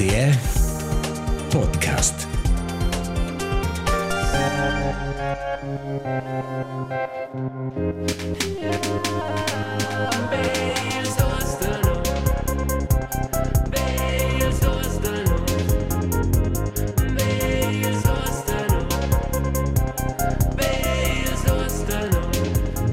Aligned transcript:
RTR 0.00 0.32
Podcast. 1.50 2.26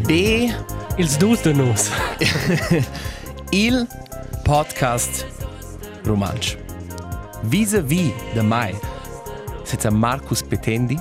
B, 0.07 0.49
Ils 0.97 1.17
dus 1.17 1.41
de 1.41 1.53
nos. 1.53 1.89
il 3.51 3.87
podcast 4.43 5.25
romansch. 6.05 6.66
Vis-a-vis 7.43 8.13
de 8.33 8.41
mai, 8.41 8.75
senza 9.63 9.89
Marcus 9.91 10.41
Petendi. 10.41 10.97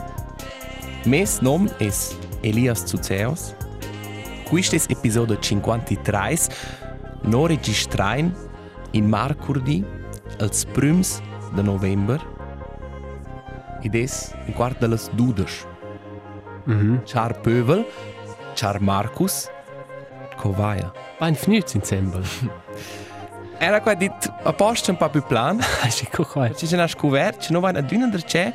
Mes 1.05 1.41
nom 1.41 1.69
es 1.79 2.17
Elias 2.43 2.85
Zuzeos. 2.87 3.55
Questo 4.49 4.77
è 4.77 4.81
episodio 4.89 5.39
53. 5.39 6.49
No 7.23 7.47
registrain 7.47 8.35
in 8.93 9.09
Marcurdi 9.09 9.85
als 10.39 10.65
prims 10.65 11.21
de 11.55 11.62
november. 11.62 12.21
Ed 13.83 13.95
es 13.95 14.33
in 14.47 14.55
quart 14.55 14.79
de 14.81 14.89
las 14.89 15.11
dudas. 15.15 15.67
Mhm. 16.67 17.03
Char 17.05 17.41
Pövel, 17.41 17.84
Char 18.55 18.81
Marcus, 18.81 19.48
Covaia. 20.37 20.93
Ein 21.21 21.34
fnüt 21.34 21.75
in 21.75 21.83
Zembel. 21.83 22.23
Era 23.59 23.80
qua 23.80 23.95
dit 23.95 24.33
a 24.42 24.52
posto 24.52 24.91
un 24.91 24.98
po' 24.98 25.09
più 25.09 25.23
plan. 25.23 25.59
Hast 25.83 26.02
du 26.02 26.09
guck 26.14 26.55
Ci 26.56 26.67
sono 26.67 26.86
scoperto, 26.86 27.41
ci 27.41 27.53
non 27.53 27.64
ad 27.64 27.91
una 27.91 28.08
c'è 28.11 28.53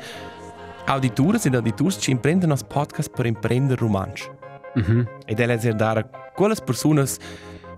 auditori 0.86 1.38
ed 1.42 1.54
auditori 1.54 1.90
ci 1.98 2.12
imprendono 2.12 2.54
il 2.54 2.64
podcast 2.64 3.10
per 3.10 3.26
imprendere 3.26 3.80
romanci. 3.80 4.30
Mhm. 4.74 5.08
Ed 5.26 5.40
è 5.40 5.46
l'eser 5.46 5.74
dare 5.74 6.00
a 6.00 6.30
quelle 6.32 6.54
persone 6.64 7.04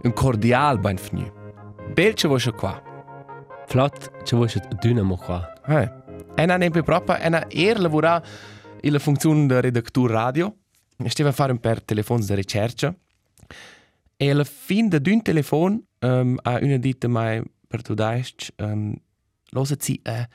un 0.03 0.13
cordial 0.13 0.79
ben 0.79 0.99
fini. 0.99 1.31
Bel 1.93 2.15
ci 2.15 2.27
vuoi 2.27 2.43
qua. 2.55 2.83
Flott, 3.67 4.11
ci 4.25 4.37
vuoi 4.37 4.53
dynamo 4.79 5.17
qua. 5.17 5.51
Eh. 5.67 6.03
È 6.35 6.71
più 6.71 6.83
proprio, 6.83 7.17
è 7.17 7.27
una 7.27 7.49
er 7.49 7.81
lavora 7.81 8.23
in 8.83 8.93
la 8.93 8.99
funzione 8.99 9.47
di 9.47 9.61
redattore 9.61 10.13
radio. 10.13 10.55
Stava 11.07 11.31
a 11.31 11.33
fare 11.33 11.53
un 11.53 11.59
per 11.59 11.83
telefoni 11.83 12.25
di 12.25 12.35
ricerca. 12.35 12.95
E 14.17 14.31
alla 14.31 14.45
fine 14.45 15.01
di 15.01 15.11
un 15.11 15.23
telefono 15.23 15.81
um, 16.05 16.39
a 16.45 16.59
una 16.61 16.77
dita 16.79 17.09
mai 17.09 17.43
per 17.67 17.83
tu 17.83 17.95
daist, 17.95 18.53
um, 18.59 18.95
loset 19.53 19.83
sie, 19.83 20.01
äh, 20.05 20.27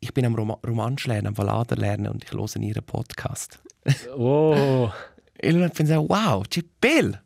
ich 0.00 0.12
bin 0.12 0.24
am 0.24 0.34
Rom 0.34 0.56
Romansch 0.64 1.06
lernen, 1.06 1.28
am 1.28 1.34
Ballader 1.34 1.76
lernen 1.76 2.08
und 2.08 2.24
ich 2.24 2.32
höre 2.32 2.56
ihren 2.56 2.82
Podcast. 2.84 3.60
Oh, 4.16 4.90
E 5.42 5.48
allora 5.48 5.68
pensavo, 5.68 6.06
wow, 6.08 6.42
che 6.48 6.62
bello! 6.78 7.18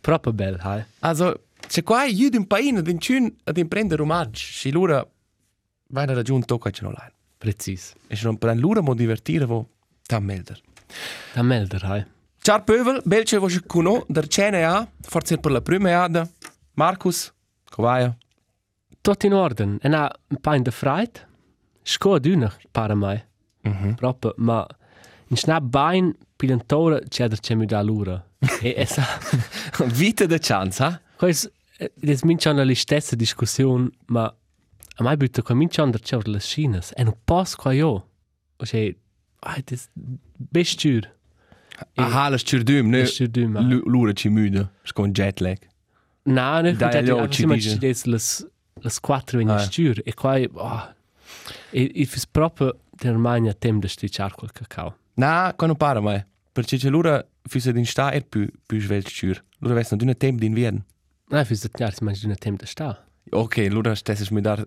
proprio 0.00 0.32
bel, 0.32 0.58
hai. 0.62 0.84
Also, 1.00 1.44
c'è 1.68 1.82
qua 1.84 2.00
aiuto 2.00 2.36
un 2.36 2.46
paio 2.46 2.78
ad 2.78 2.88
incun 2.88 3.32
ad 3.44 3.56
imprendere 3.56 3.96
romanci. 4.02 4.52
Se 4.52 4.70
loro 4.72 5.10
vai 5.88 6.04
a 6.08 6.12
raggiungere 6.14 6.46
tocca 6.46 6.70
ce 6.70 6.82
non 6.82 6.92
l'hanno. 6.92 7.12
Precis. 7.38 7.94
E 8.08 8.16
se 8.16 8.24
non 8.24 8.36
per 8.36 8.56
loro 8.58 8.82
mo 8.82 8.94
divertire, 8.94 9.44
vo 9.44 9.68
tam 10.06 10.24
melder. 10.24 10.60
Da 11.34 11.42
melder, 11.42 11.84
hai. 11.84 12.04
Ciao 12.40 12.62
Pövel, 12.64 13.00
belce 13.04 13.38
vo 13.38 13.46
cuno, 13.66 14.04
der 14.08 14.26
cene 14.26 14.64
a, 14.64 14.86
forse 15.00 15.38
per 15.38 15.52
la 15.52 15.60
prima 15.60 16.02
ada. 16.02 16.28
Marcus, 16.74 17.32
covaia. 17.70 18.16
Tot 19.00 19.24
in 19.24 19.32
orden. 19.32 19.78
En 19.80 19.94
a 19.94 20.10
un 20.28 20.40
pa 20.40 20.54
in 20.54 20.62
de 20.62 20.72
freit. 20.72 21.26
Sco 21.82 22.18
dyna, 22.18 22.52
para 22.70 22.94
mai. 22.94 23.24
Mhm. 23.62 23.94
Proprio, 23.94 24.34
ma 24.36 24.66
in 25.28 25.36
snap 25.36 25.62
bain 25.62 26.14
pilantore 26.36 27.02
c'è 27.08 27.54
mi 27.54 27.66
da 27.66 27.82
lura. 27.82 28.24
e 28.60 28.74
esa, 28.76 29.04
Vita 29.86 30.26
de 30.26 30.38
chance, 30.38 30.82
ha? 30.82 31.00
quais, 31.16 31.48
des 31.94 32.22
mincian 32.24 32.56
la 32.56 32.74
stessa 32.74 33.14
discussione, 33.16 33.90
ma 34.06 34.24
a 34.96 35.02
mai 35.02 35.16
butta 35.16 35.42
qua 35.42 35.54
mincian 35.54 35.90
da 35.90 35.98
c'è 35.98 36.18
le 36.24 36.40
schinas. 36.40 36.92
E 36.96 37.04
non 37.04 37.16
posso 37.24 37.56
qua 37.56 37.72
io. 37.72 38.08
O 38.56 38.64
c'è, 38.64 38.94
ai, 39.40 39.62
des 39.64 39.88
bestür. 40.50 41.08
Aha, 41.94 42.28
las 42.28 42.42
cirdum, 42.42 42.88
ne? 42.90 43.04
Lura 43.84 44.12
ci 44.12 44.28
müde, 44.28 44.70
scon 44.84 45.12
jetlag. 45.12 45.58
No, 46.24 46.60
ne, 46.60 46.72
Dai, 46.74 46.90
Dai, 46.92 47.04
io 47.04 47.16
io 47.18 47.28
ci 47.28 47.42
ci 47.42 47.46
dice. 47.46 47.78
dice 47.78 48.08
les 48.10 48.46
les 48.80 49.00
quattro 49.00 49.40
in 49.40 49.48
Ah. 49.50 49.58
stur 49.58 50.00
e 50.04 50.14
qua 50.14 50.38
oh, 50.54 50.94
e 51.70 51.90
e 51.94 52.04
fis 52.04 52.26
proprio 52.26 52.78
der 52.90 53.16
magna 53.16 53.52
tem 53.52 53.80
de 53.80 53.88
stichar 53.88 54.32
col 54.34 54.50
cacao. 54.52 54.94
Na, 55.14 55.52
quando 55.56 55.74
para 55.76 56.00
mai. 56.00 56.24
Perché 56.52 56.76
c'è 56.76 56.88
lura, 56.90 57.24
fisse 57.48 57.72
din 57.72 57.84
sta 57.86 58.12
er 58.12 58.24
più, 58.24 58.46
più 58.66 58.78
svel 58.80 59.02
ciur. 59.04 59.42
Lura 59.58 59.74
vesna 59.74 59.96
d'una 59.96 60.14
temp 60.14 60.38
d'invern. 60.38 60.84
Na 61.28 61.44
fis 61.44 61.60
de 61.62 61.68
tjar 61.68 61.92
si 61.94 62.04
mangi 62.04 62.26
de 62.26 62.34
tem 62.36 62.56
de 62.56 62.66
sta. 62.66 63.04
Ok, 63.30 63.66
lura 63.70 63.94
stesses 63.94 64.28
mi 64.30 64.40
dar, 64.42 64.62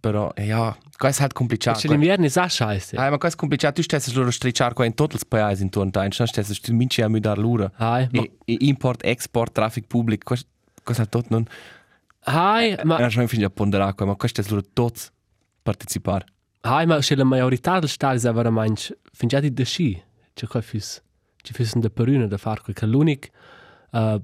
però, 0.00 0.30
eh, 0.34 0.44
ja, 0.46 0.76
qua 0.98 1.08
è 1.08 1.14
halt 1.18 1.32
complicato. 1.32 1.78
Ci 1.80 1.88
l'inverno 1.88 2.26
è 2.26 2.28
sa 2.28 2.46
scheiße. 2.48 2.96
Ah, 2.96 3.08
ma 3.10 3.16
qua 3.18 3.28
è 3.30 3.34
complicato, 3.34 3.74
tu 3.76 3.82
stesses 3.82 4.12
lura 4.14 4.30
stricciar 4.30 4.74
qua 4.74 4.84
in 4.84 4.94
tutti 4.94 5.16
i 5.16 5.18
paesi 5.26 5.62
intorno 5.62 5.88
a 5.88 5.92
te, 5.92 6.16
non 6.18 6.28
stesses 6.28 6.60
tu 6.60 6.74
minci 6.74 7.00
a 7.02 7.08
mi 7.08 7.20
dar 7.20 7.38
lura. 7.38 7.70
Hai, 7.76 8.06
ma 8.12 8.20
E, 8.22 8.32
e 8.44 8.56
import, 8.60 9.02
export, 9.04 9.52
traffic 9.52 9.86
public, 9.86 10.22
qua 10.94 10.94
qua 10.94 11.04
è 11.04 11.08
tot 11.08 11.28
non... 11.28 11.44
hai, 12.26 12.74
ma 12.84 12.98
Ma 12.98 13.08
non 13.08 13.26
fin 13.28 13.44
a 13.44 13.50
ponderare 13.50 13.94
qua, 13.94 14.06
ma 14.06 14.14
qua 14.16 14.28
stesses 14.28 14.50
lura 14.50 14.64
tots 14.72 15.10
partecipar. 15.62 16.24
hai 16.62 16.86
ma 16.86 17.00
se 17.02 17.14
la 17.14 17.24
majorità 17.24 17.78
del 17.78 17.88
sta 17.88 18.12
is 18.14 18.24
aber 18.24 18.50
manch 18.50 18.92
fin 19.12 19.28
già 19.28 19.40
di 19.40 19.52
de 19.52 19.64
sci. 19.64 20.02
Ci 20.34 20.46
qua 20.46 20.60
fis 20.60 21.02
ci 21.42 21.52
fis 21.52 21.74
de 21.76 21.88
peruna 21.90 22.26
da 22.26 22.36
far 22.36 22.60
che 22.62 22.86
l'unic 22.86 23.30
uh, 23.92 24.20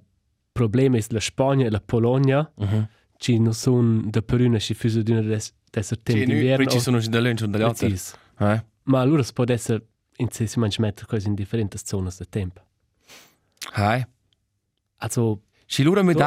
problema 0.53 0.97
is 0.99 1.09
la 1.11 1.21
Spagna 1.21 1.67
e 1.67 1.71
la 1.71 1.81
Polonia. 1.81 2.51
Mhm. 2.57 2.89
Ci 3.19 3.39
non 3.39 3.55
son 3.55 4.11
de 4.11 4.21
peruna 4.23 4.59
ci 4.59 4.75
fis 4.75 4.97
d'una 4.99 5.23
des 5.23 5.53
des 5.71 5.89
tem 6.03 6.19
Sì, 6.19 6.25
d'inverno. 6.27 6.65
poi 6.65 6.69
ci 6.73 6.81
sono 6.81 6.99
da 7.01 7.21
lunch 7.21 7.43
und 7.43 7.57
da 7.57 7.67
altri. 7.67 7.99
Eh? 8.39 8.65
Ma 8.85 9.01
allora 9.01 9.23
si 9.23 9.33
può 9.33 9.45
essere 9.49 9.87
in 10.19 10.29
se 10.31 10.47
si 10.47 10.59
mangia 10.59 10.81
mettere 10.83 11.07
cose 11.07 11.27
in 11.29 11.35
differenti 11.35 11.79
zone 11.83 12.11
del 12.17 12.29
tempo. 12.29 12.61
Hai. 13.73 14.05
Also, 14.99 15.43
Si 15.67 15.83
lura 15.83 16.03
mi 16.03 16.13
Tu- 16.13 16.19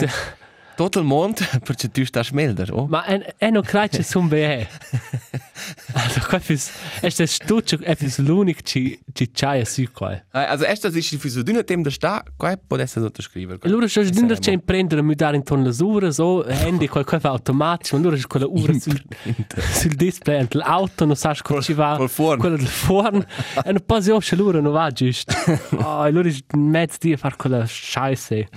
dai 0.00 0.08
sa 0.76 0.88
tot 0.88 0.96
il 0.96 1.04
mondo, 1.04 1.40
perché 1.64 1.90
tu 1.90 2.04
stai 2.04 2.24
smelder, 2.24 2.72
oh? 2.72 2.86
ma 2.86 3.04
è, 3.04 3.34
è 3.38 3.50
non 3.50 3.62
credo 3.62 3.96
che 3.96 4.02
sono 4.02 4.28
bene. 4.28 4.68
Also, 5.94 6.20
questo 6.28 6.52
è 6.52 7.00
questo 7.00 7.26
stuccio, 7.26 7.78
è 7.80 7.96
l'unico 8.18 8.60
che 8.62 9.00
ci 9.12 9.30
c'è 9.32 9.64
su 9.64 9.84
qua. 9.90 10.22
Also, 10.30 10.64
erst, 10.64 10.84
das 10.84 10.94
ist 10.94 11.16
Füße 11.16 11.42
dünne 11.42 11.64
Themen 11.64 11.82
da 11.82 11.90
sta, 11.90 12.22
qua 12.36 12.56
può 12.56 12.76
essere 12.76 13.06
sottoscrivere. 13.06 13.58
Allora, 13.62 13.88
se 13.88 14.04
Saremo. 14.04 14.34
c'è 14.34 14.52
in 14.52 14.64
prendere, 14.64 15.02
mi 15.02 15.14
dare 15.14 15.36
intorno 15.36 15.64
alle 15.68 15.76
ore, 15.80 16.12
so, 16.12 16.44
handy, 16.44 16.86
qualcosa 16.86 17.20
fa 17.20 17.28
automatico, 17.30 17.96
allora 17.96 18.16
c'è 18.16 18.26
quella 18.26 18.46
ora 18.46 18.72
sul, 18.78 19.02
sul 19.72 19.94
display, 19.94 20.46
l'auto, 20.50 21.04
non 21.06 21.16
sai 21.16 21.36
come 21.42 21.62
ci 21.62 21.72
va. 21.72 21.96
Quella 21.96 22.56
del 22.56 22.66
forno, 22.66 23.24
e 23.64 23.72
non 23.72 23.82
poi 23.84 24.02
io 24.04 24.18
l'ora 24.32 24.60
non 24.60 24.72
va 24.72 24.90
giusto. 24.90 25.34
Oh, 25.76 26.00
allora 26.00 26.28
è 26.28 26.56
mezzo 26.56 26.98
di 27.00 27.16
fare 27.16 27.36
quella 27.36 27.64
scheisse. 27.66 28.48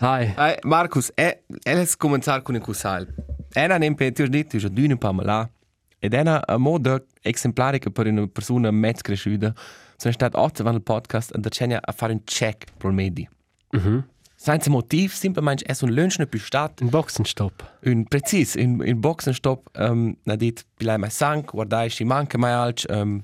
Hai. 0.00 0.32
Hey, 0.34 0.56
Markus, 0.62 1.10
e, 1.14 1.42
eles 1.62 1.94
cominciar 1.94 2.42
con 2.42 2.54
il 2.54 2.62
cusal. 2.62 3.06
Ena 3.52 3.76
nem 3.76 3.94
pe 3.94 4.12
tu 4.12 4.26
dit, 4.26 4.56
già 4.56 4.68
dune 4.68 4.96
pa 4.96 5.12
mala. 5.12 5.50
Ed 5.98 6.14
ena 6.14 6.40
a 6.46 6.56
moda 6.56 7.04
exemplarica 7.20 7.90
per 7.90 8.06
una 8.06 8.26
persona 8.26 8.70
mezz 8.70 9.02
cresciuta. 9.02 9.52
Sono 9.96 10.14
stat 10.14 10.34
otto 10.34 10.62
van 10.62 10.74
il 10.74 10.82
podcast 10.82 11.36
da 11.36 11.50
c'è 11.50 11.78
a 11.80 11.92
fare 11.92 12.12
un 12.12 12.24
check 12.24 12.72
pro 12.78 12.90
medi. 12.90 13.28
Mhm. 13.72 14.08
Senza 14.34 14.70
motiv, 14.70 15.12
semplicemente 15.12 15.64
è 15.66 15.76
un 15.82 15.92
lunch 15.92 16.18
ne 16.18 16.26
più 16.26 16.38
stat, 16.38 16.80
Ein 16.80 16.88
Boxenstopp. 16.88 17.60
un 17.84 18.04
precis, 18.04 18.54
in, 18.54 18.80
in 18.82 19.00
boxenstopp, 19.00 19.66
um, 19.76 20.16
na 20.22 20.34
dit, 20.34 20.64
bilai 20.78 20.96
mai 20.96 21.10
sank, 21.10 21.50
guardai, 21.50 21.90
si 21.90 22.04
manca 22.04 22.38
mai 22.38 22.52
alc, 22.52 22.86
um, 22.88 23.22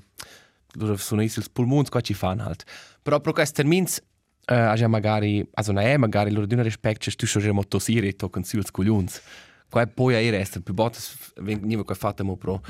loro 0.73 0.95
sono 0.97 1.23
is 1.23 1.37
ils 1.37 1.49
pulmons, 1.49 1.89
qua 1.89 2.01
ci 2.01 2.13
fan 2.13 2.39
halt. 2.39 2.65
Però 3.01 3.19
pro 3.19 3.33
questi 3.33 3.55
termins, 3.55 3.99
uh, 4.49 4.53
a 4.53 4.75
già 4.75 4.87
magari, 4.87 5.47
also 5.53 5.71
na 5.71 5.81
è 5.81 5.97
magari, 5.97 6.31
loro 6.31 6.45
d'una 6.45 6.63
respect, 6.63 7.01
c'è 7.01 7.11
tu 7.11 7.25
schon 7.25 7.47
mo 7.49 7.65
tosire, 7.67 8.15
toccano 8.15 8.45
su 8.45 8.57
els 8.57 8.71
cuglions. 8.71 9.21
Qua 9.69 9.81
è 9.81 9.87
poi 9.87 10.15
a 10.15 10.19
ir 10.19 10.33
essere, 10.33 10.61
più 10.61 10.73
bottes, 10.73 11.33
veniva 11.41 11.83
qua 11.83 11.95
fatta 11.95 12.23
mo 12.23 12.37
pro, 12.37 12.61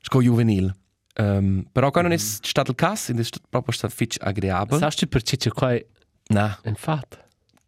sco 0.00 0.22
juvenil. 0.22 0.72
Um, 1.16 1.64
però 1.70 1.90
qua 1.90 2.02
non 2.02 2.12
è 2.12 2.16
stato 2.16 2.72
il 2.72 2.76
caso, 2.76 3.12
è 3.12 3.24
proprio 3.48 3.72
stato 3.72 3.94
fitch 3.94 4.16
agreabile. 4.20 4.78
Sagst 4.78 5.00
du, 5.00 5.08
perché 5.08 5.36
c'è 5.36 5.50
qua 5.50 5.76
Na, 6.28 6.58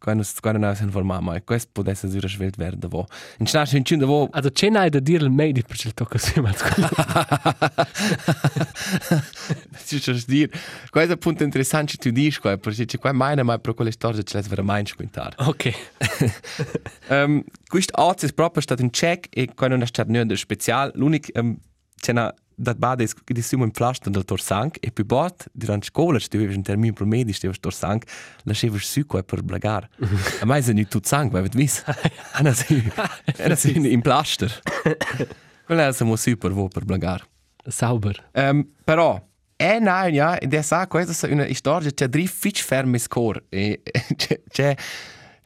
ein 0.04 0.22
Fahrt? 0.22 0.40
quando 0.40 0.40
quando 0.40 0.58
non 0.58 0.76
si 0.76 0.82
informa 0.82 1.20
mai 1.20 1.42
questo 1.44 1.70
può 1.72 1.82
essere 1.86 2.16
una 2.16 2.28
svelt 2.28 2.56
verde 2.56 2.88
vo 2.88 3.06
in 3.38 3.46
sta 3.46 3.66
in 3.72 3.84
cinde 3.84 4.04
vo 4.04 4.28
Also, 4.30 4.50
c'è 4.50 4.68
n'hai 4.68 4.90
da 4.90 5.00
dire 5.00 5.24
il 5.24 5.30
meglio 5.30 5.62
perché 5.66 5.88
il 5.88 5.94
tocca 5.94 6.18
su, 6.18 6.40
ma 6.40 6.52
ci 9.84 9.98
c'è 10.00 10.12
dir 10.26 10.50
questo 10.90 11.10
è 11.10 11.14
un 11.14 11.18
punto 11.18 11.44
interessante 11.44 11.96
tu 11.96 12.10
dici 12.10 12.40
qua 12.40 12.56
perché 12.56 12.84
c'è 12.84 12.98
qua 12.98 13.12
mai 13.12 13.42
mai 13.42 13.60
per 13.60 13.74
quelle 13.74 13.90
storie 13.90 14.22
ce 14.22 14.38
l'hai 14.38 14.48
veramente 14.48 14.90
squintar 14.90 15.34
Ok. 15.46 15.72
Um, 17.08 17.42
questo 17.68 18.00
oggi 18.02 18.26
è 18.26 18.32
proprio 18.32 18.62
stato 18.62 18.82
un 18.82 18.90
check 18.90 19.28
e 19.30 19.54
qua 19.54 19.68
non 19.68 19.82
è 19.82 19.86
stato 19.86 20.10
niente 20.10 20.36
speciale. 20.36 20.92
L'unico 20.94 21.30
um, 21.38 21.56
c'è 22.00 22.10
una 22.12 22.34
da 22.58 22.74
bade 22.74 23.04
è 23.04 23.08
che 23.22 23.42
siamo 23.42 23.64
in 23.64 23.70
flash 23.70 24.08
del 24.08 24.24
torsank 24.24 24.78
e 24.80 24.90
più 24.90 25.04
bot 25.04 25.46
durante 25.52 25.86
scuola 25.86 26.18
ci 26.18 26.28
avevi 26.32 26.54
un 26.54 26.62
termine 26.62 26.94
promedi 26.94 27.34
stava 27.34 27.52
torsank 27.60 28.04
lasciava 28.44 28.78
su 28.78 29.04
qua 29.06 29.22
per 29.22 29.42
blagar. 29.42 29.88
A 30.40 30.46
mai 30.46 30.62
se 30.62 30.72
non 30.72 30.86
tutto 30.88 31.06
sangue, 31.06 31.40
vai 31.40 31.50
vis. 31.52 31.84
Ana 32.32 32.52
si 32.52 32.82
era 33.36 33.54
si 33.54 33.76
in 33.92 34.00
plaster. 34.00 34.50
Quella 35.66 35.88
è 35.88 35.92
siamo 35.92 36.16
super 36.16 36.50
vo 36.52 36.68
per 36.68 36.84
blagar. 36.84 37.28
Sauber. 37.66 38.30
Um, 38.32 38.66
però 38.84 39.22
è 39.54 39.78
na 39.78 40.06
ja, 40.06 40.38
ed 40.38 40.54
è 40.54 40.62
sa 40.62 40.86
questa 40.86 41.26
è 41.26 41.32
una 41.32 41.46
storia 41.52 41.90
c'è 41.90 42.08
dri 42.08 42.26
fitch 42.26 42.62
fermi 42.62 42.98
score 42.98 43.44
e 43.48 43.82
c'è 44.16 44.40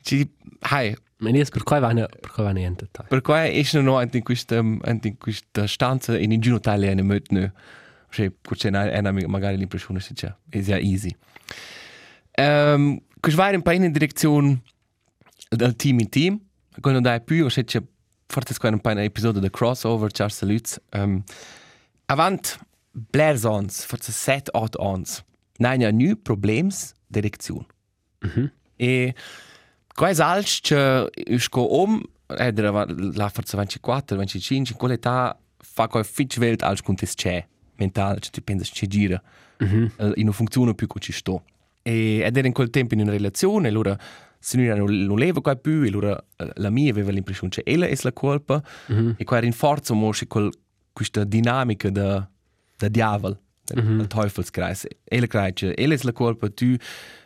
c'è 0.03 0.29
hai 0.61 0.97
Ma 1.21 1.31
nies 1.31 1.51
per 1.51 1.63
quai 1.63 1.81
vane 1.81 2.07
per 2.07 2.31
quai 2.31 2.47
vane 2.47 2.61
niente. 2.61 2.89
tai. 2.91 3.07
Per 3.09 3.21
cui 3.21 3.35
è 3.35 3.63
non 3.81 4.09
in 4.13 4.23
questa 4.23 4.57
in 4.57 5.17
questa 5.19 5.67
stanza 5.67 6.19
in 6.19 6.33
in 6.33 6.41
giuno 6.41 6.61
tale 6.61 6.93
ne 6.95 7.03
möt 7.03 7.31
ne. 7.31 7.53
Cioè, 8.11 8.33
c'è 8.43 8.69
una, 8.69 8.99
una 8.99 9.13
magari 9.29 9.57
l'impressione 9.57 10.01
che 10.01 10.15
c'è. 10.15 10.35
È 10.49 10.61
già 10.61 10.79
easy. 10.79 11.15
Um, 12.37 13.01
Questo 13.21 13.41
va 13.41 13.51
un 13.51 13.63
po' 13.63 13.71
in 13.71 13.93
direzione 13.93 14.63
del 15.49 15.77
team 15.77 16.01
in 16.01 16.09
team. 16.09 16.41
Quando 16.81 17.01
dai 17.01 17.21
più, 17.21 17.47
c'è 17.47 17.65
c'è 17.65 17.83
forse 18.27 18.55
un 18.69 18.81
po' 18.81 18.91
un 18.91 18.99
episodio 18.99 19.41
di 19.41 19.51
crossover, 19.51 20.11
Charles 20.11 20.37
Salutz. 20.37 20.81
Um, 20.93 21.23
avant 22.07 22.59
Blair 22.93 23.39
Sons, 23.39 23.85
forse 23.85 24.13
7-8 24.13 24.81
ans, 24.81 25.25
non 25.59 25.83
ha 25.83 25.91
nu 25.91 26.17
problems 26.17 26.95
direzione. 27.07 27.67
E 28.77 29.15
quais 29.95 30.21
alts 30.21 30.61
che 30.61 31.11
usco 31.29 31.61
om, 31.61 32.01
edera 32.27 32.87
la 32.87 33.29
forza 33.29 33.57
24, 33.57 34.17
25, 34.17 34.73
in 34.73 34.77
quell'età 34.77 35.39
fa 35.59 35.89
quai 35.89 36.05
fitch 36.05 36.39
welt 36.39 36.63
als 36.63 36.83
contes 36.83 37.15
c'è, 37.15 37.45
mental, 37.77 38.19
cioè 38.21 38.31
tu 38.31 38.43
pensi 38.43 38.71
c'è 38.73 38.87
gira, 38.87 39.23
mm 39.63 39.67
-hmm. 39.67 40.13
in 40.15 40.23
una 40.25 40.33
funzione 40.33 40.75
più 40.75 40.87
che 40.87 41.01
ci 41.01 41.13
sto. 41.13 41.45
E 41.83 42.21
ed 42.21 42.37
era 42.37 42.47
in 42.47 42.53
quel 42.53 42.71
tempo 42.71 42.95
in 42.95 43.01
una 43.01 43.11
relazione, 43.11 43.69
allora 43.69 43.97
se 44.39 44.57
non, 44.57 44.79
non, 44.79 45.05
non 45.05 45.19
leva 45.19 45.41
quai 45.41 45.59
più, 45.59 45.83
allora 45.83 46.17
eh, 46.37 46.51
la 46.55 46.71
mia 46.71 46.91
aveva 46.91 47.11
l'impressione 47.11 47.53
che 47.53 47.63
ella 47.65 47.87
è 47.87 47.97
la 48.01 48.13
colpa, 48.13 48.63
mm 48.93 48.99
-hmm. 48.99 49.15
e 49.17 49.25
qua 49.25 49.39
rinforza 49.39 49.95
mo 49.95 50.11
quel, 50.29 50.51
questa 50.93 51.25
dinamica 51.25 51.91
da, 51.91 52.29
da 52.77 52.89
diavolo. 52.89 53.39
Mm 53.73 54.01
-hmm. 54.01 54.07
Teufelskreis. 54.09 54.85
Ella 55.05 55.27
crede 55.29 55.53
che 55.53 55.75
ella 55.77 55.95
è 55.95 55.99
la 56.03 56.13
colpa, 56.13 56.49
tu 56.49 56.75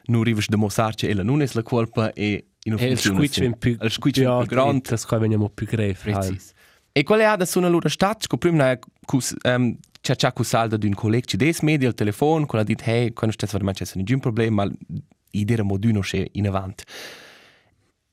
non 0.07 0.21
arrivi 0.21 0.41
a 0.41 0.45
dimostrare 0.47 0.95
che 0.95 1.09
ella 1.09 1.23
non 1.23 1.41
è 1.41 1.49
la 1.53 1.63
colpa 1.63 2.13
e 2.13 2.33
in 2.33 2.54
E 2.67 2.87
il 2.87 2.99
squitch 2.99 3.43
è 3.43 3.57
più 3.57 3.77
il 3.79 3.91
squitch 3.91 4.21
è 4.21 4.25
più 4.25 4.47
grande. 4.47 4.89
Das 4.89 5.05
quai 5.05 5.21
veniamo 5.21 5.51
più. 5.51 5.67
Precis. 5.67 6.53
E 6.93 7.03
qual 7.03 7.21
è 7.21 7.25
adesso 7.25 7.59
una 7.59 7.69
loro 7.69 7.89
stat? 7.89 8.27
Che 8.27 8.39
prima 8.39 8.79
um, 9.45 9.77
c'è 10.01 10.15
c'è 10.15 10.33
cusalda 10.33 10.77
di 10.77 10.87
un 10.87 10.95
collega 10.95 11.27
ci 11.27 11.37
des 11.37 11.61
media 11.61 11.89
al 11.89 11.95
telefono, 11.95 12.47
con 12.47 12.59
la 12.59 12.65
dit 12.65 12.81
hey, 12.87 13.13
quando 13.13 13.35
stai 13.35 13.49
veramente 13.53 13.85
c'è 13.85 13.99
nessun 13.99 14.21
problema, 14.21 14.65
ma 14.65 14.73
idea 15.33 15.63
moduno 15.63 16.01
c'è 16.01 16.27
in 16.33 16.47
avanti. 16.47 16.85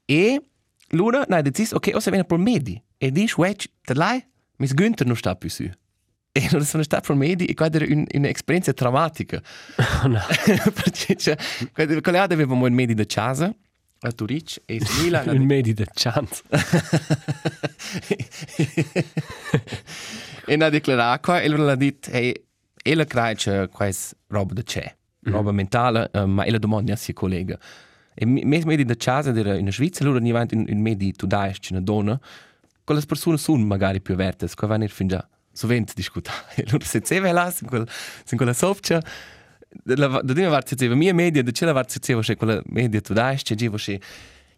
E 0.05 0.41
loro 0.89 1.23
na 1.27 1.41
decis, 1.41 1.71
ok, 1.71 1.91
o 1.93 1.99
se 1.99 2.09
viene 2.09 2.25
per 2.25 2.37
medi. 2.37 2.81
E 2.97 3.11
dice, 3.11 3.35
wait, 3.37 3.71
da 3.85 3.93
lei, 3.93 4.25
mis 4.57 4.73
Günther 4.73 5.07
non 5.07 5.15
sta 5.15 5.35
più 5.35 5.49
su. 5.49 5.63
E 6.33 6.47
non 6.49 6.63
sono 6.63 6.81
stato 6.81 7.07
per 7.07 7.15
medi 7.17 7.43
e 7.45 7.53
quella 7.53 7.75
era 7.75 7.93
un- 7.93 8.05
un'esperienza 8.09 8.71
traumatica. 8.73 9.41
Oh 10.03 10.07
no. 10.07 10.19
Perché 10.73 11.15
c'è, 11.15 11.37
quella 12.01 12.23
avevamo 12.23 12.65
un 12.65 12.73
medi 12.73 12.93
da 12.93 13.05
casa 13.05 13.53
a 14.03 14.11
Turic 14.11 14.61
e 14.65 14.79
Smila 14.83 15.23
Un 15.27 15.45
medi 15.45 15.73
de 15.73 15.85
chance. 15.93 16.43
e 20.45 20.53
ha 20.59 20.69
dichiarato 20.69 21.21
qua 21.21 21.41
e 21.41 21.47
lui 21.47 21.69
ha 21.69 21.75
detto 21.75 22.09
hey, 22.11 22.33
ella 22.81 23.05
crede 23.05 23.35
che. 23.35 23.69
Questa 23.69 24.15
roba 24.27 24.53
da 24.53 24.63
c'è 24.63 24.95
roba 25.23 25.51
mentale 25.51 26.09
eh, 26.11 26.25
ma 26.25 26.45
ella 26.45 26.57
domanda 26.57 26.93
a 26.93 26.95
suo 26.95 27.13
collega 27.13 27.55
e 28.15 28.25
mes 28.25 28.63
medi 28.63 28.83
da 28.85 28.95
casa 28.95 29.31
era 29.35 29.55
in 29.55 29.71
Svizzera 29.71 30.05
loro 30.05 30.17
ogni 30.17 30.31
volta 30.31 30.55
in, 30.55 30.65
in 30.67 30.81
medi 30.81 31.11
tu 31.11 31.27
dai 31.27 31.53
c'è 31.53 31.73
una 31.73 31.81
donna 31.81 32.19
quelle 32.83 33.05
persone 33.05 33.37
sono 33.37 33.63
magari 33.63 34.01
più 34.01 34.15
averte 34.15 34.47
che 34.47 34.67
vanno 34.67 34.87
fin 34.87 35.07
già. 35.07 35.25
Sovente 35.53 35.93
discutere 35.95 36.37
e 36.55 36.65
loro 36.69 36.83
se 36.83 37.01
zeve 37.03 37.31
là 37.31 37.53
in 37.61 37.67
quel 37.67 37.87
in 38.31 38.37
quella 38.37 38.53
sofcia 38.53 39.01
da 39.83 39.95
da 39.95 40.33
prima 40.33 40.49
parte 40.49 40.75
zeve 40.77 40.95
mia 40.95 41.13
media 41.13 41.43
da 41.43 41.51
c'è 41.51 41.71
parte 41.71 41.99
zeve 42.01 42.21
c'è 42.21 42.35
quella 42.35 42.61
media 42.65 43.01
tu 43.01 43.13
dai 43.13 43.37
c'è 43.37 43.55
givo 43.55 43.77
c'è 43.77 43.97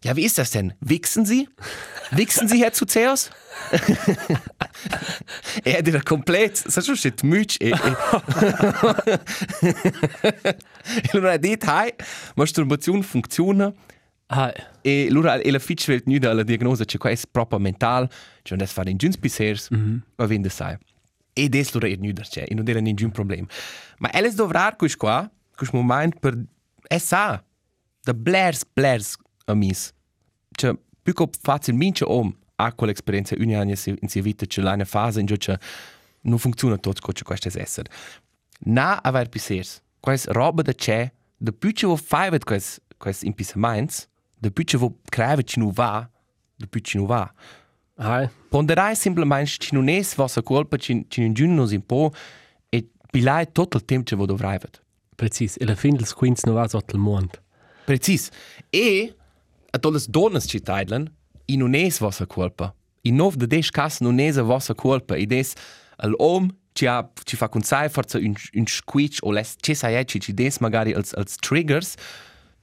ja, 0.04 0.14
wie 0.14 0.26
ist 0.26 0.36
das 0.36 0.50
denn? 0.50 0.74
Wichsen 0.80 1.24
Sie? 1.24 1.48
Wichsen 2.10 2.46
Sie, 2.46 2.62
Herr 2.62 2.74
Zuzeus? 2.74 3.30
er 5.64 5.78
hat 5.78 5.88
er 5.88 6.00
komplett, 6.02 6.58
sagst 6.58 6.88
du, 6.88 6.94
steht 6.94 7.24
Mütsch. 7.24 7.56
E, 7.62 7.70
e. 7.70 7.76
allora 11.10 11.32
ha 11.32 11.38
detto, 11.38 11.70
hai, 11.70 11.94
masturbazione 12.36 13.02
funziona, 13.02 13.72
Ah, 14.26 14.52
e 14.82 15.06
allora 15.08 15.36
e 15.36 15.50
la 15.50 15.58
fitch 15.58 15.86
velt 15.86 16.06
nuda 16.06 16.30
alla 16.30 16.42
diagnosa 16.42 16.84
che 16.84 16.98
qua 16.98 17.10
è 17.10 17.18
proprio 17.30 17.58
mental, 17.58 18.08
cioè 18.42 18.56
non 18.56 18.66
è 18.66 18.70
fare 18.70 18.90
in 18.90 18.96
giuns 18.96 19.18
pisers, 19.18 19.68
mm 19.70 19.78
-hmm. 19.78 19.98
va 20.16 20.26
vende 20.26 20.48
sai. 20.48 20.76
E 21.34 21.48
des 21.48 21.72
loro 21.72 21.86
è 21.86 21.96
nuda, 21.96 22.22
cioè, 22.22 22.44
e 22.48 22.54
non 22.54 22.68
era 22.68 22.80
nessun 22.80 23.10
problema. 23.10 23.46
Ma 23.98 24.10
elles 24.12 24.34
dovrar 24.34 24.76
quis 24.76 24.96
qua, 24.96 25.28
quis 25.56 25.70
moment 25.72 26.18
per, 26.20 26.38
e 26.88 26.98
sa, 26.98 27.42
da 28.02 28.14
blers, 28.14 28.62
blers 28.72 29.16
amis, 29.46 29.92
cioè, 30.52 30.76
più 31.02 31.12
che 31.12 31.28
facilmente 31.40 32.04
om 32.04 32.34
ha 32.56 32.72
quell'esperienza 32.72 33.34
ogni 33.38 33.56
anno 33.56 33.74
in 33.84 34.08
sia 34.08 34.22
vita, 34.22 34.46
c'è 34.46 34.62
una 34.62 34.84
fase 34.84 35.20
in 35.20 35.26
c'è- 35.26 35.58
non 36.22 36.38
funziona 36.38 36.78
tutto 36.78 37.12
ciò 37.12 37.12
che 37.12 37.22
questo 37.24 37.48
è 37.48 37.60
essere. 37.60 37.90
Na 38.66 39.00
aver 39.02 39.28
pisers, 39.28 39.82
questa 39.98 40.32
roba 40.32 40.62
da 40.62 40.72
c'è, 40.72 41.12
da 41.36 41.52
più 41.52 41.72
che 41.72 41.86
vo 41.86 41.96
fai 41.96 42.30
vet 42.30 42.44
quest 42.44 42.80
quest 42.96 43.24
impisaments, 43.24 44.08
da 44.38 44.50
più 44.50 44.64
che 44.64 44.78
vo 44.78 45.00
creve 45.04 45.42
ci 45.42 45.58
nu 45.58 45.72
va, 45.72 46.08
da 46.56 46.66
ci 46.80 46.96
nu 46.96 47.06
va. 47.06 47.30
Ah, 47.96 48.30
Ponderai 48.48 48.94
semplicemente 48.94 49.50
ci 49.58 49.74
non 49.74 49.88
è 49.88 50.02
vostra 50.14 50.42
colpa, 50.42 50.76
ci 50.76 51.04
ci 51.08 51.20
non 51.20 51.32
giuno 51.32 51.54
nos 51.54 51.72
un 51.72 51.84
po' 51.84 52.12
e 52.68 52.88
pilai 53.10 53.52
tutto 53.52 53.76
il 53.76 53.84
tempo 53.84 54.04
che 54.10 54.16
vo 54.16 54.26
dovrai 54.26 54.58
vet. 54.58 54.82
precis. 55.14 55.56
E 55.58 55.64
la 55.64 55.74
fin 55.74 55.96
dels 55.96 56.12
quins 56.12 56.44
no 56.44 56.52
va 56.52 56.68
sotto 56.68 56.94
il 56.94 57.00
mondo. 57.00 57.38
Precis. 57.84 58.30
E 58.70 59.14
a 59.70 59.78
todas 59.78 60.08
donas 60.08 60.46
ci 60.46 60.60
taidlan, 60.60 61.10
i 61.46 61.56
non 61.56 61.74
è 61.74 61.88
vostra 61.98 62.26
colpa. 62.26 62.74
In 63.02 63.16
nov 63.16 63.36
de 63.36 63.46
des 63.46 63.70
cas 63.70 64.00
non 64.00 64.18
è 64.18 64.32
vostra 64.32 64.74
colpa. 64.74 65.16
I 65.16 65.26
des 65.26 65.54
l'om 66.02 66.48
ci 66.72 66.86
ha 66.86 67.08
ci 67.24 67.36
fa 67.36 67.48
consai 67.48 67.88
forza 67.88 68.18
un 68.18 68.34
un 68.54 68.66
squitch 68.66 69.18
o 69.22 69.30
les 69.30 69.54
ci 69.60 69.74
sai 69.74 70.04
ci 70.06 70.18
ci 70.20 70.32
des 70.32 70.58
magari 70.58 70.92
als 70.92 71.12
als 71.14 71.36
triggers. 71.36 71.94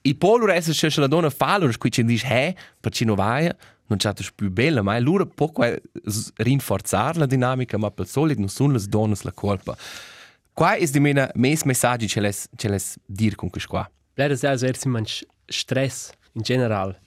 I 0.03 0.15
polo 0.15 0.49
esse 0.49 0.73
che 0.73 0.99
la 0.99 1.07
donna 1.07 1.29
fa 1.29 1.59
lo 1.59 1.71
squitch 1.71 1.99
e 1.99 2.03
dice 2.03 2.27
hey, 2.27 2.55
per 2.79 2.91
ci 2.91 3.05
no 3.05 3.13
vai, 3.15 3.51
non 3.91 3.97
c'è 3.97 4.13
più 4.33 4.49
bella, 4.49 4.81
ma 4.81 4.97
lura 4.99 5.25
poco 5.25 5.63
rinforzare 6.37 7.19
la 7.19 7.25
dinamica, 7.25 7.77
ma 7.77 7.91
per 7.91 8.07
solid 8.07 8.39
non 8.39 8.47
sono 8.47 8.73
le 8.73 8.83
donne 8.87 9.15
la 9.21 9.31
colpa. 9.33 9.75
Qua 10.53 10.75
è 10.75 10.85
di 10.85 10.99
mena 10.99 11.29
mes 11.35 11.63
messaggi 11.63 12.07
che 12.07 12.21
les 12.21 12.47
che 12.55 12.69
les 12.69 12.97
dir 13.05 13.35
con 13.35 13.49
questo 13.49 13.69
qua. 13.69 13.89
Bler 14.15 14.31
es 14.31 14.43
also 14.43 14.65
erst 14.65 14.85
man 14.85 15.05
stress 15.47 16.11
in 16.33 16.41
general. 16.41 16.97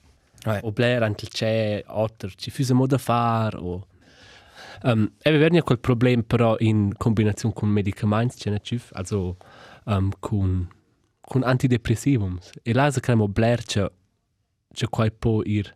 Ouais. 0.45 0.61
O 0.63 0.73
bler 0.73 1.03
antel 1.03 1.29
c'è 1.29 1.83
otter, 1.87 2.35
ci 2.35 2.51
füse 2.51 2.75
mo 2.75 2.87
da 2.87 2.99
far 2.99 3.57
o 3.57 3.87
Um, 4.83 5.13
e 5.23 5.31
wir 5.31 5.41
werden 5.41 5.57
ja 5.57 5.63
quel 5.63 5.79
problem 5.79 6.25
però 6.25 6.57
in 6.59 6.93
combinazione 6.99 7.55
con 7.55 7.71
medicamenti 7.71 8.37
c'è 8.37 8.61
cif, 8.61 8.91
also 8.93 9.37
um, 9.85 10.13
con 10.21 10.69
con 11.23 11.43
antidepressivums. 11.43 12.51
E 12.63 12.75
là 12.75 12.91
se 12.91 13.01
cremo 13.01 13.29
bler 13.29 13.63
c'è 13.65 13.89
quai 14.91 15.11
po 15.11 15.43
ir 15.43 15.75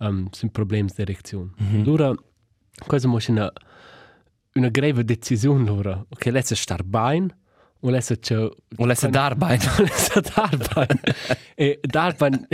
um, 0.00 0.28
sin 0.32 0.50
problems 0.50 0.94
d'erezione. 0.94 1.50
Mm 1.56 1.66
-hmm. 1.66 1.80
Allora, 1.82 2.14
cosa 2.86 3.08
mo 3.08 3.18
c'è 3.18 3.30
una 3.30 3.52
una 4.52 4.68
grave 4.68 5.04
decisione 5.04 5.64
loro, 5.64 6.06
ok, 6.08 6.26
lesse 6.26 6.56
star 6.56 6.82
bain, 6.82 7.32
o 7.80 7.90
lesse 7.90 8.18
c'è 8.18 8.36
O 8.76 8.86
lesse 8.86 9.08
d'arbeid. 9.08 9.62
Lesse 9.78 10.20
d'arbein. 10.20 11.00
e 11.54 11.78
d'arbein 11.82 12.46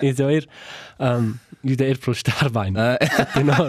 is 0.00 0.18
ja 0.18 0.28
eher 0.30 0.46
um, 0.98 1.38
ju 1.62 1.76
der 1.76 1.98
pro 1.98 2.12
starbein. 2.12 2.74
genau. 3.34 3.68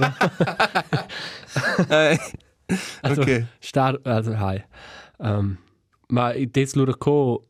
Also, 3.02 3.22
Okay. 3.22 3.46
Star, 3.60 4.00
also, 4.04 4.34
hai. 4.40 4.64
Um, 5.20 5.58
ma 6.10 6.32
des 6.34 6.74
lura 6.76 6.94
co 6.98 7.44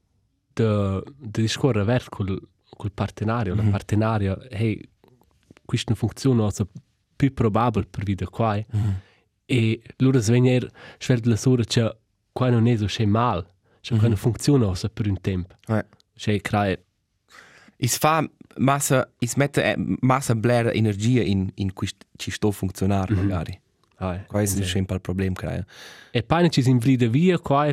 de, 0.56 1.04
de 1.06 1.42
discorre 1.42 1.86
vert 1.86 2.10
col, 2.10 2.40
col 2.78 2.92
partenario, 2.92 3.54
mm 3.54 3.60
-hmm. 3.60 3.66
la 3.66 3.72
partenaria, 3.72 4.38
hey, 4.50 4.82
questo 5.65 5.91
non 5.91 5.98
funziona, 5.98 6.43
also 6.43 6.67
più 7.15 7.34
probabile 7.34 7.86
per 7.86 8.03
vita 8.03 8.25
qua. 8.27 8.55
Mm 8.55 8.79
-hmm. 8.79 8.93
E 9.46 9.82
lura 9.98 10.20
svenir 10.20 10.70
sverd 11.00 11.25
la 11.25 11.36
sura 11.36 11.63
che 11.63 11.98
qua 12.32 12.50
non 12.50 12.67
è 12.67 12.77
so 12.77 12.86
che 12.86 13.05
mal, 13.05 13.43
che 13.82 13.93
mm 13.93 13.98
-hmm. 13.98 14.00
qua 14.00 14.08
non 14.08 14.17
funziona 14.17 14.67
also 14.67 14.89
per 14.89 15.08
un 15.08 15.20
tempo. 15.22 15.55
Che 16.15 16.41
crai 16.41 16.77
Is 17.77 17.98
fa 17.98 18.24
massa 18.58 19.10
is 19.20 19.36
mette 19.36 19.63
eh, 19.63 19.75
massa 20.01 20.36
blera 20.36 20.72
energia 20.72 21.22
in 21.22 21.51
in 21.55 21.74
quist 21.74 22.05
ci 22.17 22.32
sto 22.32 22.51
funzionar 22.51 23.12
mm 23.12 23.15
-hmm. 23.15 23.22
magari. 23.22 23.62
Hai. 23.98 24.25
Questo 24.25 24.62
è 24.62 24.65
sempre 24.65 24.96
il 24.96 25.01
problema, 25.01 25.34
credo. 25.34 25.65
E 26.12 26.24
poi 26.24 26.50
ci 26.50 26.62
si 26.62 26.70
invride 26.70 27.08
via 27.08 27.39
qua 27.39 27.70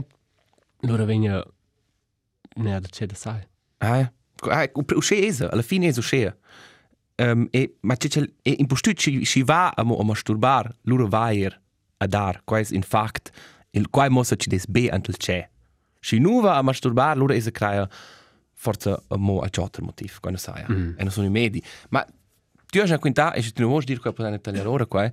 loro 0.81 1.05
vengono... 1.05 1.45
Ne, 2.57 2.81
da 2.81 2.89
c'è 2.89 3.07
da 3.07 3.15
sai. 3.15 3.47
Ah, 3.79 4.13
ah, 4.49 4.71
usce 4.95 5.27
esa, 5.27 5.51
alla 5.51 5.63
fine 5.63 5.87
es 5.87 5.97
usce. 5.97 6.37
Um, 7.21 7.49
e, 7.51 7.77
ma 7.81 7.97
c'è 7.97 8.09
c'è, 8.09 8.25
e 8.41 8.57
in 8.59 8.67
postu 8.67 8.93
ci, 8.93 9.27
ci 9.27 9.43
va 9.43 9.69
a, 9.69 9.83
mo, 9.83 9.99
a 9.99 10.05
masturbar, 10.05 10.75
loro 10.83 11.07
vair 11.07 11.61
a 11.99 12.07
dar, 12.07 12.41
quais 12.45 12.71
in 12.71 12.83
fact, 12.83 13.31
il 13.73 13.91
quai 13.91 14.09
mossa 14.09 14.37
ci 14.37 14.49
des 14.49 14.67
be 14.67 14.89
antel 14.89 15.19
c'è. 15.19 15.47
Ci 16.01 16.19
nu 16.19 16.41
va 16.41 16.57
a 16.57 16.63
masturbar, 16.63 17.19
loro 17.19 17.35
esa 17.35 17.51
creia 17.51 17.87
forza 18.55 19.03
a 19.09 19.17
mo 19.19 19.41
a 19.41 19.51
c'altro 19.51 19.85
motiv, 19.85 20.19
quando 20.21 20.39
sai, 20.39 20.65
mm. 20.67 20.95
e 20.97 21.03
non 21.03 21.11
sono 21.11 21.27
i 21.27 21.31
medi. 21.31 21.63
Ma 21.91 22.07
tu 22.67 22.79
hai 22.79 22.87
già 22.87 22.99
quinta, 22.99 23.35
e 23.35 23.43
se 23.43 23.51
tu 23.51 23.61
non 23.61 23.71
vuoi 23.71 23.85
dire 23.85 24.01
qua 24.01 24.15
potete 24.15 24.41
tagliare 24.41 24.69
ora 24.69 24.87
qua, 24.87 25.13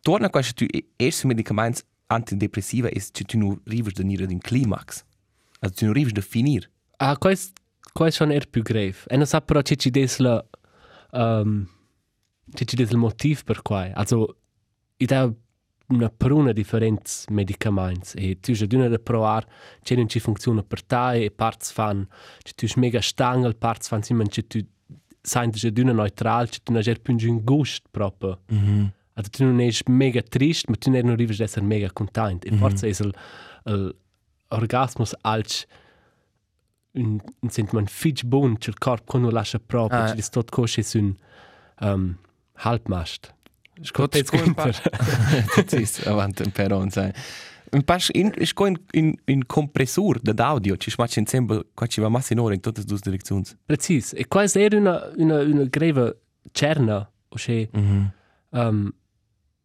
torna 0.00 0.30
qua 0.30 0.42
se 0.42 0.54
tu 0.54 0.66
es 0.96 1.22
medicamenti 1.22 1.82
antidepressiva 2.06 2.88
e 2.88 2.98
se 2.98 3.10
tu 3.12 3.38
non 3.38 3.60
arrivi 3.66 3.90
a 3.90 3.92
venire 3.94 4.24
in 4.28 4.40
climax. 4.40 5.04
Also 5.60 5.74
tu 5.76 5.84
non 5.84 5.94
arrivi 5.94 6.18
a 6.18 6.20
finire. 6.20 6.68
Ah, 6.98 7.16
quais, 7.16 7.52
quais 7.92 8.14
schon 8.14 8.32
er 8.32 8.48
più 8.48 8.62
grave. 8.62 8.96
E 9.06 9.16
non 9.16 9.26
sa 9.26 9.40
però 9.40 9.62
c'è 9.62 9.76
ci 9.76 9.90
des 9.90 10.18
la... 10.18 10.44
Um, 11.14 11.68
c'è 12.52 12.64
ci 12.64 12.76
des 12.76 12.90
il 12.90 12.96
motiv 12.98 13.44
per 13.44 13.62
quai. 13.62 13.90
Also, 13.94 14.36
i 14.98 15.06
da 15.06 15.32
una 15.86 16.08
pruna 16.08 16.52
differents 16.52 17.26
medicaments 17.28 18.14
e 18.16 18.38
tu 18.40 18.52
già 18.52 18.64
d'una 18.66 18.88
da 18.88 18.98
provar 18.98 19.44
c'è 19.82 19.94
non 19.96 20.08
ci 20.08 20.18
funziona 20.18 20.62
per 20.62 20.82
te 20.82 21.24
e 21.24 21.30
parts 21.30 21.72
fan 21.72 22.06
c'è 22.42 22.52
tu 22.54 22.66
mega 22.80 23.00
stangel 23.02 23.54
parts 23.56 23.88
fan 23.88 24.02
simon 24.02 24.26
c'è 24.26 24.46
tu 24.46 24.60
sai 25.20 25.50
già 25.50 25.68
d'una 25.70 25.92
neutral 25.92 26.48
c'è 26.48 26.58
tu 26.62 26.72
non 26.72 26.80
c'è 26.80 26.98
più 26.98 27.14
un 27.14 27.40
gust 27.44 27.82
proprio 27.90 28.40
Mm 28.52 28.58
-hmm. 28.58 28.86
Also 29.16 29.30
tu 29.30 29.44
non 29.44 29.58
sei 29.70 29.94
mega 29.94 30.22
trist, 30.22 30.68
ma 30.68 30.74
tu 30.76 30.90
non 30.90 31.10
arrivi 31.10 31.40
a 31.40 31.44
essere 31.44 31.64
mega 31.66 31.90
content. 31.92 32.44
E 32.46 32.50
Mhm. 32.50 32.58
forse 32.58 32.88
è 32.88 32.90
il, 33.04 33.14
il 33.66 33.94
orgasmus 34.48 35.14
als 35.22 35.66
un, 37.00 37.18
un 37.40 37.48
sentimento 37.50 37.90
fitch 37.90 38.24
buon, 38.24 38.56
che 38.58 38.70
il 38.70 38.78
corpo 38.78 39.04
quando 39.12 39.30
lascia 39.30 39.58
proprio, 39.58 40.00
Ah. 40.00 40.12
che 40.12 40.20
è 40.20 40.24
tutto 40.24 40.50
così 40.50 40.82
su 40.82 40.98
un 40.98 41.14
um, 41.80 42.16
halbmast. 42.54 43.34
Scott, 43.82 44.16
scoin 44.24 44.54
pa. 44.54 44.70
Tis, 45.66 46.06
avant 46.06 46.38
un 46.40 46.52
peron, 46.52 46.90
sai. 46.90 47.12
Un 47.72 47.82
pas 47.82 48.08
in 48.12 48.32
scoin 48.44 48.76
in 48.92 49.12
in 49.26 49.46
compressor 49.46 50.20
de 50.20 50.32
audio, 50.40 50.76
ci 50.76 50.90
smac 50.92 51.16
ensemble, 51.16 51.66
qua 51.74 51.88
ci 51.88 52.00
va 52.00 52.08
massa 52.08 52.32
in 52.34 52.38
in 52.52 52.60
tutte 52.60 52.84
due 52.84 52.98
direzioni. 53.02 53.42
Precis. 53.66 54.12
E 54.14 54.28
quasi 54.28 54.60
era 54.60 54.76
una, 54.78 55.10
una, 55.16 55.40
una 55.40 55.64
greve 55.64 56.20
cerna, 56.52 56.98
o 57.28 57.36
che, 57.36 57.68
Mhm. 57.72 58.12
um, 58.50 58.94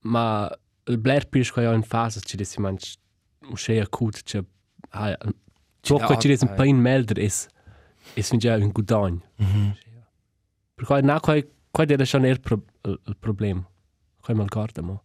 ma 0.06 0.50
il 0.86 0.98
Blair 0.98 1.28
Pierce 1.28 1.52
qua 1.52 1.72
in 1.72 1.84
fase, 1.84 2.20
ci 2.22 2.36
desi 2.36 2.60
manch, 2.60 2.96
o 3.48 3.54
che 3.54 3.80
acut, 3.80 4.24
che, 4.24 4.44
Ciò 5.82 5.98
che 5.98 6.18
ci 6.20 6.28
desi 6.28 6.44
un 6.46 6.52
Ah, 6.52 6.56
pain 6.56 6.78
melder 6.78 7.20
es, 7.20 7.48
es 8.16 8.30
già 8.38 8.56
un 8.56 8.70
gudagno. 8.72 9.22
Mhm. 9.38 9.76
Per 10.76 10.86
cui 10.86 11.02
na 11.02 11.20
qua 11.20 11.36
qua 11.72 11.86
era 11.88 12.06
schon 12.06 12.26
er 12.26 12.40
pro, 12.40 12.62
il, 12.86 13.00
il 13.06 13.16
problem. 13.18 13.66
Qua 14.22 14.34
mal 14.34 14.48
guarda 14.48 14.82
mo. 14.82 15.04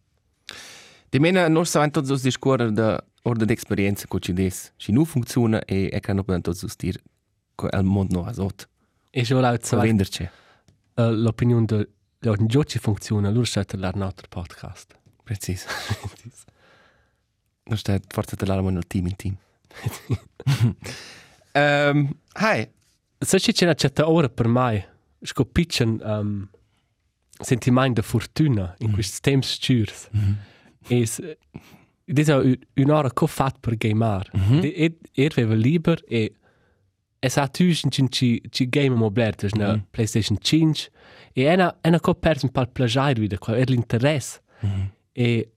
Di 1.10 1.18
mena 1.18 1.48
non 1.48 1.64
sa 1.66 1.88
tutti 1.88 2.10
os 2.12 2.22
discorrer 2.22 2.70
de 2.72 2.98
ordine 3.22 3.46
d'esperienza 3.46 4.06
co 4.06 4.18
ci 4.18 4.32
des. 4.32 4.72
Ci 4.76 4.92
nu 4.92 5.04
funziona 5.04 5.60
e 5.64 5.88
e 5.92 6.00
kan 6.00 6.16
non 6.16 6.40
tutti 6.42 6.64
os 6.64 6.76
dir 6.76 7.00
co 7.54 7.68
al 7.70 7.84
mond 7.84 8.10
no 8.12 8.24
azot. 8.24 8.68
E 9.10 9.22
jo 9.22 9.40
laut 9.40 9.64
So 9.64 9.76
so 9.76 9.82
venderce. 9.82 10.30
uh, 10.96 11.10
l'opinione 11.10 11.66
de 11.66 11.88
de 12.20 12.30
un 12.30 12.46
giochi 12.48 12.78
funziona, 12.78 13.30
lur 13.30 13.46
stat 13.46 13.74
l'ar 13.74 13.96
nostro 13.96 14.26
podcast. 14.28 14.94
Precis. 15.24 15.66
Non 17.66 17.78
sta 17.78 17.98
forza 18.08 18.36
te 18.36 18.44
l'armo 18.44 18.68
nel 18.70 18.86
team 18.86 19.06
in 19.06 19.16
team. 19.16 19.36
Ehm, 21.56 22.10
hai. 22.32 22.68
Se 23.18 23.38
ci 23.38 23.52
c'è 23.52 23.64
una 23.64 23.74
certa 23.74 24.08
ora 24.08 24.28
per 24.28 24.48
mai, 24.48 24.84
sco 25.22 25.44
pitchen 25.44 26.00
um, 26.02 26.48
sentimento 27.40 28.00
de 28.00 28.06
fortuna 28.06 28.74
in 28.78 28.90
mm. 28.90 28.92
questi 28.92 29.20
temps 29.20 29.52
sturs. 29.52 30.08
Mhm. 30.10 30.38
Es 30.88 31.20
Dis 32.06 32.28
è 32.28 32.58
un'ora 32.74 33.10
co 33.12 33.26
fat 33.26 33.58
per 33.60 33.76
gamar. 33.76 34.28
Mm. 34.36 34.40
-hmm. 34.40 34.64
E 34.64 34.98
er 35.14 35.30
aveva 35.30 35.54
liber 35.54 36.02
e 36.06 36.34
e 37.18 37.28
sa 37.30 37.46
tu 37.46 37.72
ci 37.72 38.08
ci 38.10 38.42
ci 38.50 38.68
game 38.68 38.94
mo 38.94 39.10
blertes 39.10 39.52
na 39.52 39.72
Mhm. 39.72 39.86
PlayStation 39.90 40.36
5 40.38 40.90
e 41.32 41.42
ena 41.44 41.78
ena 41.80 42.00
co 42.00 42.14
pers 42.14 42.42
un 42.42 42.50
pal 42.50 42.68
plagiar 42.68 43.18
wieder 43.18 43.38
qua 43.38 43.56
er 43.56 43.70
l'interesse. 43.70 44.40
Mhm. 44.60 44.90
E 45.12 45.48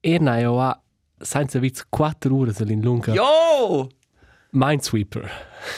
er 0.00 0.20
na 0.20 0.38
io 0.38 0.58
a 0.60 0.83
senza 1.24 1.58
witz 1.58 1.82
4 1.88 2.34
ore 2.36 2.52
in 2.72 2.80
lunga 2.82 3.12
Yo! 3.12 3.88
Minesweeper. 4.50 5.30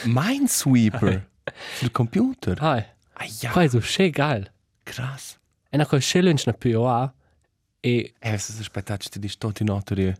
Minesweeper. 0.05 1.27
Sul 1.79 1.91
computer. 1.91 2.57
Hai. 2.61 2.83
Ah 3.13 3.25
ja. 3.41 3.51
Qua 3.51 3.63
è 3.63 3.67
so 3.69 3.79
sche 3.81 4.09
geil. 4.11 4.51
Krass. 4.83 5.37
Ena 5.71 5.85
co 5.85 5.97
challenge 5.99 6.43
na 6.45 6.53
più 6.53 6.81
a 6.83 7.11
e 7.79 8.13
Eh, 8.19 8.37
se 8.37 8.59
aspettate 8.59 9.09
ti 9.09 9.19
di 9.19 9.27
sto 9.27 9.51
in 9.59 9.69
autoria. 9.69 10.15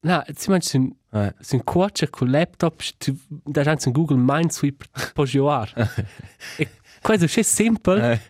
na, 0.00 0.24
si 0.34 0.50
manch 0.50 0.64
sin 0.64 0.94
Eh. 1.12 1.34
sin 1.40 1.62
quattro 1.64 2.06
con 2.10 2.30
laptop 2.30 2.80
tu 2.98 3.16
da 3.44 3.62
già 3.62 3.76
in 3.84 3.92
Google 3.92 4.18
Minesweeper 4.18 4.88
po 5.12 5.24
joar. 5.24 5.72
e 6.58 6.68
qua 7.02 7.14
è 7.14 7.18
so 7.18 7.26
sche 7.26 7.42
simple 7.42 8.12
Eh. 8.12 8.20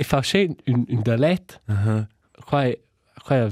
e 0.00 0.04
fa 0.04 0.20
sche 0.22 0.54
un 0.66 0.84
un 0.88 1.02
delete. 1.02 1.60
Aha. 1.66 2.06
Qua 2.44 2.64
è 2.64 2.78
qua 3.22 3.36
è 3.36 3.48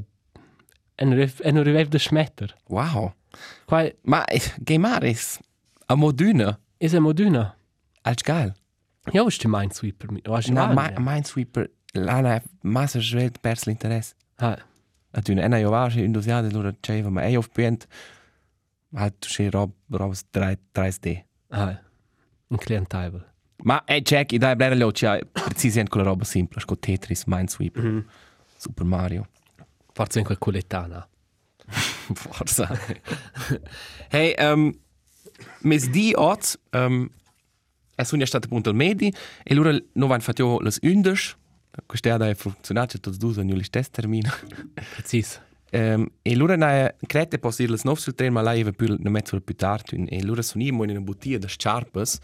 en 0.96 1.12
en 1.42 1.62
rev 1.62 1.88
de 1.88 1.98
schmetter. 1.98 2.54
Wow. 2.68 3.12
Qua 3.66 3.90
Ma 4.02 4.24
Gemaris 4.64 5.38
a 5.88 5.94
moduna. 5.94 6.58
is 6.78 6.94
a 6.94 7.00
moduna. 7.00 7.54
Als 8.02 8.22
geil. 8.22 8.54
Ja, 9.12 9.26
ist 9.26 9.42
der 9.42 9.50
Minesweeper 9.50 10.10
mit. 10.12 10.26
Was 10.28 10.48
Na, 10.48 10.72
Na, 10.72 10.90
mi 10.90 11.04
Minesweeper. 11.04 11.68
Lana 11.92 12.40
massa 12.62 13.00
svelt 13.00 13.40
pers 13.40 13.64
l'interesse. 13.66 14.14
Ha, 14.38 14.56
At 15.12 15.28
un 15.30 15.38
ena 15.38 15.56
io 15.58 15.70
va 15.70 15.88
in 15.94 16.12
dosiade 16.12 16.50
loro 16.52 16.72
ceva, 16.82 17.08
ma 17.10 17.22
ei 17.22 17.36
of 17.36 17.48
pient. 17.52 17.86
Hat 18.94 19.14
tu 19.20 19.28
sche 19.28 19.50
rob 19.50 19.70
robs 19.90 20.24
3 20.30 20.56
3D. 20.72 21.24
ha. 21.50 21.78
Un 22.48 22.58
clientabel. 22.58 23.24
Ma 23.64 23.82
eh 23.86 24.02
check, 24.02 24.32
i 24.32 24.38
dai 24.38 24.54
blera 24.56 24.74
lo 24.74 24.90
c'ha 24.92 25.18
precisamente 25.32 25.90
con 25.90 26.02
la 26.02 26.08
roba 26.08 26.24
semplice, 26.24 26.66
con 26.66 26.78
Tetris, 26.78 27.24
Minesweeper, 27.26 27.82
Mhm. 27.82 28.04
Super 28.58 28.84
Mario. 28.84 29.26
Forse 29.96 30.18
in 30.18 30.26
quel 30.26 30.36
coletana. 30.36 31.08
Forza. 32.14 32.68
hey, 34.12 34.34
um, 34.38 34.78
mes 35.62 35.88
di 35.88 36.12
oz, 36.14 36.58
um, 36.72 37.08
es 37.96 38.08
sun 38.08 38.20
ja 38.20 38.26
stat 38.26 38.44
appunto 38.44 38.68
al 38.68 38.76
medi, 38.76 39.10
e 39.42 39.54
loro 39.54 39.72
no 39.94 40.06
van 40.06 40.20
fatto 40.20 40.58
las 40.60 40.78
undes, 40.82 41.34
queste 41.86 42.10
ha 42.10 42.34
funzionato 42.34 43.00
tutti 43.00 43.16
due 43.16 43.40
ogni 43.40 43.64
stess 43.64 43.88
termine. 43.88 44.30
Precis. 44.74 45.40
Um, 45.72 46.06
e 46.20 46.36
loro 46.36 46.56
na 46.56 46.92
crete 47.06 47.38
posso 47.38 47.62
ir 47.62 47.70
las 47.70 47.84
nov 47.84 47.96
sul 47.96 48.14
tren, 48.14 48.34
ma 48.34 48.42
la 48.42 48.54
eva 48.54 48.72
più 48.72 48.98
na 48.98 49.08
mezzo 49.08 49.40
più 49.40 49.54
tardi, 49.54 50.04
e 50.04 50.22
loro 50.22 50.42
sono 50.42 50.62
io 50.62 50.74
in 50.84 50.90
una 50.90 51.00
bottiglia 51.00 51.38
da 51.38 51.48
sciarpas. 51.48 52.18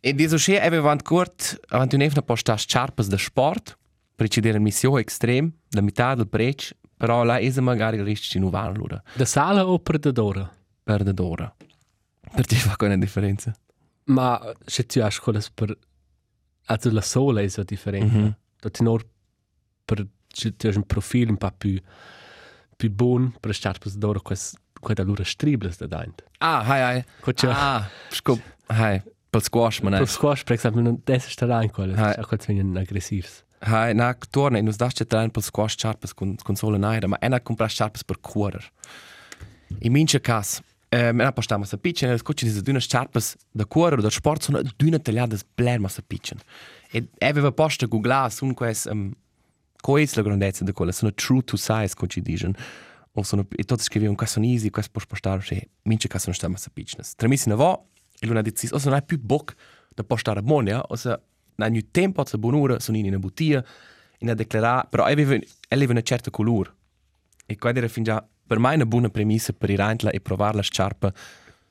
E 0.00 0.14
di 0.14 0.28
so 0.28 0.36
che 0.36 0.60
ave 0.60 0.80
van 0.80 1.00
curt, 1.00 1.60
avant 1.70 1.94
un 1.94 2.02
evna 2.02 2.20
posta 2.20 2.56
sciarpas 2.56 3.08
da 3.08 3.16
sport, 3.16 3.77
precidere 4.18 4.58
missione 4.58 5.00
extrem, 5.00 5.48
la 5.70 5.80
metà 5.80 6.16
del 6.16 6.26
prec, 6.26 6.74
però 6.96 7.22
la 7.22 7.38
esa 7.38 7.60
magari 7.60 8.02
risci 8.02 8.40
nu 8.40 8.50
van 8.50 8.74
loro. 8.74 9.02
Da 9.14 9.24
sala 9.24 9.64
o 9.64 9.78
predadora? 9.78 10.56
perdedora. 10.88 11.54
Per 12.34 12.46
ti 12.46 12.56
fa 12.56 12.76
quella 12.76 12.96
differenza. 12.96 13.54
Ma 14.04 14.40
se 14.64 14.86
tu 14.86 15.00
hai 15.00 15.10
scuolas 15.10 15.50
per... 15.50 15.76
Also 16.66 16.90
la 16.90 17.02
sola 17.02 17.42
è 17.42 17.48
so 17.48 17.62
differente. 17.62 18.16
Mm. 18.16 18.24
-hmm. 18.24 18.34
Da 18.60 18.70
ti 18.70 18.82
nor 18.82 19.06
per... 19.84 20.06
Se 20.28 20.56
tu 20.56 20.66
hai 20.66 20.76
un 20.76 20.84
profilo 20.84 21.30
un 21.30 21.36
po' 21.36 21.52
più... 21.52 21.78
più 22.76 22.90
buon 22.90 23.34
per 23.40 23.54
stare 23.54 23.78
per 23.78 23.92
d'ora 23.92 24.20
quas... 24.20 24.54
Qua 24.80 24.94
da 24.94 25.02
loro 25.02 25.24
stribles 25.24 25.76
da 25.78 25.86
daint. 25.86 26.24
Ah, 26.38 26.60
hai, 26.60 26.80
hai. 26.80 27.04
C'è... 27.34 27.48
Ah, 27.48 27.86
scop. 28.10 28.40
Hai, 28.66 29.02
pel 29.28 29.42
squash, 29.42 29.80
man. 29.80 29.98
Per 29.98 30.08
squash, 30.08 30.44
per 30.44 30.54
esempio, 30.54 30.80
non 30.80 31.00
deve 31.04 31.18
stare 31.18 31.64
in 31.64 31.70
quello. 31.70 31.94
Hai. 31.94 32.14
Qua 32.24 32.36
vengono 32.46 32.78
aggressivs. 32.78 33.44
Hai, 33.60 33.92
na, 33.94 34.14
torna, 34.30 34.60
nus 34.62 34.76
daste 34.78 35.04
trein 35.04 35.30
pel 35.30 35.42
squash 35.42 35.76
charpes 35.76 36.14
con 36.14 36.36
console 36.44 36.78
naira, 36.78 37.08
ma 37.08 37.18
ena 37.20 37.40
compra 37.40 37.68
charpes 37.68 38.04
per 38.04 38.20
cuorer. 38.20 38.64
In 39.80 39.92
mince 39.92 40.20
cas, 40.20 40.60
eh, 40.88 41.12
me 41.12 41.24
na 41.24 41.32
postama 41.32 41.66
sa 41.66 41.76
pitchen, 41.76 42.12
e 42.12 42.18
scoci 42.18 42.46
di 42.46 42.62
dune 42.62 42.78
charpes 42.80 43.36
da 43.50 43.66
cuorer 43.66 44.00
da 44.00 44.10
sport 44.10 44.42
sono 44.42 44.62
dune 44.76 45.00
tagliadas 45.00 45.44
blerma 45.54 45.88
sa 45.88 46.02
pitchen. 46.06 46.38
E 46.92 47.08
aveva 47.18 47.50
posta 47.52 47.86
googla 47.86 48.28
sun 48.30 48.54
quest 48.54 48.86
um, 48.86 49.12
coes 49.82 50.14
la 50.14 50.22
grandezza 50.22 50.64
de 50.64 50.72
quella, 50.72 50.92
sono 50.92 51.12
true 51.12 51.42
to 51.42 51.56
size, 51.56 51.94
coci 51.94 52.22
digen. 52.22 52.54
O 53.12 53.22
sono, 53.24 53.44
e 53.50 53.64
tutti 53.64 53.82
scrivevano, 53.82 54.16
qua 54.16 54.26
sono 54.26 54.46
easy, 54.46 54.70
qua 54.70 54.82
puoi 54.90 55.04
postare, 55.08 55.42
e 55.50 55.68
mince 55.82 56.06
cas 56.06 56.22
sono 56.22 56.34
stama 56.34 56.56
sa 56.56 56.70
pitchen. 56.72 57.02
Tre 57.16 57.26
mesi 57.28 57.48
na 57.48 57.56
vo, 57.56 57.88
e 58.20 58.26
luna 58.26 58.42
dicis, 58.42 58.70
o 58.70 58.78
sono 58.78 59.00
più 59.02 59.18
boc 59.18 59.54
da 59.94 60.04
postare 60.04 60.38
ammonia, 60.38 60.80
o 60.80 60.94
se 61.58 61.66
ogni 61.66 61.90
tempo 61.90 62.20
a 62.20 62.24
buon'ora 62.38 62.78
sono 62.78 62.96
in 62.98 63.06
una 63.06 63.18
bottiglia 63.18 63.64
in 64.18 64.30
a 64.30 64.34
declarare 64.34 64.86
però 64.88 65.04
aveva 65.04 65.36
aveva 65.68 65.92
una 65.92 66.02
certa 66.02 66.30
colore 66.30 66.72
e 67.46 67.56
qua 67.56 67.72
era 67.74 67.88
fin 67.88 68.04
già 68.04 68.24
per 68.46 68.58
me 68.60 68.74
una 68.74 68.86
buona 68.86 69.08
premessa 69.08 69.52
per 69.52 69.68
ir 69.70 69.80
aintla 69.80 70.10
e 70.10 70.20
provare 70.20 70.54
la 70.56 70.62
sciarpa 70.62 71.12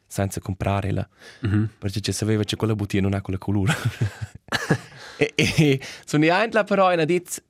senza 0.06 0.39
comprarla 0.41 1.08
Mhm. 1.41 1.70
perché 1.79 2.01
ci 2.01 2.12
sapeva 2.12 2.44
che 2.44 2.56
quella 2.58 2.75
bottiglia 2.75 3.03
non 3.03 3.13
ha 3.13 3.22
quella 3.22 3.39
colore 3.39 3.74
e, 5.17 5.34
e 5.36 5.82
sono 6.06 6.25
in 6.25 6.32
aintla 6.32 6.63
però 6.65 6.91
e 6.91 7.01
ha 7.01 7.06
detto 7.06 7.41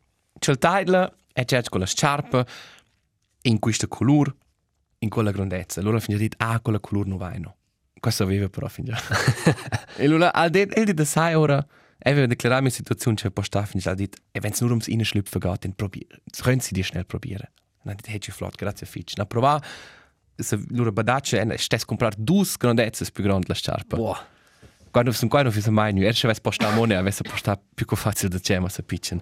taglio 0.60 1.16
e 1.34 1.44
c'è 1.46 1.62
quella 1.64 1.86
sciarpa 1.86 2.46
in 3.44 3.60
questa 3.60 3.88
colore 3.88 4.36
in 5.00 5.10
quella 5.10 5.30
grandezza. 5.32 5.80
Allora 5.80 6.00
fin 6.00 6.16
già 6.16 6.22
detto 6.22 6.38
ah 6.40 6.60
quella 6.60 6.80
colore 6.80 7.10
non 7.10 7.18
va 7.18 7.32
no 7.38 7.56
questo 8.00 8.22
aveva 8.24 8.48
però 8.50 8.68
fin 8.68 8.86
già. 8.86 8.98
E 9.98 10.06
allora 10.06 10.32
ha 10.34 10.48
detto 10.50 10.76
e 10.76 10.94
da 10.94 11.06
sai 11.06 11.34
ora 11.34 11.66
aveva 12.00 12.26
dichiarato 12.26 12.64
la 12.64 12.70
situazione 12.70 13.18
c'è 13.18 13.30
posta 13.32 13.66
fin 13.66 13.80
già 13.80 13.92
ha 13.92 13.96
detto 13.96 14.18
e 14.32 14.40
wenn 14.40 14.52
es 14.52 14.62
nur 14.62 14.72
ums 14.72 14.88
Innenschlüpfen 14.88 15.40
geht 15.40 15.64
dann 15.64 15.76
probier 15.76 16.08
können 16.42 16.60
Sie 16.60 16.74
die 16.74 16.84
schnell 16.84 17.06
probieren. 17.06 17.48
Und 17.84 17.92
hat 17.92 18.08
detto 18.08 18.12
hey 18.12 18.20
flott 18.32 18.58
grazie 18.58 18.88
Fitch 18.88 19.16
na 19.18 19.26
prova 19.26 19.62
se 20.36 20.60
loro 20.70 20.92
badacce 20.92 21.42
e 21.42 21.58
stes 21.58 21.86
comprar 21.86 22.14
dus 22.16 22.58
grandezze 22.58 23.06
più 23.12 23.24
grandi 23.24 23.48
la 23.48 23.56
sciarpa 23.56 23.98
Boah. 23.98 24.26
quando 24.92 25.12
sono 25.12 25.30
qua 25.30 25.42
non 25.42 25.52
fi 25.52 25.70
mai 25.70 25.94
nu 25.94 26.02
erst 26.02 26.24
avesse 26.26 26.42
posta 26.42 26.70
mone 26.72 26.96
avesse 26.96 27.24
posta 27.24 27.60
più 27.74 27.86
co 27.86 27.96
facile 27.96 28.30
da 28.30 28.40
cema 28.40 28.70
sa 28.70 28.84
pitchen. 28.84 29.22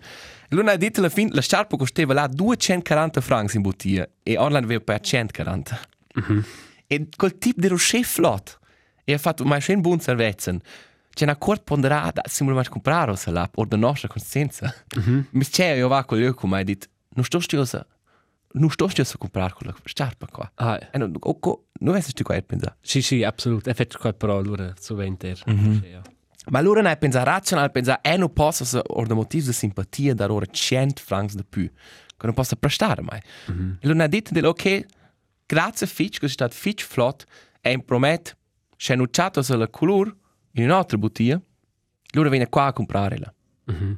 Luna 0.49 0.71
ha 0.71 0.77
detto 0.77 0.99
alla 0.99 1.09
fin 1.09 1.29
la 1.31 1.41
sciarpa 1.41 1.77
costava 1.77 2.13
là 2.13 2.27
240 2.27 3.21
francs 3.21 3.53
in 3.53 3.61
bottiglia 3.61 4.07
e 4.23 4.37
online 4.37 4.65
aveva 4.65 4.83
per 4.83 4.99
140 4.99 5.79
e 6.87 7.07
col 7.15 7.37
tip 7.37 7.57
di 7.57 7.67
rocher 7.67 8.03
flot 8.03 8.59
e 9.03 9.13
ha 9.13 9.17
fatto 9.17 9.43
mai 9.43 9.61
schön 9.61 9.81
buon 9.81 9.99
servetzen 9.99 10.61
c'è 11.15 11.23
una 11.23 11.37
cort 11.37 11.63
ponderata 11.63 12.21
se 12.25 12.43
vuole 12.43 12.59
mai 12.59 12.67
comprare 12.67 13.11
o 13.11 13.15
se 13.15 13.31
la 13.31 13.49
o 13.55 13.65
da 13.65 13.77
nostra 13.77 14.07
consistenza 14.07 14.71
mi 15.31 15.45
c'è 15.45 15.71
io 15.71 15.87
va 15.87 16.03
con 16.03 16.19
io 16.19 16.33
come 16.35 16.57
hai 16.57 16.63
detto 16.63 16.87
non 17.15 17.23
sto 17.23 17.39
stiosa 17.39 17.87
non 18.57 18.69
sto 18.69 18.87
stiosa 18.87 19.13
a 19.15 19.17
comprare 19.17 19.53
quella 19.53 19.73
sciarpa 19.83 20.27
qua 20.27 20.51
Ah, 20.55 20.79
e 20.91 20.97
non 20.97 21.13
o 21.17 21.39
co 21.39 21.67
non 21.79 21.93
vesti 21.93 22.13
tu 22.13 22.23
qua 22.23 22.39
pensa 22.41 22.75
sì, 22.81 23.01
sì, 23.01 23.23
absolut. 23.23 23.67
Er 23.67 23.75
fatto 23.75 23.97
quel 23.97 24.15
però 24.15 24.37
allora 24.37 24.73
sovente. 24.79 25.35
Mhm. 25.45 25.83
Ja. 25.83 26.01
Ma 26.47 26.59
allora 26.59 26.81
non 26.81 26.91
è 26.91 26.97
pensare 26.97 27.25
razionale, 27.25 27.69
pensare 27.69 27.99
e 28.03 28.17
non 28.17 28.31
posso 28.31 28.63
se 28.63 28.81
da 28.81 29.13
motivo 29.13 29.47
di 29.47 29.53
simpatia 29.53 30.13
dar 30.13 30.29
ora 30.29 30.45
100 30.45 31.01
francs 31.01 31.33
di 31.33 31.43
più, 31.43 31.67
che 31.67 32.25
non 32.25 32.33
posso 32.33 32.55
prestare 32.55 33.01
mai. 33.01 33.19
Mm 33.51 33.59
-hmm. 33.59 33.73
E 33.79 33.87
allora 33.87 34.03
ha 34.03 34.07
detto, 34.07 34.47
ok, 34.47 34.85
grazie 35.45 35.87
Fitch, 35.87 36.19
che 36.19 36.27
è 36.27 36.29
stato 36.29 36.53
Fitch 36.55 36.85
flott, 36.85 37.25
e 37.61 37.75
mi 37.75 37.83
promette, 37.83 38.37
se 38.77 38.95
non 38.95 39.09
c'è 39.09 39.31
la 39.55 39.67
colore 39.67 40.15
in 40.55 40.63
un'altra 40.65 40.97
bottiglia, 40.97 41.39
allora 42.13 42.29
viene 42.29 42.49
qua 42.49 42.65
a 42.65 42.73
comprarla. 42.73 43.33
Mhm. 43.65 43.97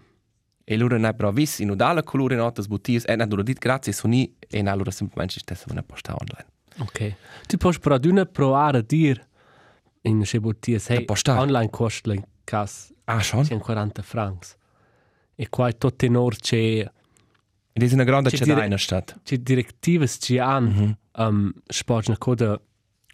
E 0.69 0.73
allora 0.73 0.97
non 0.97 1.15
però 1.15 1.31
visto, 1.31 1.63
dà 1.75 1.93
la 1.93 2.03
colore 2.03 2.33
in 2.35 2.41
altre 2.41 2.63
bottiglie, 2.67 3.01
e 3.05 3.13
allora 3.13 3.41
detto 3.43 3.59
grazie, 3.59 3.93
sono 3.93 4.13
lì, 4.13 4.35
e 4.39 4.59
allora 4.59 4.91
semplicemente 4.91 5.39
stessa 5.39 5.65
una 5.69 5.83
posta 5.83 6.13
online. 6.19 6.45
Ok. 6.79 7.15
Tu 7.47 7.57
puoi 7.57 7.77
però 7.79 7.97
d'una 7.97 8.25
provare 8.25 8.79
a 8.79 8.81
dire 8.81 9.27
in 10.01 10.25
se 10.25 10.39
bottiglie 10.39 10.79
sei 10.79 11.05
postare. 11.05 11.39
online 11.39 11.69
costa 11.69 12.13
in 12.13 12.23
cas 12.43 12.93
Ah, 13.05 13.21
schon? 13.21 13.45
140 13.45 14.01
francs. 14.01 14.55
E 15.35 15.47
qua 15.49 15.69
è 15.69 15.77
tutto 15.77 16.03
in 16.05 16.17
or 16.17 16.35
c'è 16.35 16.79
Ed 17.73 17.83
è 17.83 17.93
una 17.93 18.03
grande 18.03 18.29
Ci 18.29 18.37
città 18.37 18.59
in 18.59 18.65
una 18.67 18.77
stadt. 18.77 19.19
c'è 19.23 19.37
direttive 19.37 20.07
ci 20.07 20.37
hanno 20.39 20.97
um, 21.17 21.51
sport 21.67 22.07
una 22.07 22.17
coda 22.17 22.59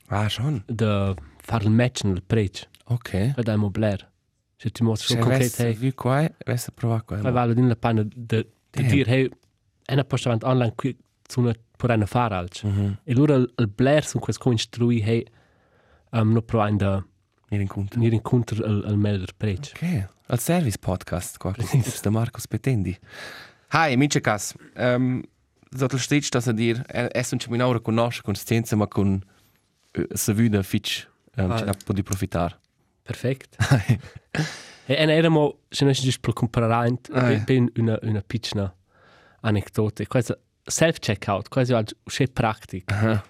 Ah, 0.07 0.27
schon? 0.29 0.63
da 0.65 1.13
fare 1.41 1.65
il 1.65 1.71
match 1.71 2.03
nel 2.05 2.23
prezzo. 2.23 2.67
Ok. 2.85 3.33
Per 3.33 3.43
dai 3.43 3.57
mobler. 3.57 4.11
Se 4.57 4.69
ti 4.69 4.83
mostri 4.83 5.07
Se 5.07 5.13
un 5.15 5.19
concreto 5.21 5.61
hey, 5.63 5.73
vu 5.75 5.93
qua, 5.93 6.29
avesse 6.45 6.71
provato 6.71 7.03
qua. 7.05 7.17
poi 7.17 7.31
vale 7.31 7.53
din 7.53 7.67
la 7.67 7.75
pena 7.75 8.03
de, 8.03 8.47
de 8.69 8.83
dire 8.83 9.11
hey, 9.11 9.29
è 9.85 9.93
una 9.93 10.03
posta 10.05 10.29
avanti 10.29 10.45
online 10.45 10.73
qui 10.75 10.95
su 11.27 11.41
una 11.41 11.53
per 11.77 11.89
una 11.91 12.05
fare 12.05 12.35
alc. 12.35 12.63
Mhm. 12.63 12.97
E 13.03 13.11
allora 13.11 13.35
il, 13.35 13.67
blair 13.75 14.05
su 14.05 14.19
questo 14.19 14.43
construì 14.43 15.01
hey 15.01 15.23
um, 16.11 16.31
no 16.31 16.41
provare 16.41 16.75
da 16.75 17.05
Mi 17.49 17.57
rincontro. 17.57 17.97
venire 17.99 18.15
incontro 18.15 18.63
al, 18.63 18.83
al 18.85 18.97
melder 18.97 19.33
prezzo. 19.35 19.73
Ok, 19.75 20.07
al 20.27 20.39
service 20.39 20.77
podcast 20.77 21.37
qua, 21.37 21.51
tips 21.53 22.01
da 22.01 22.09
Marco 22.09 22.39
Spetendi. 22.39 22.97
Hi, 23.71 23.91
amici 23.93 24.21
cas. 24.21 24.53
Um, 24.75 25.21
Zottel 25.75 25.99
stic 25.99 26.29
das 26.29 26.47
a 26.47 26.53
dir, 26.53 26.83
es 26.87 27.31
un 27.31 27.39
chemin 27.39 27.61
ora 27.61 27.79
con 27.79 27.95
consistenza, 28.21 28.75
ma 28.75 28.85
con 28.87 29.23
sa 30.13 30.31
vida 30.33 30.61
fitch, 30.61 31.07
um, 31.37 31.49
Ah. 31.51 31.57
ce 31.57 31.65
n'ha 31.65 31.73
podi 31.83 32.03
profitar. 32.03 32.59
Perfekt. 33.03 33.55
e 34.85 34.93
en 34.95 35.09
eramo, 35.09 35.59
se 35.69 35.85
non 35.85 35.93
si 35.93 36.03
dice 36.03 36.19
per 36.19 36.33
comparare, 36.33 36.97
Ah, 37.11 37.43
per 37.43 37.63
una, 37.75 37.99
una 38.01 38.21
piccola 38.21 38.73
aneddote, 39.41 40.07
quasi 40.07 40.33
self-checkout, 40.63 41.49
quasi 41.49 41.73
c'è 42.05 42.27
pratica. 42.29 42.95
Aha. 42.95 43.23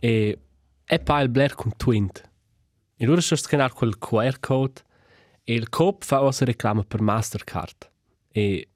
E 0.00 0.38
è 0.84 0.98
poi 1.00 1.22
il 1.22 1.28
Blair 1.28 1.54
con 1.54 1.72
Twint. 1.76 2.30
E 2.96 3.04
loro 3.04 3.20
sono 3.20 3.40
scannare 3.40 3.72
quel 3.72 3.98
QR 3.98 4.38
code 4.40 4.82
e 5.44 5.54
il 5.54 5.68
Coop 5.68 6.04
fa 6.04 6.22
aussi 6.22 6.44
reclama 6.44 6.82
per 6.82 7.00
Mastercard. 7.00 7.90
E 8.32 8.68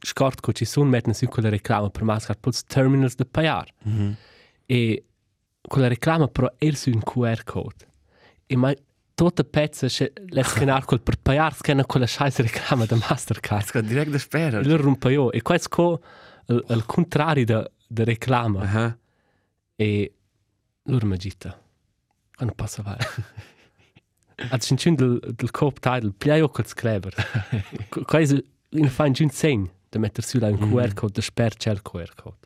scort 0.00 0.40
che 0.40 0.52
ci 0.52 0.64
sono 0.64 0.88
mettono 0.88 1.14
su 1.14 1.26
quella 1.26 1.48
reclama 1.48 1.90
per 1.90 2.02
Mastercard 2.02 2.40
per 2.40 2.62
terminals 2.64 3.14
da 3.14 3.24
pagare. 3.24 3.72
Mhm. 3.82 4.16
E 4.64 5.04
quella 5.60 5.88
reclama 5.88 6.28
però 6.28 6.52
è 6.56 6.70
su 6.72 6.90
un 6.90 7.02
QR 7.02 7.42
code. 7.44 7.86
E 8.46 8.56
ma 8.56 8.72
tutta 9.16 9.44
pezza 9.44 9.86
c'è 9.86 10.12
le 10.14 10.42
scannare 10.44 10.84
quel 10.84 11.00
per 11.00 11.16
pagare, 11.16 11.54
scanna 11.54 11.86
quella 11.86 12.06
scheisse 12.06 12.42
reclama 12.42 12.84
da 12.84 12.96
Mastercard. 12.96 13.64
Ska 13.64 13.80
direkt 13.80 14.10
da 14.10 14.18
spera. 14.18 14.60
E 14.60 14.64
loro 14.64 14.82
rompa 14.82 15.10
io. 15.10 15.32
E 15.32 15.40
questo 15.40 15.68
co 15.70 16.02
il, 16.48 16.64
il 16.68 16.84
contrario 16.84 17.44
da, 17.46 17.70
da 17.88 18.04
reclama. 18.04 18.60
Aha. 18.60 18.98
E 19.74 20.14
loro 20.82 21.06
mi 21.06 21.16
gitta. 21.16 21.58
Quando 22.36 22.54
passa 22.54 22.82
vai. 22.82 22.98
Ad 24.50 24.60
cincin 24.60 24.94
del, 24.94 25.18
del 25.34 25.50
coop 25.50 25.78
title, 25.78 26.12
pliai 26.12 26.42
o 26.42 26.50
quel 26.50 26.66
sclever. 26.66 27.14
Quasi 28.04 28.44
in 28.68 28.90
fa 28.90 29.04
un 29.04 29.12
giun 29.12 29.30
segn 29.30 29.70
da 29.88 29.98
metter 29.98 30.22
su 30.22 30.38
là 30.38 30.48
un 30.48 30.58
QR 30.58 30.92
code, 30.92 31.12
da 31.14 31.22
sper 31.22 31.56
c'è 31.56 31.70
il 31.70 31.80
QR 31.80 32.12
code. 32.14 32.44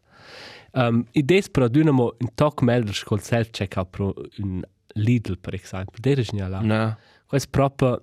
Um, 0.73 1.05
idees 1.11 1.51
però 1.51 1.67
dunamo 1.67 2.15
un 2.17 2.29
toc 2.33 2.63
melder 2.63 2.97
col 3.03 3.21
self-checkout 3.21 3.89
pro 3.91 4.15
un 4.39 4.63
Lidl, 4.95 5.37
per 5.37 5.55
esempio. 5.55 6.01
Der 6.01 6.19
ist 6.19 6.31
genial. 6.31 6.65
Na. 6.65 6.97
Questo 7.27 7.49
proprio, 7.51 8.03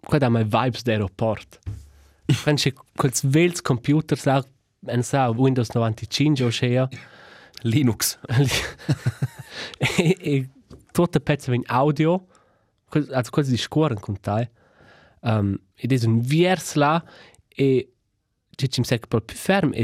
qua 0.00 0.18
da 0.18 0.28
mai 0.28 0.44
vibes 0.44 0.82
d'aeroport. 0.82 1.58
Quando 2.42 2.60
c'è 2.60 2.72
quels 2.96 3.22
vels 3.24 3.60
computer, 3.60 4.16
sa, 4.18 4.42
en 4.86 5.02
sa 5.02 5.28
Windows 5.30 5.68
95 5.70 6.42
o 6.44 6.48
c'è, 6.48 6.88
Linux. 7.62 8.18
e, 9.78 10.16
e 10.20 10.48
tutte 10.92 11.20
pezze 11.20 11.54
in 11.54 11.62
audio, 11.66 12.26
quel- 12.88 13.12
also 13.12 13.30
quasi 13.30 13.50
di 13.50 13.56
scuoren 13.56 13.98
con 14.00 14.18
te, 14.20 14.50
um, 15.20 15.56
ed 15.74 15.92
è 15.92 16.04
un 16.06 16.20
vers 16.20 16.74
là, 16.74 17.02
e 17.48 17.92
c'è 18.54 18.66
c'è 18.68 18.78
un 18.78 18.84
sec 18.84 19.06
più 19.06 19.22
ferm, 19.26 19.72
è 19.72 19.82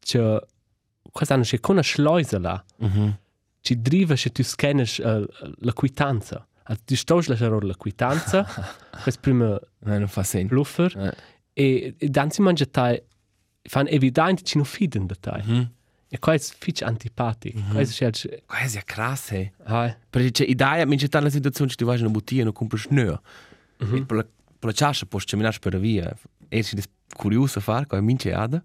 c'è, 0.00 0.38
quasi 1.10 1.32
hanno 1.32 1.42
c'è 1.42 1.60
con 1.60 1.74
una 1.76 1.84
schleuse 1.84 2.38
là, 2.38 2.62
Mhm. 2.78 3.18
Ci 3.62 3.80
driva 3.80 4.14
se 4.16 4.30
tu 4.30 4.42
scannes 4.44 4.98
uh, 4.98 5.24
la 5.60 5.72
quitanza. 5.72 6.46
Also, 6.64 6.82
tu 6.84 6.94
stosch 6.94 7.28
la 7.28 7.36
la 7.38 7.58
la 7.60 7.74
quitanza, 7.76 8.44
questo 9.02 9.20
prima 9.20 9.58
Nein, 9.84 9.98
non 10.00 10.08
fa 10.08 10.22
sen. 10.22 10.46
bluffer, 10.46 10.92
Eh. 10.96 11.14
e, 11.54 11.94
e 11.98 12.08
dan 12.08 12.30
si 12.30 12.40
mangia 12.42 12.66
te, 12.66 13.04
fan 13.68 13.86
evident 13.88 14.42
ci 14.42 14.56
non 14.58 14.64
fiden 14.66 15.06
da 15.06 15.14
te. 15.18 15.42
Mhm. 15.44 15.70
E 16.14 16.18
questo 16.18 16.52
è 16.54 16.56
fitch 16.58 16.82
antipatico. 16.82 17.58
Questo 17.72 18.04
è 18.04 18.08
il... 18.08 18.42
Quasi 18.44 18.76
ja 18.76 18.82
krass, 18.84 19.30
hey. 19.30 19.50
Ah, 19.64 19.96
Perché 20.10 20.30
c'è 20.30 20.44
idea, 20.44 20.84
mi 20.84 20.98
c'è 20.98 21.08
tale 21.08 21.30
situazione 21.30 21.70
che 21.70 21.76
tu 21.76 21.86
vai 21.86 21.96
in 21.96 22.02
una 22.04 22.12
bottiglia 22.12 22.42
e 22.42 22.44
non 22.44 22.52
compri 22.52 22.78
snö. 22.78 23.16
E 23.78 24.04
per 24.04 24.16
la, 24.18 24.22
per 24.22 24.68
la 24.68 24.72
ciascia 24.72 25.06
puoi 25.06 25.22
camminare 25.24 25.56
per 25.58 25.78
via. 25.80 26.14
E 26.48 26.62
si 26.62 26.76
è 26.76 26.82
curioso 27.16 27.60
a 27.60 27.62
fare, 27.62 27.86
come 27.86 28.02
mince 28.02 28.30
ada. 28.34 28.62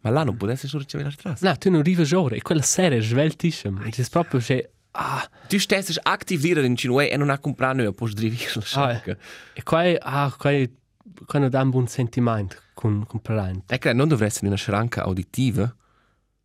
Ma 0.00 0.10
là 0.10 0.22
non 0.22 0.36
essere 0.50 0.68
solo 0.68 0.84
camminare 0.86 1.14
strada. 1.16 1.38
no, 1.40 1.56
tu 1.56 1.70
non 1.70 1.80
arrivi 1.80 2.02
a 2.02 2.18
ore, 2.18 2.36
e 2.36 2.42
quella 2.42 2.62
serie 2.62 2.98
è 2.98 3.02
sveltissima. 3.02 3.82
È 3.82 4.08
proprio 4.10 4.40
che... 4.40 4.70
Ah, 4.92 5.28
Tu 5.48 5.58
stessi 5.58 5.92
dire 6.36 6.64
in 6.64 6.76
Cinue 6.76 7.10
e 7.10 7.16
non 7.16 7.30
ha 7.30 7.38
comprato 7.38 7.76
nö, 7.76 7.92
puoi 7.92 8.12
drivire 8.12 8.50
la 8.54 8.60
sciacca. 8.60 9.16
e 9.52 9.62
qua 9.62 9.84
è... 9.84 9.96
Ah, 10.00 10.34
qua 10.36 10.50
è... 10.50 10.68
Qua 11.26 11.40
non 11.40 11.48
dà 11.50 11.62
un 11.62 11.70
buon 11.70 11.88
sentimento 11.88 12.56
con, 12.74 13.04
con 13.06 13.20
parente. 13.20 13.74
Ecco, 13.74 13.92
non 13.92 14.06
dovresti 14.06 14.40
in 14.42 14.48
una 14.48 14.56
schranca 14.56 15.02
auditiva. 15.02 15.74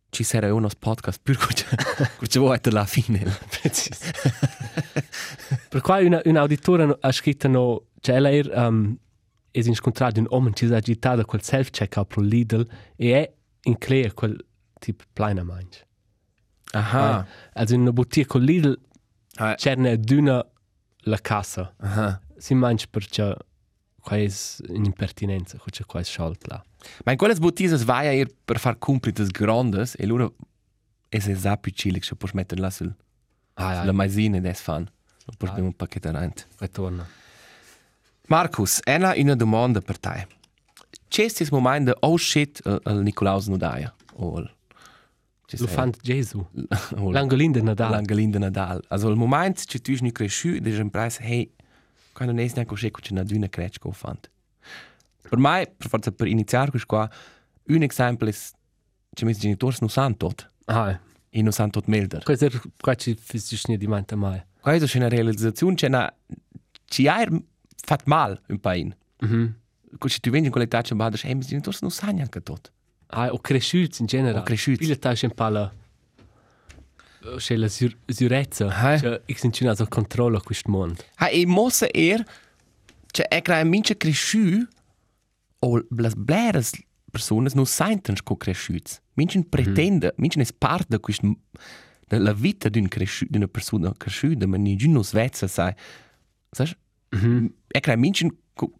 Ci 0.08 0.24
sarà 0.24 0.52
uno 0.52 0.68
podcast 0.76 1.20
più 1.22 1.36
che 1.36 2.26
ci 2.26 2.38
vuoi 2.38 2.58
alla 2.62 2.84
fine. 2.86 3.22
Per 5.68 5.80
qua 5.80 5.98
una, 5.98 6.20
un 6.24 6.36
auditore 6.36 6.96
ha 7.00 7.12
scritto 7.12 7.48
no, 7.48 7.86
cioè 8.00 8.18
lei 8.20 8.40
um, 8.52 8.96
è 9.50 9.60
incontrato 9.64 10.18
un 10.20 10.26
uomo 10.30 10.50
che 10.50 10.66
si 10.66 10.72
è 10.72 10.76
agitato 10.76 11.16
da 11.16 11.24
quel 11.24 11.42
self-checkout 11.42 12.06
pro 12.06 12.20
Lidl 12.22 12.66
e 12.96 13.14
è 13.14 13.32
in 13.64 13.78
crea 13.78 14.12
quel 14.12 14.36
tipo 14.78 15.04
plena 15.12 15.42
mangia. 15.42 15.80
Aha. 16.72 17.26
Also 17.54 17.74
in 17.74 17.80
una 17.82 17.92
bottiglia 17.92 18.26
con 18.26 18.42
Lidl 18.42 18.78
Ah, 19.36 19.54
c'era 19.56 19.96
d'una 19.96 20.44
la 21.06 21.18
cassa. 21.20 21.74
Aha. 21.78 22.20
Si 22.36 22.54
mangia 22.54 22.86
perché 22.88 23.36
qua 24.00 24.16
è 24.16 24.28
un'impertinenza, 24.68 25.58
qua 25.58 25.70
c'è 25.70 25.84
qua 25.84 26.00
è 26.00 26.04
sciolto 26.04 26.46
là. 26.50 26.64
Ma 27.04 27.12
in 27.12 27.18
quelle 27.18 27.34
bottiglie 27.34 27.76
vai 27.84 28.06
a 28.06 28.12
ir 28.12 28.28
per 28.44 28.58
far 28.58 28.78
cumplites 28.78 29.28
grandes 29.28 29.94
e 29.98 30.06
loro 30.06 30.36
è 31.08 31.18
se 31.18 31.34
sa 31.34 31.56
più 31.56 31.72
chile 31.72 31.98
che 31.98 32.14
puoi 32.14 32.30
mettere 32.34 32.60
là 32.60 32.70
sul 32.70 32.94
Ah, 33.54 33.84
la 33.84 33.92
maisina 33.92 34.38
des 34.40 34.60
fan. 34.60 34.88
Poi 35.38 35.48
Ah. 35.48 35.60
un 35.60 35.74
pacchetto 35.74 36.08
avanti. 36.08 36.44
Ritorna. 36.58 37.06
Marcus, 38.28 38.80
ena 38.84 39.14
una 39.16 39.34
domanda 39.34 39.80
per 39.80 39.98
te. 39.98 40.26
C'è 41.14 41.32
questo 41.32 41.54
momento 41.54 41.92
di 41.92 41.96
oh 42.00 42.16
shit 42.16 42.60
al, 42.66 42.80
al 42.82 43.02
Nicolaus 43.02 43.46
Nodaia? 43.46 43.94
O 44.14 44.36
al... 44.36 44.52
c'è 45.46 45.56
Lo 45.58 45.66
se- 45.68 45.72
fan 45.72 45.92
Gesù. 46.02 46.38
o 46.96 47.06
al- 47.06 47.12
L'angolin 47.12 47.52
de 47.52 47.62
Nadal. 47.62 47.90
L'Angelin 47.92 48.30
de 48.32 48.38
Nadal. 48.38 48.82
Also 48.88 49.08
il 49.10 49.16
momento 49.16 49.62
che 49.64 49.78
tu 49.78 49.94
sei 49.94 50.10
cresciuto, 50.10 50.58
dici 50.60 50.80
in 50.80 50.90
preis, 50.90 51.18
hey, 51.20 51.48
quando 52.12 52.34
non 52.34 52.42
è 52.42 52.46
neanche 52.46 52.64
così 52.66 52.90
che 52.90 53.00
c'è 53.00 53.12
una 53.12 53.22
duna 53.22 53.48
cresce 53.48 53.78
che 53.80 53.86
ho 53.86 53.92
fatto. 53.92 54.28
Per 55.28 55.38
me, 55.38 55.72
per 55.76 55.88
forza 55.88 56.10
per 56.10 56.26
iniziare 56.26 56.70
questo 56.70 56.88
qua, 56.88 57.08
un 57.66 57.82
esempio 57.82 58.26
è 58.26 58.32
che 58.32 59.22
i 59.22 59.24
miei 59.24 59.36
genitori 59.38 59.76
non 59.80 59.90
sanno 59.90 60.16
tutto. 60.16 60.48
Ah, 60.64 60.98
E 61.30 61.42
non 61.42 61.52
sanno 61.52 61.70
tutto 61.70 61.90
meglio. 61.92 62.18
questo 62.24 62.46
è 62.46 62.50
qua 62.76 62.94
ci 62.96 63.14
fisici 63.14 63.70
ne 63.70 63.76
dimanta 63.76 64.16
mai. 64.16 64.42
Questa 64.60 64.86
è 64.92 64.96
una 64.98 65.08
realizzazione 65.08 65.74
che 65.76 65.86
una... 65.86 66.12
ci 66.86 67.06
ha 67.06 67.24
fatto 67.84 68.04
male 68.06 68.40
un 68.48 68.58
paese. 68.58 68.96
Mhm. 69.20 69.54
Se 69.56 69.63
tu 69.98 70.30
vieni 70.30 70.46
in 70.46 70.52
quell'età 70.52 70.82
che 70.82 70.94
mi 70.94 71.08
dici, 71.10 71.26
hey, 71.26 71.32
i 71.32 71.34
miei 71.34 71.46
genitori 71.46 71.76
non 71.80 71.90
sanno 71.90 72.12
neanche 72.12 72.42
tutto. 72.42 72.70
Ah, 73.08 73.32
o 73.32 73.38
cresciuti 73.38 74.00
in 74.00 74.06
generale. 74.06 74.40
O 74.40 74.42
cresciuti. 74.42 74.78
Pile 74.78 74.98
ta 74.98 75.14
schon 75.14 75.32
pala 75.32 75.72
c'è 77.38 77.56
la 77.56 77.68
sur 77.68 77.96
surezza. 78.06 78.68
Ah. 78.68 78.98
Cioè, 78.98 79.22
ich 79.26 79.38
sind 79.38 79.54
schon 79.54 79.68
also 79.68 79.86
controllo 79.86 80.40
questo 80.40 80.70
mondo. 80.70 81.02
Ha, 81.16 81.30
e 81.30 81.46
mossa 81.46 81.86
er, 81.86 82.24
che 83.10 83.24
è 83.24 83.42
che 83.42 83.64
mince 83.64 83.96
cresciuto, 83.96 84.68
o 85.60 85.76
le 85.76 86.10
bleres 86.16 86.72
persone 87.10 87.48
non 87.54 87.66
sentono 87.66 88.18
che 88.22 88.36
cresciuti. 88.36 88.92
Mince 89.14 89.44
pretende, 89.44 90.12
mince 90.16 90.40
è 90.40 90.46
parte 90.56 90.96
di 90.96 91.00
questa, 91.00 91.28
della 92.06 92.32
vita 92.32 92.68
di, 92.68 92.78
un 92.78 92.88
cresciuto, 92.88 93.30
di 93.30 93.36
una 93.38 93.48
persona 93.48 93.92
cresciuta, 93.96 94.46
ma 94.46 94.56
nessuno 94.56 95.02
svezza 95.02 95.46
sai. 95.46 95.72
Sai? 96.50 96.76
Mhm. 97.10 97.54
È 97.66 97.80
che 97.80 97.96
mince 97.96 98.28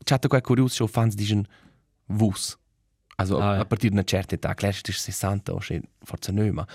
c'è 0.03 0.19
quel 0.29 0.41
curioso 0.41 0.85
che 0.87 0.91
fans 0.91 1.15
dicono 1.15 1.43
vus. 2.07 2.57
Also 3.17 3.39
Ah, 3.39 3.55
ja. 3.55 3.61
a 3.61 3.65
partire 3.65 3.91
da 3.91 3.97
una 3.97 4.05
certa 4.05 4.35
età, 4.35 4.55
claro, 4.55 4.75
è 4.77 4.91
60 4.91 5.53
o 5.53 5.59
c'è 5.59 5.81
forse 6.03 6.33
no, 6.33 6.51
ma 6.53 6.67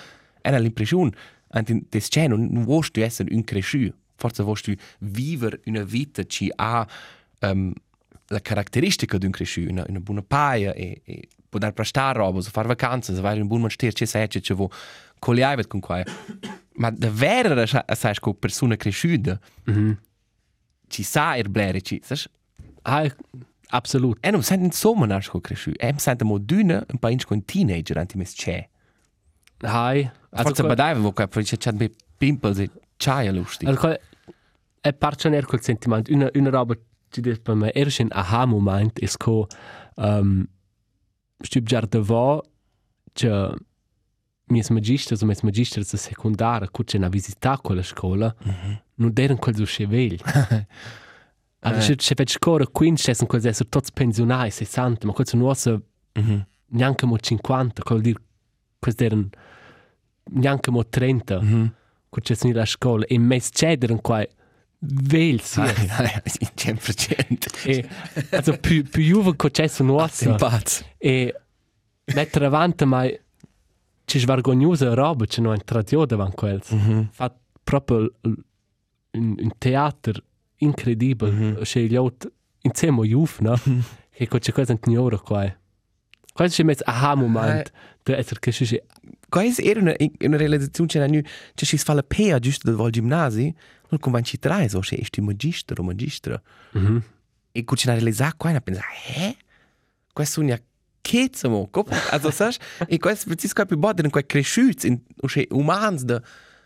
è 0.42 0.58
l'impressione, 0.60 1.12
anche 1.50 1.84
des 1.90 2.08
c'è, 2.08 2.28
non, 2.28 2.48
non 2.50 2.64
vuoi 2.64 2.90
tu 2.92 3.02
essere 3.02 3.34
un 3.34 3.44
cresciuto, 3.44 3.96
forse 4.16 4.44
vuoi 4.44 4.56
tu 4.62 4.74
vivere 5.00 5.60
una 5.66 5.84
vita 5.84 6.24
che 6.24 6.52
ha 6.56 6.88
um, 7.42 7.74
la 8.28 8.40
caratteristica 8.40 9.18
di 9.18 9.26
un 9.26 9.32
cresciuto, 9.32 9.70
una, 9.72 9.84
una 9.90 10.00
buona 10.00 10.22
paia 10.22 10.74
e, 10.74 11.02
e 11.04 11.28
poter 11.50 11.74
prestare 11.74 12.20
roba, 12.20 12.40
fare 12.42 12.68
vacanze, 12.68 13.12
avere 13.12 13.42
un 13.42 13.48
buon 13.48 13.60
monastero, 13.62 13.92
c'è 13.92 14.06
sai, 14.06 14.28
c'è 14.30 14.54
vuoi 14.54 14.70
cogliare 15.20 15.68
con 15.68 15.80
qua. 15.82 16.02
Ma 16.76 16.90
davvero 16.92 17.66
sai 17.66 18.14
che 18.16 18.34
persona 18.36 18.76
cresciuta 18.78 19.38
Mhm. 19.66 19.98
ci 20.88 21.04
sa 21.04 21.36
er 21.36 21.50
blere, 21.50 21.82
ci, 21.82 22.00
sai? 22.04 22.18
Ah, 22.84 23.16
absolut. 23.70 24.18
E 24.26 24.32
non 24.32 24.44
sente 24.44 24.66
insomma 24.66 25.06
nasco 25.06 25.40
cresciuto, 25.40 25.80
e 25.80 25.94
sente 25.98 26.24
mo 26.24 26.38
d'una 26.38 26.86
un 26.88 27.00
paio 27.00 27.18
con 27.26 27.44
teenager 27.44 27.98
anti 27.98 28.18
mes 28.18 28.34
c'è. 28.34 28.68
Also, 30.32 30.48
forse 30.48 30.64
badaiva 30.64 31.00
vo 31.00 31.12
qua, 31.12 31.28
poi 31.28 31.44
c'è 31.44 31.58
c'è 31.58 31.72
be 31.72 31.92
pimples 32.18 32.60
e 32.60 32.70
c'hai 32.98 33.34
lustig. 33.34 33.68
Also, 33.68 33.80
qua- 33.80 34.00
è 34.82 34.94
parcioner 34.94 35.46
col 35.46 35.62
sentimento. 35.62 36.14
Una, 36.14 36.30
una 36.34 36.50
roba 36.50 36.76
ci 37.10 37.22
dice 37.22 37.40
per 37.40 37.56
me, 37.56 37.74
era 37.74 37.90
un 38.00 38.08
aha 38.10 38.46
moment, 38.46 39.00
è 39.00 39.08
che 39.08 39.46
um, 39.96 40.48
stub 41.40 41.66
già 41.66 41.82
davò 41.82 42.42
che 43.12 43.54
mis 44.46 44.70
magisters 44.70 45.22
o 45.22 45.26
mis 45.26 45.42
magisters 45.42 45.92
de 45.92 45.98
secundara 45.98 46.68
cu 46.70 46.84
c'è 46.84 46.98
una 46.98 47.10
visita 47.10 47.52
a 47.52 47.60
quella 47.60 47.84
scuola, 47.84 48.34
non 48.96 49.12
erano 49.16 49.40
quel 49.40 49.56
so 49.56 49.66
scevegli. 49.66 50.18
Also, 51.62 51.82
se 51.82 51.96
se 52.00 52.16
fai 52.16 52.26
scuola 52.28 52.66
15, 52.68 53.14
sono 53.16 53.28
quasi 53.28 53.48
essere 53.50 53.68
tutti 53.70 53.92
pensionati, 53.94 54.52
60, 54.52 55.06
ma 55.08 55.14
questo 55.14 55.36
non 55.38 55.52
è 55.52 56.20
Mhm. 56.20 56.46
neanche 56.68 57.06
mo 57.06 57.18
50, 57.18 57.84
vuol 57.86 58.02
dire 58.02 58.20
questi 58.80 59.04
erano 59.06 59.28
neanche 60.32 60.72
mo 60.72 60.86
30, 60.88 61.42
Mhm. 61.42 61.74
quando 62.10 62.22
c'è 62.22 62.36
venuto 62.36 62.60
a 62.62 62.66
scuola, 62.66 63.06
e 63.06 63.18
mes 63.20 63.50
c'è 63.50 63.78
erano 63.80 64.00
qua 64.00 64.26
vegli, 64.80 65.40
sì. 65.42 65.60
Ai, 65.60 65.76
ai, 65.90 66.06
ai, 66.14 66.50
100%. 66.56 67.50
e, 67.66 67.88
also, 68.32 68.58
più, 68.58 68.84
più 68.84 69.04
giovane 69.04 69.36
che 69.36 69.52
c'è 69.52 69.68
sono 69.68 69.98
nostra, 69.98 70.30
Simpaz. 70.38 70.86
e 70.98 71.36
mettere 72.14 72.46
avanti, 72.46 72.86
ma 72.86 73.06
c'è 74.06 74.18
svergognosa 74.18 74.94
roba, 74.94 75.26
c'è 75.26 75.42
non 75.42 75.58
tradio 75.66 76.06
davanti 76.06 76.32
a 76.36 76.36
quello. 76.38 76.62
Mhm. 76.70 77.10
Fa 77.12 77.36
proprio 77.64 78.00
l- 78.00 78.14
l- 78.22 78.32
un, 79.12 79.36
un 79.38 79.52
teatro 79.58 80.24
incredibile, 80.60 81.32
Mhm. 81.32 81.62
c'è 81.64 81.82
gli 81.82 81.96
altri, 81.96 82.30
insieme 82.62 83.02
a 83.02 83.06
Juf, 83.06 83.40
no? 83.40 83.60
Che 84.12 84.28
c'è 84.28 84.52
cosa 84.52 84.78
in 84.86 84.98
ora 84.98 85.18
qua. 85.18 85.54
Questo 86.34 86.62
è 86.62 86.66
il 86.66 86.78
aha 86.84 87.16
moment, 87.16 87.72
di 88.04 88.14
essere 88.14 88.40
cresciuti. 88.40 88.82
Quais 89.30 89.60
era 89.60 89.80
una, 89.82 89.94
una 90.22 90.38
realizzazione 90.38 90.90
che 90.90 91.08
nu, 91.08 91.22
che 91.54 91.66
si 91.66 91.78
fa 91.78 91.94
la 91.94 92.04
pea 92.04 92.40
giusto 92.40 92.74
del 92.74 92.90
gimnasi, 92.92 93.54
non 93.90 94.00
convinci 94.00 94.38
tre, 94.40 94.68
so 94.70 94.82
se 94.82 94.96
esti 95.00 95.22
magister 95.22 95.80
o 95.80 95.84
magistra. 95.84 96.42
Mhm. 96.72 97.04
E 97.52 97.64
quando 97.64 97.82
ci 97.82 97.90
realizzato 97.90 98.36
qua, 98.38 98.52
e 98.54 98.62
pensa, 98.62 98.82
eh? 99.16 99.36
Questo 100.14 100.42
una 100.42 100.60
chezza, 101.02 101.48
mo. 101.50 101.68
Cop- 101.70 101.92
Also, 102.12 102.32
sai? 102.32 102.54
E 102.88 102.98
questo 103.00 103.26
è 103.30 103.34
preciso 103.36 103.66
più 103.66 103.78
buono, 103.78 103.96
in 104.04 104.10
quei 104.10 104.26
cresciuti, 104.26 104.88
in 104.88 105.02
quei 105.16 105.48
umani, 105.52 106.04
da, 106.04 106.22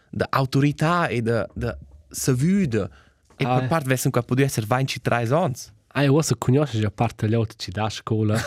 da 0.09 0.27
autorità 0.29 1.07
e 1.07 1.21
da, 1.21 1.47
da 1.53 1.77
savuta. 2.09 2.89
E 3.37 3.45
Ah, 3.45 3.59
per 3.59 3.67
parte, 3.67 3.87
vessen 3.87 4.11
qua 4.11 4.21
podia 4.23 4.45
essere 4.45 4.65
23 4.67 5.15
anni. 5.33 5.53
Ah, 5.95 6.01
io 6.03 6.21
so 6.21 6.35
conosci 6.37 6.79
già 6.79 6.89
parte 6.89 7.27
gli 7.27 7.35
altri 7.35 7.71
da 7.71 7.87
scuola, 7.89 8.39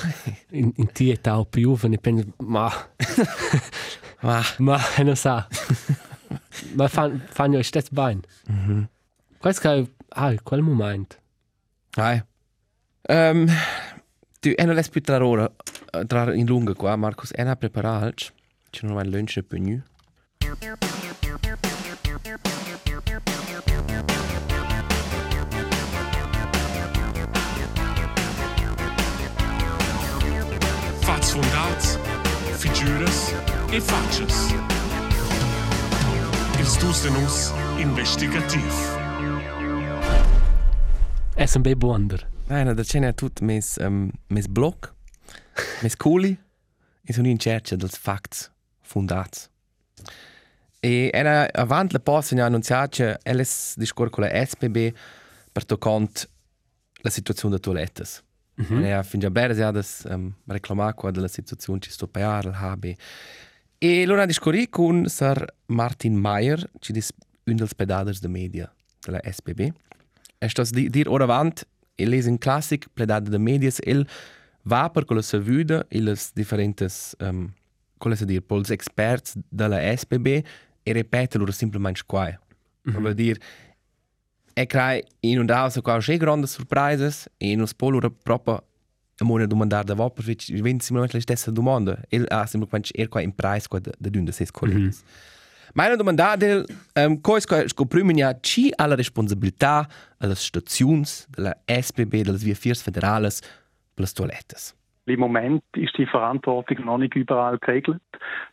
in, 0.50 0.72
in 0.76 0.90
tia 0.92 1.12
età 1.12 1.38
o 1.38 1.44
più 1.44 1.62
giovane, 1.62 1.94
e 1.94 1.98
penso, 1.98 2.24
ma, 2.38 2.70
Ma, 4.20 4.42
ma, 4.58 4.80
non 5.04 5.14
sa. 5.14 5.46
ma 6.74 6.88
fan, 6.88 7.22
fanno 7.28 7.56
lo 7.56 7.62
stesso 7.62 7.88
bene. 7.92 8.20
Questo 9.38 9.70
è, 9.70 9.84
ah, 10.08 10.34
quel 10.42 10.62
momento. 10.62 11.16
Ai. 11.92 12.20
Um, 13.08 13.46
tu, 14.40 14.52
e 14.56 14.64
non 14.64 14.74
l'hai 14.74 14.84
più 14.90 15.00
tra 15.00 15.24
ora, 15.24 15.48
tra 16.06 16.34
in 16.34 16.46
lunga 16.46 16.74
qua, 16.74 16.96
Marcus, 16.96 17.30
e 17.32 17.42
non 17.42 17.52
ha 17.52 17.56
preparato, 17.56 18.24
c'è 18.70 18.86
non 18.86 18.96
mai 18.96 19.08
lunch 19.08 19.40
per 19.42 19.60
nu. 19.60 19.80
Fats 22.18 22.55
figures 32.86 33.32
e 33.72 33.80
faces. 33.80 34.54
Ils 36.60 36.78
dus 36.78 37.02
de 37.02 37.10
nus 37.10 37.52
investigativ. 37.78 38.72
È 41.34 41.46
un 41.54 41.62
bel 41.62 41.76
wonder. 41.80 42.28
Nein, 42.48 42.74
da 42.74 42.82
c'è 42.82 43.14
tutto 43.14 43.44
mes, 43.44 43.76
um, 43.80 44.10
mes 44.28 44.46
blog, 44.46 44.92
mes 45.82 45.96
culi, 45.96 46.38
e 47.02 47.12
sono 47.12 47.28
in 47.28 47.38
cerca 47.38 47.76
dels 47.76 47.96
facts 47.96 48.50
fundats. 48.80 49.50
E 50.80 51.10
era 51.12 51.48
avant 51.52 51.92
la 51.92 51.98
posta 51.98 52.34
ne 52.36 52.42
ha 52.42 52.46
annunciato 52.46 53.02
che 53.02 53.18
LS 53.32 53.76
discor 53.76 54.10
con 54.10 54.24
la 54.24 54.46
SPB 54.46 54.94
per 55.52 55.64
toccont 55.64 56.28
la 57.02 57.10
situazione 57.10 57.56
de 57.56 57.60
toilettes. 57.60 58.25
Mm 58.56 58.64
-hmm. 58.64 58.84
E 58.84 59.02
fin 59.04 59.20
già 59.20 59.30
ja 59.54 59.70
das 59.70 60.04
um, 60.08 60.34
reclamar 60.46 60.94
qua 60.94 61.10
della 61.10 61.28
situazione 61.28 61.80
ci 61.80 61.90
sto 61.90 62.06
paiar 62.06 62.44
il 62.44 62.54
HB. 62.54 62.94
E 63.78 64.02
allora 64.02 64.26
discorri 64.26 64.68
con 64.68 65.06
Sir 65.08 65.44
Martin 65.66 66.14
Meyer, 66.16 66.70
ci 66.80 66.92
dis 66.92 67.12
un 67.44 67.56
dels 67.56 67.74
pedaders 67.74 68.20
de 68.20 68.28
media 68.28 68.72
della 69.00 69.20
SPB. 69.22 69.72
E 70.38 70.48
sto 70.48 70.62
di 70.70 70.88
dir 70.88 71.08
ora 71.08 71.24
avant, 71.24 71.66
e 71.94 72.06
les 72.06 72.26
in 72.26 72.38
classic 72.38 72.88
pedada 72.94 73.28
de 73.30 73.38
medias, 73.38 73.78
el 73.84 74.06
va 74.62 74.90
per 74.90 75.04
con 75.04 75.16
la 75.16 75.22
savuda 75.22 75.84
e 75.88 76.00
les 76.00 76.32
differentes 76.32 77.14
um, 77.20 77.52
come 77.98 78.16
si 78.16 78.24
dir, 78.24 78.42
pols 78.42 78.70
experts 78.70 79.36
della 79.48 79.80
SPB 79.96 80.44
e 80.82 80.92
ripete 80.92 81.38
loro 81.38 81.52
semplicemente 81.52 82.02
qua. 82.06 82.28
Mm 82.28 82.92
-hmm. 82.92 83.00
Vuol 83.00 83.14
dire, 83.14 83.40
e 84.58 84.64
crai 84.64 85.04
in 85.20 85.38
un 85.38 85.44
dao 85.44 85.68
so 85.68 85.82
qua 85.82 85.98
che 85.98 86.16
grande 86.16 86.46
sorpreses 86.46 87.28
e 87.36 87.50
in 87.50 87.60
un 87.60 87.68
po 87.76 87.90
loro 87.90 88.10
proprio 88.10 88.64
a 89.18 89.24
mona 89.24 89.46
domandar 89.46 89.84
da 89.84 89.94
vo 89.94 90.10
perché 90.10 90.34
vedi 90.48 90.80
semplicemente 90.80 91.16
la 91.16 91.20
stessa 91.20 91.50
domanda. 91.50 92.00
El 92.08 92.24
ha 92.28 92.46
semplicemente 92.46 92.92
er 92.94 93.08
qua 93.08 93.20
in 93.20 93.34
price 93.34 93.68
qua 93.68 93.80
da 93.80 94.08
dun 94.08 94.24
da 94.24 94.32
ses 94.32 94.50
-hmm. 94.50 95.02
Meine 95.74 95.96
domanda 95.96 96.36
del 96.36 96.64
um, 96.94 97.20
co 97.20 97.36
es 97.36 97.44
co 97.74 97.84
primia 97.84 98.38
ci 98.40 98.72
ha 98.74 98.86
la 98.86 98.94
responsabilità 98.94 99.86
alle 100.18 100.34
stazioni 100.34 101.04
della 101.28 101.54
SBB 101.66 102.22
delle 102.22 102.38
vie 102.38 102.54
fiers 102.54 102.80
federales 102.80 103.40
per 103.92 104.04
le 104.04 104.10
toilettes. 104.10 104.74
Im 105.06 105.20
Moment 105.20 105.62
ist 105.76 105.96
die 105.96 106.06
Verantwortung 106.06 106.84
noch 106.84 106.98
nicht 106.98 107.14
überall 107.14 107.58
geregelt. 107.58 108.02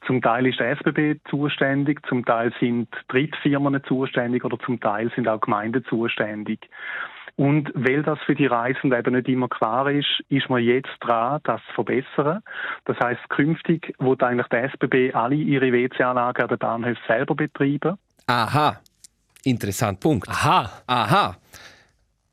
Zum 0.06 0.22
Teil 0.22 0.46
ist 0.46 0.60
der 0.60 0.72
SBB 0.78 1.20
zuständig, 1.30 2.06
zum 2.08 2.24
Teil 2.26 2.54
sind 2.60 2.90
Drittfirmen 3.08 3.84
zuständig 3.86 4.46
oder 4.46 4.60
zum 4.60 4.80
Teil 4.80 5.12
sind 5.16 5.28
auch 5.28 5.42
Gemeinden 5.42 5.84
zuständig. 5.86 6.70
Und 7.36 7.72
weil 7.74 8.04
das 8.04 8.20
für 8.28 8.36
die 8.36 8.46
Reisenden 8.46 9.00
eben 9.00 9.16
nicht 9.16 9.28
immer 9.28 9.48
klar 9.48 9.90
ist, 9.90 10.24
ist 10.30 10.48
man 10.50 10.62
jetzt 10.62 10.92
dran, 11.00 11.40
das 11.44 11.60
zu 11.70 11.74
verbessern. 11.74 12.44
Das 12.86 13.00
heißt, 13.00 13.28
künftig 13.30 13.96
wird 13.98 14.22
eigentlich 14.22 14.48
der 14.50 14.66
SBB 14.66 15.16
alle 15.16 15.36
ihre 15.36 15.72
WC-Anlagen 15.72 16.44
an 16.44 16.48
den 16.50 16.60
Bahnhöfen 16.60 17.04
selber 17.08 17.34
betreiben. 17.34 17.98
Aha, 18.28 18.80
interessant 19.44 20.00
Punkt. 20.00 20.30
Aha. 20.30 20.70
Aha. 20.86 21.36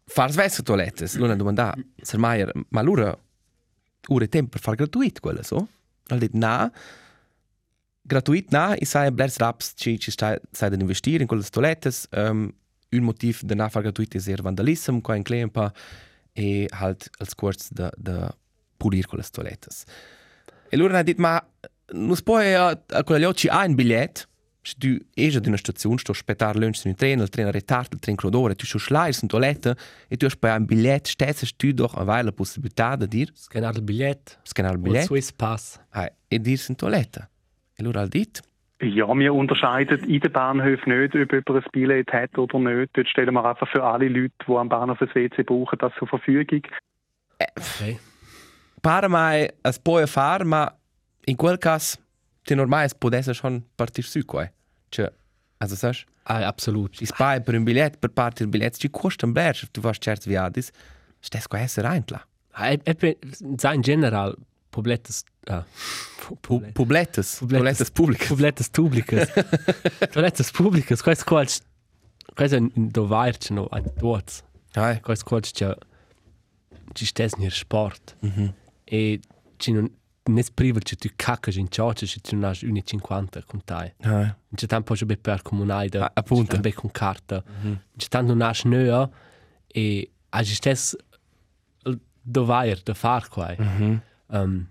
Fars 0.06 0.36
vesse 0.36 0.62
toilettes. 0.62 1.18
Luna 1.18 1.36
domanda, 1.36 1.74
Sir 2.02 2.18
Maier, 2.18 2.52
ma 2.70 2.82
lura 2.82 3.16
ure 4.08 4.28
tempo 4.28 4.50
per 4.50 4.60
far 4.60 4.76
gratuit 4.76 5.20
quella, 5.20 5.42
so? 5.42 5.66
Al 6.10 6.18
dit 6.18 6.34
na, 6.34 6.70
gratuit 8.10 8.50
na, 8.50 8.74
i 8.80 8.86
sai 8.88 9.10
blers 9.14 9.38
raps 9.42 9.74
ci 9.76 9.98
ci 9.98 10.10
stai 10.10 10.38
sai 10.50 10.70
da 10.70 10.80
investire 10.80 11.22
in 11.22 11.28
quelle 11.28 11.44
toilettes, 11.44 12.06
um, 12.16 12.48
un 12.90 13.04
motiv 13.04 13.42
de 13.44 13.54
na 13.54 13.68
far 13.68 13.82
gratuit 13.82 14.14
is 14.14 14.26
er 14.26 14.42
vandalism, 14.42 15.00
qua 15.00 15.16
in 15.16 15.22
clempa 15.22 15.70
e 16.34 16.66
halt 16.80 17.10
als 17.18 17.34
kurz 17.34 17.68
de 17.70 17.90
de 17.98 18.16
pulir 18.78 19.06
quelle 19.06 19.24
toilettes. 19.30 19.84
E 20.70 20.76
lura 20.76 20.92
na 20.92 21.02
dit 21.02 21.18
ma 21.18 21.38
nus 21.92 22.22
poi 22.22 22.54
a, 22.54 22.70
a 22.70 23.02
quella 23.02 23.26
lioci 23.26 23.48
ha 23.48 23.64
un 23.66 23.76
bigliet, 23.76 24.26
se 24.62 24.74
tu 24.78 24.96
esci 25.14 25.36
ad 25.38 25.46
una 25.46 25.56
stazione, 25.56 25.98
sto 25.98 26.12
aspettare 26.12 26.58
lunch 26.58 26.84
in 26.84 26.94
treno, 26.94 27.22
il 27.22 27.28
treno 27.28 27.48
è 27.48 27.52
ritardo, 27.52 27.94
il 27.94 28.00
treno 28.00 28.16
crodore, 28.18 28.54
tu 28.54 28.66
schlai 28.66 29.12
in 29.20 29.28
toilette 29.28 29.76
e 30.08 30.16
tu 30.16 30.26
poi 30.38 30.50
un 30.56 30.64
bigliet, 30.64 31.06
stessa 31.06 31.46
tu 31.56 31.72
doch 31.72 31.94
avai 31.96 32.22
la 32.24 32.32
possibilità 32.32 32.96
di 32.96 33.08
dire, 33.08 33.32
Scanar 33.34 33.74
il 33.76 33.82
biglietto. 33.82 34.32
scanare 34.42 34.74
il 34.74 34.80
Bilet. 34.80 35.08
biglietto, 35.08 35.14
Swiss 35.14 35.32
Pass. 35.32 35.80
ah, 35.90 36.10
e 36.28 36.38
dire 36.40 36.62
in 36.68 36.74
toilette. 36.76 37.30
E 37.74 37.82
allora 37.82 38.00
al 38.00 38.08
dit, 38.08 38.42
Ja, 38.82 39.06
wir 39.14 39.34
unterscheiden 39.34 40.08
in 40.08 40.20
den 40.20 40.32
Bahnhöfen 40.32 40.90
nicht, 40.98 41.14
ob 41.14 41.30
jemand 41.32 41.50
ein 41.50 41.62
Billett 41.70 42.10
hat 42.14 42.38
oder 42.38 42.58
nicht. 42.58 42.90
Dort 42.96 43.08
stellen 43.08 43.34
wir 43.34 43.44
einfach 43.44 43.68
für 43.70 43.84
alle 43.84 44.08
Leute, 44.08 44.32
die 44.48 44.52
am 44.56 44.70
Bahnhof 44.70 44.98
ein 45.02 45.08
WC 45.14 45.42
brauchen, 45.42 45.78
das 45.78 45.92
zur 45.98 46.08
Verfügung. 46.08 46.62
Okay. 47.38 47.98
para 48.80 49.08
mai 49.08 49.50
as 49.62 49.78
poi 49.78 50.06
far, 50.06 50.44
ma 50.44 50.72
in 51.26 51.36
quel 51.36 51.58
caso, 51.58 51.98
te 52.54 52.94
potesse 52.98 53.34
schon 53.34 53.62
partir 53.76 54.04
su 54.04 54.24
qua. 54.24 54.50
Cioè, 54.90 55.10
also 55.58 55.76
sagst, 55.76 56.06
Ah, 56.24 56.46
absolut. 56.46 56.94
ci 56.96 57.06
spai 57.06 57.40
per 57.42 57.54
un 57.54 57.64
biglietto, 57.64 57.98
per 57.98 58.10
partir 58.10 58.42
il 58.46 58.48
biglietto, 58.50 58.78
ci 58.78 58.90
costa 58.90 59.26
un 59.26 59.32
bler, 59.32 59.56
tu 59.70 59.80
vas 59.80 59.96
certi 59.98 60.28
viadis, 60.28 60.70
stes 61.18 61.46
qua 61.46 61.58
essere 61.58 61.88
reintla. 61.88 62.24
Ah, 62.52 62.70
e, 62.70 62.80
e, 62.84 63.18
sai 63.56 63.74
in 63.76 63.80
general, 63.82 64.36
pobletes... 64.70 65.22
Ah, 65.46 65.64
Pu 66.40 66.60
Publiettes, 66.72 67.38
Publiettes. 67.38 67.90
Publiettes 67.90 67.90
publicas. 67.90 68.28
pobletes 68.28 68.68
publicas. 68.68 69.28
pobletes 70.12 70.50
publicas. 70.50 71.02
Quais 71.02 71.24
quals... 71.24 71.60
Quais 72.36 72.52
ein 72.52 72.70
dovairce 72.74 73.52
no, 73.52 73.66
ein 73.72 73.90
tuots. 73.98 74.42
Ai, 74.74 75.00
Quais 75.00 75.24
quals 75.24 75.50
c'è... 75.52 75.74
Ci 76.94 77.06
stes 77.06 77.34
nir 77.36 77.52
sport. 77.52 78.16
mhm. 78.20 78.52
E 78.84 79.20
ci 79.56 79.72
non... 79.72 79.90
Nes 80.30 80.50
priva 80.50 80.78
che 80.78 80.96
tu 80.96 81.08
caccas 81.16 81.56
in 81.56 81.68
cioccia, 81.68 82.06
se 82.06 82.20
tu 82.20 82.36
hai 82.36 82.52
1,50 82.52 83.44
con 83.44 83.62
tai. 83.64 83.92
Ai. 84.02 84.32
C'è 84.54 84.66
tanto 84.66 84.94
già 84.94 85.06
per 85.20 85.42
comunale 85.42 85.88
da... 85.88 86.04
Ah, 86.06 86.12
appunto. 86.14 86.58
C'è 86.58 86.72
con 86.72 86.90
carta. 86.90 87.42
C'è 87.96 88.08
tanto 88.08 88.32
hai 88.32 88.60
nöa 88.64 89.10
e 89.66 90.10
hai 90.30 90.44
stes 90.44 90.96
dovair 92.22 92.82
da 92.82 92.94
far 92.94 93.28
quai. 93.28 93.56
Mhm. 93.58 94.02
Um, 94.26 94.68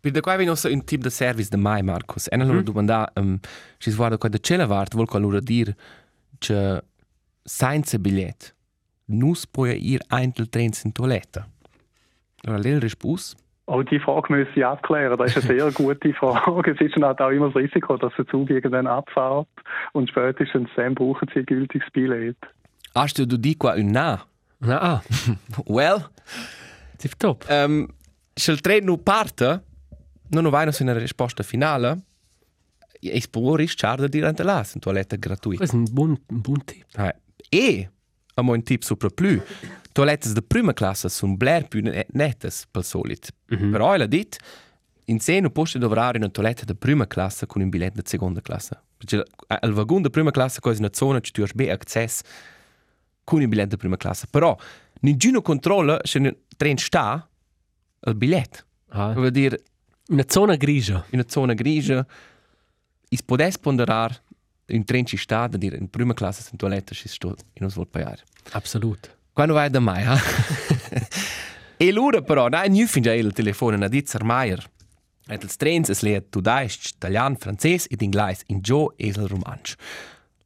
Per 0.00 0.12
da 0.12 0.20
qua 0.20 0.36
vi 0.36 0.44
nostro 0.44 0.70
un 0.70 0.84
tip 0.84 1.02
de 1.02 1.10
service 1.10 1.48
de 1.48 1.56
mai, 1.56 1.82
Marcus. 1.82 2.26
E 2.30 2.36
allora 2.36 2.62
domanda, 2.62 3.10
um, 3.16 3.38
ci 3.78 3.92
guarda 3.92 4.16
qua 4.16 4.28
de 4.28 4.38
cella 4.38 4.66
vart, 4.66 4.94
vol 4.94 5.06
allora 5.10 5.40
dir 5.40 5.74
che 6.38 6.82
senza 7.42 7.98
bigliet 7.98 8.54
nus 9.06 9.46
puoi 9.46 9.78
ir 9.92 10.02
eintel 10.08 10.48
trens 10.48 10.84
in 10.84 10.92
toiletta. 10.92 11.48
Allora 12.44 12.62
l'el 12.62 12.80
rispus? 12.80 13.34
Auch 13.68 13.82
die 13.82 14.00
Frage 14.00 14.32
müssen 14.32 14.50
Sie 14.54 14.64
abklären. 14.64 15.18
Das 15.18 15.36
ist 15.36 15.50
eine 15.50 15.60
sehr 15.60 15.72
gute 15.72 16.14
Frage. 16.14 16.70
Es 16.70 16.80
ist 16.80 16.96
dann 16.96 17.04
halt 17.04 17.20
auch 17.20 17.28
immer 17.28 17.50
das 17.50 17.56
Risiko, 17.56 17.98
dass 17.98 18.14
der 18.16 18.26
Zug 18.28 18.48
irgendwann 18.48 18.86
abfährt 18.86 19.46
und 19.92 20.08
spätestens 20.08 20.70
dann 20.74 20.94
brauchen 20.94 21.28
Sie 21.34 21.40
ein 21.40 21.46
gültiges 21.46 21.86
Billett. 21.92 22.38
Hast 22.94 23.18
du 23.18 23.26
di 23.26 23.54
qua 23.54 23.74
un 23.74 23.92
na? 23.92 24.24
na, 24.60 24.78
ah, 24.80 25.02
Well, 25.66 26.08
tip 26.96 27.18
top. 27.18 27.44
um, 27.50 27.88
se 28.34 28.52
il 28.52 28.60
tren 28.60 28.84
nu 28.84 28.96
parte, 28.96 29.62
non 30.30 30.46
ho 30.46 30.50
vai 30.50 30.64
no 30.64 30.72
una 30.80 30.94
risposta 30.94 31.42
finale, 31.42 32.04
e 33.00 33.20
spor 33.20 33.60
is 33.60 33.74
char 33.74 34.00
de 34.00 34.08
dir 34.08 34.24
ante 34.24 34.44
las 34.44 34.74
in 34.74 34.80
toiletta 34.80 35.16
gratuita. 35.16 35.58
Questo 35.58 35.76
è 35.76 35.78
un 35.78 35.92
buon, 35.92 36.18
un 36.28 36.40
buon 36.40 36.64
tip. 36.64 36.86
Ah, 36.96 37.14
e 37.50 37.90
amo 38.38 38.52
un 38.52 38.62
tip 38.62 38.82
sopra 38.82 39.08
più. 39.10 39.40
Toilettes 39.92 40.32
de 40.32 40.42
prima 40.42 40.72
classe 40.72 41.08
sono 41.08 41.36
bler 41.36 41.66
più 41.68 41.80
ne- 41.82 42.06
nettes 42.12 42.66
pel 42.70 42.84
solit. 42.84 43.30
Però 43.46 43.94
ella 43.94 44.06
dit 44.06 44.36
in 45.06 45.18
se 45.20 45.40
non 45.40 45.50
posso 45.52 45.78
dovrare 45.78 46.18
una 46.18 46.28
toiletta 46.28 46.64
de 46.64 46.74
prima 46.74 47.06
classe 47.06 47.46
con 47.46 47.62
un 47.62 47.68
biglietto 47.68 48.00
de 48.02 48.08
seconda 48.08 48.40
classe. 48.40 48.78
Perché 48.98 49.24
al 49.46 49.72
vagon 49.72 50.02
de 50.02 50.10
prima 50.10 50.30
classe 50.30 50.60
cosa 50.60 50.78
una 50.80 50.90
zona 50.92 51.20
ci 51.20 51.32
tu 51.32 51.42
hai 51.42 51.48
be 51.54 51.70
access 51.70 52.20
con 53.24 53.40
un 53.40 53.48
biglietto 53.48 53.70
de 53.70 53.76
prima 53.76 53.96
classe. 53.96 54.26
Però 54.30 54.56
nessuno 55.00 55.40
controlla 55.42 55.98
se 56.04 56.18
un 56.18 56.34
tren 56.56 56.76
sta 56.76 57.28
il 58.06 58.14
biglietto. 58.14 58.64
Ah, 58.90 59.12
Vuol 59.12 59.30
dire 59.30 59.62
una 60.08 60.24
zona 60.28 60.56
grigia. 60.56 61.04
in 61.10 61.18
una 61.18 61.24
zona 61.28 61.54
grigia 61.54 62.06
is 63.10 63.22
podes 63.22 63.58
ponderar 63.58 64.20
un 64.70 64.84
tren 64.84 65.04
ci 65.06 65.16
sta 65.16 65.46
da 65.46 65.56
dire 65.56 65.76
in 65.76 65.88
prima 65.88 66.14
classe 66.14 66.48
in 66.52 66.58
toiletta 66.58 66.94
ci 66.94 67.08
sto 67.08 67.28
in 67.28 67.34
non 67.60 67.68
vuol 67.70 67.88
pagare. 67.88 68.22
Absolut. 68.52 69.16
Quando 69.32 69.54
vai 69.54 69.70
da 69.70 69.80
mai, 69.80 70.04
eh? 70.04 71.06
e 71.76 71.92
l'ora 71.92 72.22
però, 72.22 72.48
dai, 72.48 72.68
non 72.68 72.86
finge 72.86 73.14
il 73.14 73.32
telefono, 73.32 73.76
na 73.76 73.88
dit 73.88 74.08
Sir 74.08 74.24
Meier. 74.24 74.68
Et 75.28 75.42
els 75.44 75.56
trens 75.56 75.90
es 75.90 76.00
leet 76.02 76.30
tudaisch, 76.30 76.94
italian, 76.96 77.36
francès 77.36 77.86
ed 77.90 78.00
inglais, 78.02 78.42
in 78.48 78.62
gio 78.62 78.94
es 78.96 79.16
il 79.16 79.28
romansch. 79.28 79.74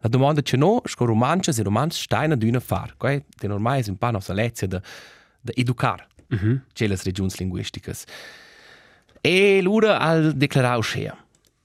La 0.01 0.09
domanda 0.09 0.43
c'è 0.43 0.57
no, 0.57 0.81
sco 0.85 1.05
romanches 1.05 1.59
e 1.59 1.63
romans 1.63 1.97
steina 1.97 2.35
d'una 2.35 2.59
far, 2.59 2.97
quai, 2.99 3.23
de 3.39 3.47
normai 3.49 3.79
es 3.81 3.87
un 3.87 3.97
pa 3.97 4.11
nostra 4.11 4.35
lezia 4.35 4.67
de, 4.67 4.81
de 5.41 5.53
educar, 5.57 6.07
Mhm. 6.33 6.63
c'è 6.75 6.87
les 6.89 7.03
regions 7.05 7.39
linguisticas. 7.39 8.05
E 9.21 9.61
l'ora 9.63 9.99
al 10.01 10.33
declarau 10.35 10.83
schea. 10.83 11.15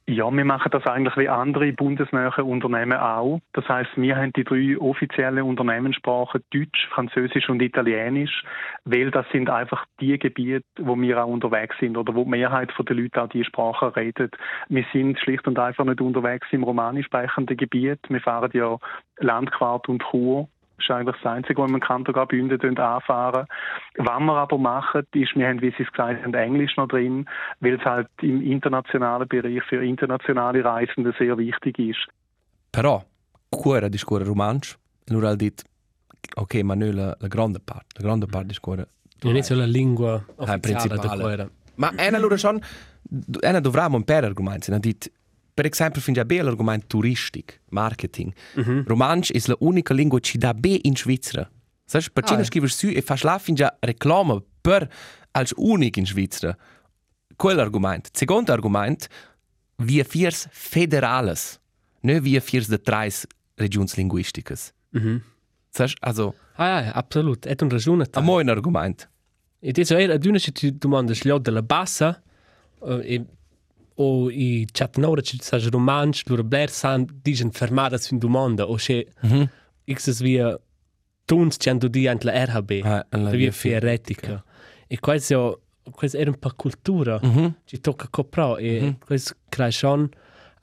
Ja, 0.10 0.32
wir 0.32 0.46
machen 0.46 0.72
das 0.72 0.86
eigentlich 0.86 1.18
wie 1.18 1.28
andere 1.28 1.74
bundesnähe 1.74 2.32
Unternehmen 2.42 2.98
auch. 2.98 3.42
Das 3.52 3.68
heißt, 3.68 3.90
wir 3.98 4.16
haben 4.16 4.32
die 4.32 4.46
drei 4.46 4.78
offiziellen 4.80 5.44
Unternehmenssprachen 5.44 6.46
Deutsch, 6.54 6.88
Französisch 6.92 7.50
und 7.50 7.62
Italienisch, 7.62 8.46
weil 8.86 9.12
das 9.12 9.26
sind 9.34 9.50
einfach 9.50 9.84
die 10.00 10.18
Gebiete, 10.18 10.64
wo 10.80 10.98
wir 10.98 11.22
auch 11.22 11.28
unterwegs 11.28 11.76
sind 11.82 11.98
oder 11.98 12.16
wo 12.16 12.24
die 12.24 12.30
Mehrheit 12.30 12.72
der 12.80 12.96
Leute 12.96 13.22
auch 13.22 13.28
die 13.28 13.44
Sprache 13.44 13.98
redet. 13.98 14.34
Wir 14.70 14.86
sind 14.94 15.20
schlicht 15.20 15.46
und 15.46 15.60
einfach 15.60 15.84
nicht 15.84 16.00
unterwegs 16.00 16.48
im 16.52 16.64
romanisch 16.64 17.08
sprechenden 17.08 17.58
Gebiet. 17.58 18.00
Wir 18.08 18.22
fahren 18.22 18.52
ja 18.54 18.78
Landquart 19.18 19.90
und 19.90 20.04
Chur. 20.10 20.48
Das 20.78 20.86
ist 20.86 20.92
eigentlich 20.92 21.16
das 21.22 21.32
Einzige, 21.32 21.62
was 21.62 21.70
wir 21.70 21.76
im 21.76 21.80
Kanton 21.80 22.14
Graubünden 22.14 22.78
anfahren. 22.78 23.48
Was 23.98 24.20
wir 24.20 24.34
aber 24.34 24.58
machen, 24.60 25.08
ist, 25.14 25.36
wir 25.36 25.48
haben, 25.48 25.62
wie 25.62 25.74
Sie 25.76 25.84
es 25.84 25.92
gesagt 25.92 26.24
haben, 26.24 26.34
Englisch 26.34 26.78
noch 26.78 26.88
drin, 26.88 27.28
weil 27.60 27.74
es 27.74 27.84
halt 27.84 28.08
im 28.22 28.42
internationalen 28.44 29.28
Bereich 29.28 29.64
für 29.64 29.84
internationale 29.84 30.64
Reisende 30.64 31.14
sehr 31.18 31.36
wichtig 31.38 31.80
ist. 31.80 32.08
Però, 32.70 33.04
cuore 33.50 33.90
di 33.90 33.98
scuola 33.98 34.24
romansch, 34.24 34.78
allora 35.08 35.30
al 35.30 35.38
dit, 35.38 35.64
ok, 36.36 36.62
ma 36.62 36.76
noi 36.76 36.94
la, 36.94 37.16
la 37.18 37.28
grande 37.28 37.60
parte, 37.60 38.00
la 38.00 38.04
grande 38.04 38.28
parte 38.28 38.48
di 38.48 38.54
scuola. 38.54 38.88
Non 39.22 39.36
è 39.36 39.42
solo 39.42 39.62
la 39.62 39.66
lingua 39.66 40.24
ufficiale 40.36 40.96
da 40.96 41.10
quella. 41.10 41.50
Ma 41.76 41.92
è 41.96 42.08
allora 42.14 42.38
schon, 42.38 42.60
un 43.42 44.04
per 44.04 44.24
argomenti, 44.24 44.70
na 44.70 44.78
dit, 44.78 45.12
per 45.58 45.66
esempio, 45.66 46.02
fin 46.02 46.14
già 46.14 46.24
be 46.24 46.40
l'argomento 46.40 46.86
turistic, 46.86 47.62
marketing. 47.72 48.32
Mhm. 48.58 48.84
Romansch 48.86 49.32
è 49.32 49.40
l'unica 49.60 49.96
lingua 49.96 50.20
ci 50.20 50.38
dà 50.38 50.54
be 50.54 50.78
in 50.84 50.96
Svizzera. 50.96 51.50
Sai, 51.84 52.04
per 52.14 52.24
Ah, 52.26 52.28
cine 52.28 52.42
eh. 52.42 52.46
scrivi 52.46 52.68
su 52.68 52.88
e 52.94 53.02
fas 53.02 53.24
la 53.24 53.40
fin 53.40 53.56
già 53.56 53.76
reclama 53.80 54.40
per 54.62 54.88
als 55.32 55.54
unic 55.56 55.98
in 55.98 56.06
Svizzera. 56.06 56.56
Quell'argument. 57.36 58.10
Secondo 58.14 58.52
argument, 58.52 59.08
via 59.78 60.04
fiers 60.04 60.48
federales, 60.52 61.60
ne 62.02 62.20
via 62.22 62.40
fiers 62.40 62.68
de 62.68 62.80
trais 62.80 63.26
regions 63.56 63.96
linguisticas. 63.96 64.72
Mhm. 64.92 65.22
Sai, 65.70 65.92
also, 66.02 66.36
Ah, 66.60 66.82
ja, 66.82 66.92
absolut. 66.94 67.46
È 67.48 67.56
un 67.62 67.70
ragione. 67.70 68.06
a 68.12 68.20
mo 68.22 68.36
un 68.40 68.50
argument. 68.50 69.10
E 69.60 69.70
adesso 69.70 69.96
ad 69.96 70.26
una 70.26 70.38
se 70.38 70.52
domandi 70.78 71.16
sgliò 71.16 71.40
della 71.40 71.64
bassa 71.64 72.22
eh, 72.86 73.02
e 73.16 73.26
o 74.00 74.30
i 74.30 74.66
chatnora 74.72 75.22
ci 75.22 75.38
sa 75.42 75.58
romansch 75.70 76.28
lura 76.30 76.44
bler 76.44 76.70
san 76.70 77.06
digen 77.24 77.52
fermadas 77.52 78.08
fin 78.08 78.20
du 78.20 78.28
mondo 78.30 78.64
o 78.66 78.76
che 78.76 79.08
Mhm. 79.24 79.50
x 79.86 80.08
es 80.08 80.20
via 80.22 80.58
tuns 81.26 81.58
cento 81.58 81.88
di 81.88 82.08
ant 82.08 82.24
la 82.24 82.34
RHB 82.46 82.72
Ah, 82.84 83.06
la 83.10 83.30
via 83.32 83.52
fieretica 83.52 84.44
e 84.88 84.98
quasi 85.00 85.34
quasi 85.92 86.18
era 86.18 86.30
un 86.30 86.38
po' 86.40 86.52
cultura 86.56 87.20
Mhm. 87.22 87.54
ci 87.66 87.80
tocca 87.80 88.08
copra 88.10 88.58
e 88.58 88.96
quasi 89.06 89.34
crea 89.50 89.72
schon 89.72 90.10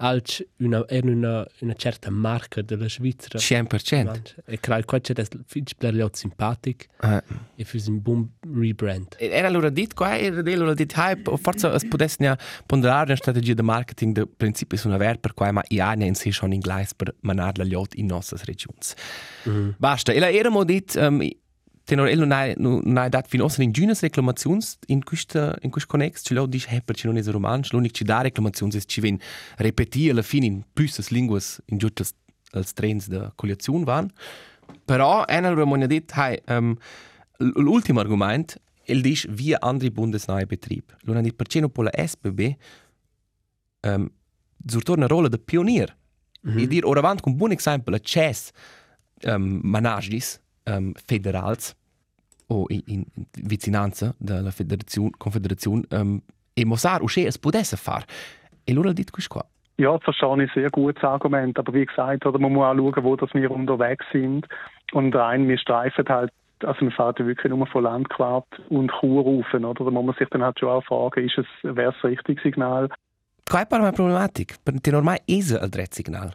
alc 0.05 0.47
una 0.59 0.85
era 0.88 1.11
una 1.11 1.47
una 1.61 1.75
certa 1.75 2.11
marca 2.11 2.61
della 2.62 2.88
Svizzera 2.88 3.38
100%. 3.38 4.35
e 4.47 4.59
crea 4.61 4.85
quasi 4.85 5.12
des 5.14 5.29
fitch 5.47 5.73
bler 5.79 5.95
liot 5.95 6.14
simpatic 6.17 6.88
Eh. 7.03 7.23
e 7.57 7.64
fürs 7.64 7.87
un 7.88 8.01
buon 8.03 8.29
rebrand 8.40 9.17
E 9.19 9.27
Era 9.29 9.47
allora 9.49 9.71
dit 9.71 9.95
qua, 9.95 10.17
era 10.19 10.40
allora 10.53 10.75
dit 10.75 10.93
hype, 10.95 11.31
o 11.31 11.37
forse 11.37 11.69
es 11.75 11.85
potesse 11.88 12.23
ja 12.25 12.37
ponderare 12.67 13.07
una 13.07 13.17
strategia 13.17 13.55
di 13.55 13.62
marketing 13.62 14.14
de 14.14 14.27
principi 14.27 14.77
su 14.77 14.88
una 14.88 14.97
ver 14.99 15.19
per 15.19 15.33
qua 15.35 15.53
ma 15.53 15.62
i 15.69 15.81
anni 15.81 16.07
in 16.07 16.14
sé 16.14 16.31
schon 16.33 16.53
in 16.53 16.61
gleis 16.61 16.93
per 16.95 17.14
manar 17.21 17.57
la 17.59 17.64
liot 17.64 17.95
in 17.95 18.07
nostras 18.07 18.45
regions. 18.45 18.95
Basta. 19.79 20.12
E 20.12 20.19
la 20.21 20.31
era 20.31 20.51
mo 20.51 20.64
dit 20.64 20.95
um, 20.97 21.21
tenor 21.85 22.09
el 22.09 22.18
non 22.18 22.33
hai 22.33 22.55
non 22.57 22.97
hai 22.97 23.09
dat 23.09 23.29
fin 23.29 23.42
ossa 23.42 23.62
in 23.62 23.73
giunas 23.73 24.01
reclamazions 24.01 24.79
in 24.87 25.03
questa 25.03 25.57
in 25.61 25.70
quest 25.70 25.88
connex, 25.88 26.23
ci 26.23 26.35
lo 26.35 26.47
dice 26.47 26.68
hey, 26.70 26.81
perché 26.83 27.07
non 27.07 27.16
è 27.16 27.23
romansch, 27.23 27.73
l'unic 27.73 27.92
ci 27.92 28.05
da 28.05 28.23
reclamazions 28.23 28.75
es 28.75 28.85
ci 28.87 29.01
ven 29.01 29.20
repetir 29.57 30.11
alla 30.11 30.23
fin 30.23 30.42
in 30.42 30.64
püsses 30.73 31.11
linguas 31.11 31.61
in 31.66 31.79
giutas 31.79 32.14
als 32.53 32.73
trends 32.73 33.09
de 33.09 33.31
coliazione 33.35 33.85
van. 33.85 34.11
Però 34.85 35.25
en 35.27 35.44
allora 35.44 35.64
mo 35.64 35.87
dit 35.87 36.11
hey, 36.14 36.40
um, 36.49 36.77
l'ultimo 37.38 38.01
argument 38.01 38.57
il 38.87 39.01
dice 39.01 39.29
via 39.31 39.59
andri 39.61 39.90
bundesnahe 39.90 40.47
Betrieb. 40.47 40.97
L'una 41.03 41.20
dit 41.20 41.35
perché 41.35 41.61
non 41.61 41.70
per 41.70 41.85
la 41.85 42.07
SBB 42.07 42.55
um, 43.83 44.11
zurtorna 44.66 45.07
rolla 45.07 45.29
de 45.29 45.38
pionier. 45.38 45.97
Mm 46.47 46.51
-hmm. 46.51 46.61
E 46.61 46.66
dir 46.66 46.85
ora 46.85 47.01
avant 47.01 47.20
con 47.20 47.37
buon 47.37 47.53
esempio 47.53 47.92
la 47.92 47.99
CES 47.99 48.51
um, 49.27 49.61
managis 49.62 50.40
um, 50.64 50.92
federals 51.07 51.74
o 52.48 52.66
in, 52.68 52.83
in 52.87 53.05
vicinanza 53.42 54.14
della 54.18 54.50
federazione 54.50 55.11
confederazione 55.16 55.85
um, 55.90 56.20
e 56.53 56.64
mosar 56.64 57.03
usce 57.03 57.27
es 57.27 57.38
potesse 57.38 57.77
far. 57.77 58.05
E 58.64 58.72
loro 58.72 58.92
dit 58.92 59.11
quis 59.11 59.29
qua. 59.29 59.44
Ja, 59.77 59.92
das 59.92 60.05
verstehe 60.05 60.44
ich 60.44 60.53
sehr 60.53 60.70
gutes 60.70 61.03
Argument. 61.03 61.59
Aber 61.59 61.74
wie 61.74 61.85
gesagt, 61.85 62.24
oder 62.27 62.38
man 62.38 62.53
muss 62.53 62.64
auch 62.64 62.74
schauen, 62.77 63.05
wo 63.05 63.16
dass 63.16 63.35
wir 63.35 63.50
unterwegs 63.50 64.05
sind. 64.12 64.46
Und 64.92 65.14
rein, 65.16 65.48
wir 65.48 65.59
streifen 65.59 66.05
halt, 66.09 66.31
also 66.62 66.81
wir 66.83 66.92
fahren 66.92 67.14
ja 67.18 67.27
wirklich 67.27 67.53
nur 67.53 67.66
von 67.66 67.83
Landquart 67.83 68.46
und 68.68 68.92
Chur 69.00 69.24
rauf, 69.24 69.53
oder? 69.53 69.74
Da 69.74 69.90
muss 69.90 70.05
man 70.05 70.14
sich 70.14 70.29
dann 70.29 70.44
halt 70.44 70.61
schon 70.61 70.68
auch 70.68 70.85
fragen, 70.85 71.27
ist 71.27 71.38
es, 71.38 71.46
wäre 71.62 71.90
es 71.90 71.96
das 72.00 72.11
richtige 72.11 72.40
Signal? 72.40 72.88
Qua 73.46 73.61
è 73.61 73.66
per 73.66 73.81
ormai 74.94 75.16
è 75.16 75.22
il 75.27 75.68
dret 75.68 75.92
signal. 75.92 76.35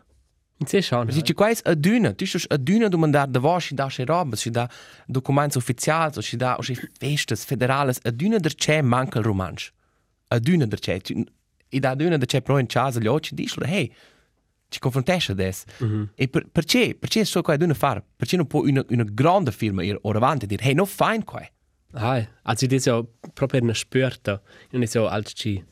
Se 0.66 0.82
schon 0.82 1.10
Si 1.12 1.20
dice 1.20 1.34
qua 1.34 1.50
è 1.50 1.58
a 1.64 1.74
duna, 1.74 2.14
tu 2.14 2.26
stai 2.26 2.42
a 2.48 2.58
duna 2.58 2.88
domandare 2.88 3.32
da 3.32 3.40
voi, 3.40 3.62
si 3.62 3.74
dà 3.74 3.90
se 3.90 4.04
roba, 4.06 4.36
si 4.36 4.50
dà 4.50 4.70
documenti 5.06 5.58
ufficiali, 5.58 6.18
o 6.18 6.22
si 6.22 6.36
dà 6.36 6.58
o 6.58 6.62
festes 6.62 7.46
federales, 7.46 8.00
a 8.04 8.12
duna 8.12 8.38
der 8.38 8.56
c'è 8.56 8.82
manca 8.82 9.22
romansch. 9.22 9.72
A 10.28 10.40
duna 10.40 10.66
der 10.66 10.80
c'è, 10.80 11.00
e 11.70 11.80
da 11.80 11.96
duna 11.96 12.18
der 12.18 12.28
c'è 12.28 12.42
però 12.42 12.60
in 12.60 12.68
casa 12.68 13.00
gli 13.00 13.08
occhi, 13.08 13.36
dici, 13.36 13.60
hey, 13.62 13.92
ci 14.68 14.80
confrontasci 14.80 15.32
adesso. 15.32 15.66
E 16.16 16.28
per, 16.28 16.48
perché, 16.52 16.96
perché 17.00 17.26
so 17.26 17.42
qua 17.42 17.54
è 17.54 17.58
duna 17.58 17.74
fare? 17.74 18.04
Perché 18.16 18.36
non 18.36 18.46
può 18.46 18.62
una, 18.62 18.84
una 18.90 19.06
grande 19.06 19.52
firma 19.52 19.84
ir 19.84 19.98
ora 20.02 20.18
avanti 20.18 20.46
dire, 20.46 20.64
hey, 20.64 20.74
no 20.74 20.86
fine 20.86 21.24
qua. 21.24 21.48
Ah, 21.94 22.28
also 22.44 22.68
das 22.68 22.86
ja 22.86 23.04
proprio 23.34 23.62
eine 23.62 23.74
Spürte. 23.74 24.42
Und 24.72 24.84
ist 24.84 24.94
ja 24.94 25.08
als 25.08 25.34
ci 25.34 25.64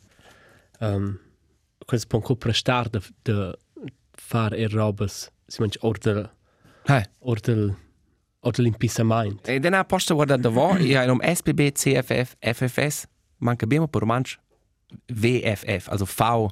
ähm 0.80 1.20
quasi 1.86 2.06
pon 2.08 2.22
copra 2.22 2.54
star 2.54 2.90
de 2.90 3.00
de 3.24 3.56
far 4.28 4.54
er 4.54 4.70
robes, 4.74 5.30
si 5.48 5.62
manch 5.62 5.78
ordel 5.82 6.30
Hey. 6.86 7.04
ordel 7.20 7.76
ordel 8.40 8.66
impisament. 8.66 9.48
E 9.48 9.60
dan 9.60 9.86
posto 9.86 10.16
guardare 10.16 10.42
da 10.42 10.50
voi, 10.50 10.92
e 10.92 10.96
hai 10.98 11.36
SPB, 11.36 11.72
CFF, 11.74 12.36
FFS, 12.40 13.06
manca 13.38 13.66
abbiamo 13.66 13.88
per 13.88 14.02
romansch 14.02 14.38
VFF, 15.12 15.88
also 15.90 16.06
V, 16.06 16.48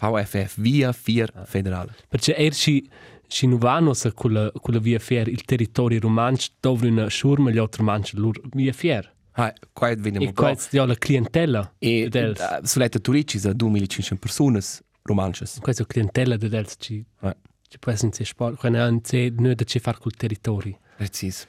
VFF, 0.00 0.56
via 0.58 0.92
4 0.92 1.44
federale. 1.46 1.94
Perché 2.08 2.34
er 2.36 2.52
ci 2.52 2.88
ci 3.26 3.46
nuvano 3.46 3.94
sa 3.94 4.12
quella 4.12 4.50
quella 4.60 4.78
via 4.80 4.98
fier 4.98 5.28
il 5.28 5.42
territorio 5.44 5.98
romansch 6.00 6.48
dove 6.60 6.88
una 6.88 7.08
schurma 7.08 7.50
gli 7.50 7.58
altri 7.58 7.82
manch 7.82 8.12
lur 8.14 8.40
via 8.52 8.72
fier. 8.72 9.12
Hai, 9.32 9.52
qua 9.72 9.88
vediamo 9.94 10.28
E 10.28 10.32
quasi 10.32 10.76
ja 10.76 10.84
la 10.86 10.94
clientela 10.94 11.72
E 11.78 12.08
dels. 12.08 12.38
uh, 12.38 12.64
sull'etta 12.64 12.98
turici 13.00 13.38
sa 13.38 13.52
2500 13.52 14.16
persone 14.20 14.60
romanches. 15.04 15.58
Quasi 15.60 15.80
la 15.82 15.86
clientela 15.86 16.36
de 16.36 16.48
dels 16.48 16.74
ci 16.78 17.04
Eh. 17.22 17.36
ci 17.68 17.78
può 17.78 17.92
essere 17.92 18.12
se 18.12 18.24
sport, 18.24 18.56
quando 18.58 18.78
non 18.78 19.00
c'è 19.00 19.30
non 19.30 19.54
da 19.54 19.64
ci 19.64 19.78
far 19.78 19.98
col 19.98 20.12
territorio. 20.12 20.78
Precis. 20.96 21.46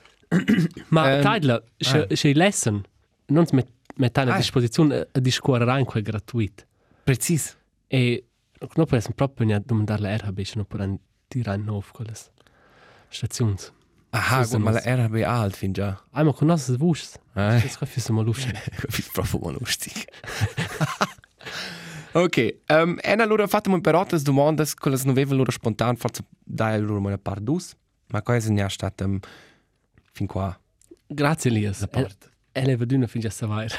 Ma 0.89 1.11
Ehm, 1.11 1.17
um, 1.17 1.21
Teidler, 1.23 1.63
se, 1.77 2.07
ah. 2.09 2.15
se 2.15 2.33
lesson, 2.33 2.83
non 3.27 3.45
met, 3.51 3.67
mettere 3.97 4.31
a 4.31 4.33
Ah. 4.33 4.37
disposizione 4.37 5.07
a 5.11 5.19
discorrere 5.19 5.71
anche 5.71 6.01
gratuito. 6.01 6.63
Precis. 7.03 7.55
E 7.87 8.25
non 8.75 8.85
può 8.85 8.97
essere 8.97 9.13
proprio 9.13 9.55
a 9.55 9.61
domandare 9.63 10.01
la 10.01 10.15
RHB, 10.17 10.41
se 10.41 10.53
non 10.55 10.65
può 10.65 10.79
tirare 11.27 11.57
in 11.57 11.63
nuovo 11.65 11.85
quelle 11.91 12.13
stazioni. 13.09 13.55
Aha, 14.09 14.43
gut, 14.45 14.53
ma 14.55 14.71
la 14.71 14.81
mas- 14.83 15.05
RB 15.07 15.15
alt 15.23 15.55
fin 15.55 15.71
già. 15.73 16.01
Einmal 16.13 16.33
con 16.33 16.47
nos 16.47 16.67
es 16.69 16.77
wusch. 16.79 17.15
Eh. 17.35 17.61
Das 17.61 17.77
kann 17.77 17.87
fürs 17.87 18.09
mal 18.09 18.23
lustig. 18.25 18.53
Ist 18.97 19.11
proprio 19.13 19.39
mal 19.39 19.53
lustig. 19.59 20.05
Ok, 22.15 22.57
um, 22.69 22.95
en 23.01 23.19
allora 23.19 23.47
fatemi 23.47 23.81
però 23.81 24.05
tas 24.05 24.23
domandas 24.23 24.73
con 24.73 24.91
las 24.91 25.03
noveve 25.03 25.35
loro 25.35 25.51
spontan, 25.51 25.97
forse 25.97 26.23
dai 26.43 26.79
loro 26.79 26.99
una 26.99 27.17
par 27.17 27.39
dus, 27.39 27.75
ma 28.07 28.21
qua 28.21 28.35
è 28.35 28.39
già 28.39 28.69
stato 28.69 29.03
um, 29.03 29.19
fin 30.13 30.27
qua. 30.27 30.57
Grazie 31.07 31.51
Elias. 31.51 31.79
Da 31.79 31.87
parte. 31.87 32.31
E 32.51 32.65
le 32.65 32.77
vedune 32.77 33.07
fin 33.07 33.21
già 33.21 33.29
savair. 33.29 33.69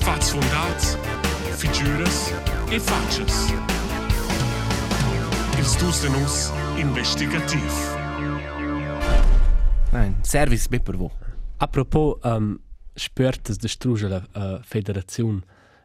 Fats 0.00 0.30
fundats, 0.30 0.98
figures 1.56 2.32
e 2.68 2.78
faces. 2.78 3.81
Ils 5.62 5.76
dus 5.78 6.00
de 6.00 6.08
nus 6.08 6.50
investigativ. 6.76 7.72
Nein, 9.92 10.16
service 10.22 10.68
be 10.68 10.80
per 10.80 10.96
vo. 10.96 11.10
Apropos 11.56 12.18
um, 12.24 12.60
spürtes 12.94 13.58
de 13.58 13.68
struge 13.68 14.08
la 14.08 14.22
uh, 14.36 14.58
federazione. 14.62 15.40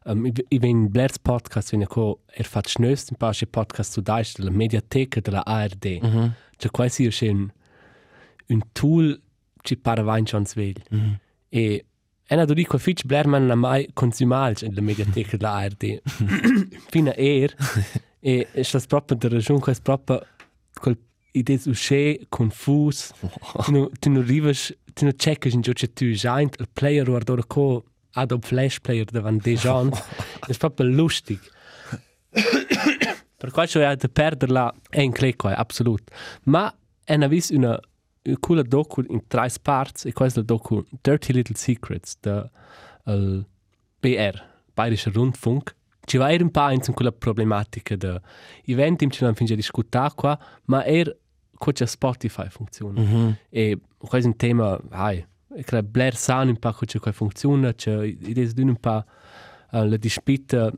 Um, 0.05 0.25
I, 0.25 0.33
I 0.49 0.59
ven 0.59 0.91
Blairs 0.91 1.19
podcast 1.19 1.71
wenn 1.71 1.85
ko 1.85 2.19
er 2.33 2.45
fat 2.45 2.69
schnöst 2.69 3.11
ein 3.11 3.17
paar 3.17 3.35
podcast 3.51 3.93
zu 3.93 4.01
Deutsch 4.01 4.39
la 4.39 4.49
mediateca 4.49 5.21
della 5.21 5.45
ARD. 5.45 5.85
Cioè 6.57 6.71
quasi 6.71 7.05
è 7.05 7.29
un 7.29 7.51
un 8.49 8.61
tool 8.73 9.21
ci 9.63 9.75
para 9.75 10.03
vain 10.03 10.25
schon 10.25 10.45
svegl. 10.45 10.81
Mm 10.89 10.99
-hmm. 10.99 11.19
E 11.49 11.85
ena 12.27 12.45
do 12.45 12.53
dico 12.53 12.77
fitch 12.77 13.05
Blairman 13.05 13.45
na 13.45 13.55
mai 13.55 13.87
consumalch 13.93 14.63
in 14.63 14.73
la 14.73 14.81
mediateca 14.81 15.37
della 15.37 15.53
ARD. 15.63 16.01
Fina 16.89 17.13
er 17.15 17.53
e 18.19 18.47
è 18.51 18.61
sta 18.63 18.79
proprio 18.87 19.17
der 19.17 19.31
ragione 19.31 19.59
quest 19.59 19.81
proprio 19.81 20.25
quel 20.73 20.97
idees 21.31 21.65
usce 21.65 22.25
confus. 22.29 23.11
tu 23.65 23.71
no 23.71 23.89
tu 23.99 24.09
no 24.09 24.21
rivas 24.21 24.73
tu 24.93 25.05
no 25.05 25.11
checkes 25.11 25.53
in 25.53 25.61
gioce 25.61 25.93
tu 25.93 26.11
giant 26.11 26.55
il 26.59 26.67
player 26.73 27.05
guarda 27.05 27.35
co 27.45 27.83
Adobe 28.17 28.47
Flash 28.47 28.79
Player 28.79 29.05
davanti 29.05 29.43
dei 29.43 29.55
gens. 29.55 30.03
è 30.47 30.53
proprio 30.57 30.87
lustig. 30.87 31.39
per 33.37 33.51
questo 33.51 33.79
è 33.79 33.95
da 33.95 34.07
perderla 34.07 34.73
è 34.89 35.01
in 35.01 35.11
clicco, 35.11 35.47
absolut. 35.47 36.09
Ma 36.43 36.73
è 37.03 37.13
una 37.13 37.27
vis 37.27 37.49
una 37.49 37.79
coole 38.39 38.63
docu 38.63 39.03
in 39.07 39.25
tre 39.27 39.49
parts 39.61 40.05
e 40.05 40.13
questo 40.13 40.39
è 40.39 40.41
il 40.41 40.47
docu 40.47 40.85
Dirty 41.01 41.31
Little 41.31 41.55
Secrets 41.55 42.17
da 42.19 42.49
BR, 43.03 44.41
Bayerischer 44.73 45.13
Rundfunk. 45.13 45.75
Ci 46.07 46.15
va 46.15 46.29
un 46.39 46.51
po' 46.51 46.69
in 46.69 46.79
quella 46.93 47.11
problematica 47.11 47.97
da 47.97 48.21
eventi 48.63 49.03
in 49.03 49.09
cui 49.09 49.19
non 49.21 49.35
finge 49.35 49.55
discutere 49.55 50.11
qua, 50.15 50.39
ma 50.65 50.85
er 50.85 51.13
come 51.57 51.85
Spotify 51.85 52.47
funziona. 52.49 53.01
Mm 53.01 53.05
-hmm. 53.05 53.35
E 53.49 53.77
questo 53.97 54.29
è 54.29 54.31
un 54.31 54.37
tema, 54.37 54.79
hai, 54.91 55.25
e 55.53 55.63
credo 55.63 55.87
Blair 55.89 56.15
sa 56.15 56.43
un 56.43 56.57
po' 56.57 56.71
come 56.71 57.11
funziona, 57.11 57.73
c'è 57.73 58.05
idee 58.05 58.53
di 58.53 58.61
un 58.61 58.77
po' 58.77 59.03
la 59.71 59.97
dispita 59.97 60.71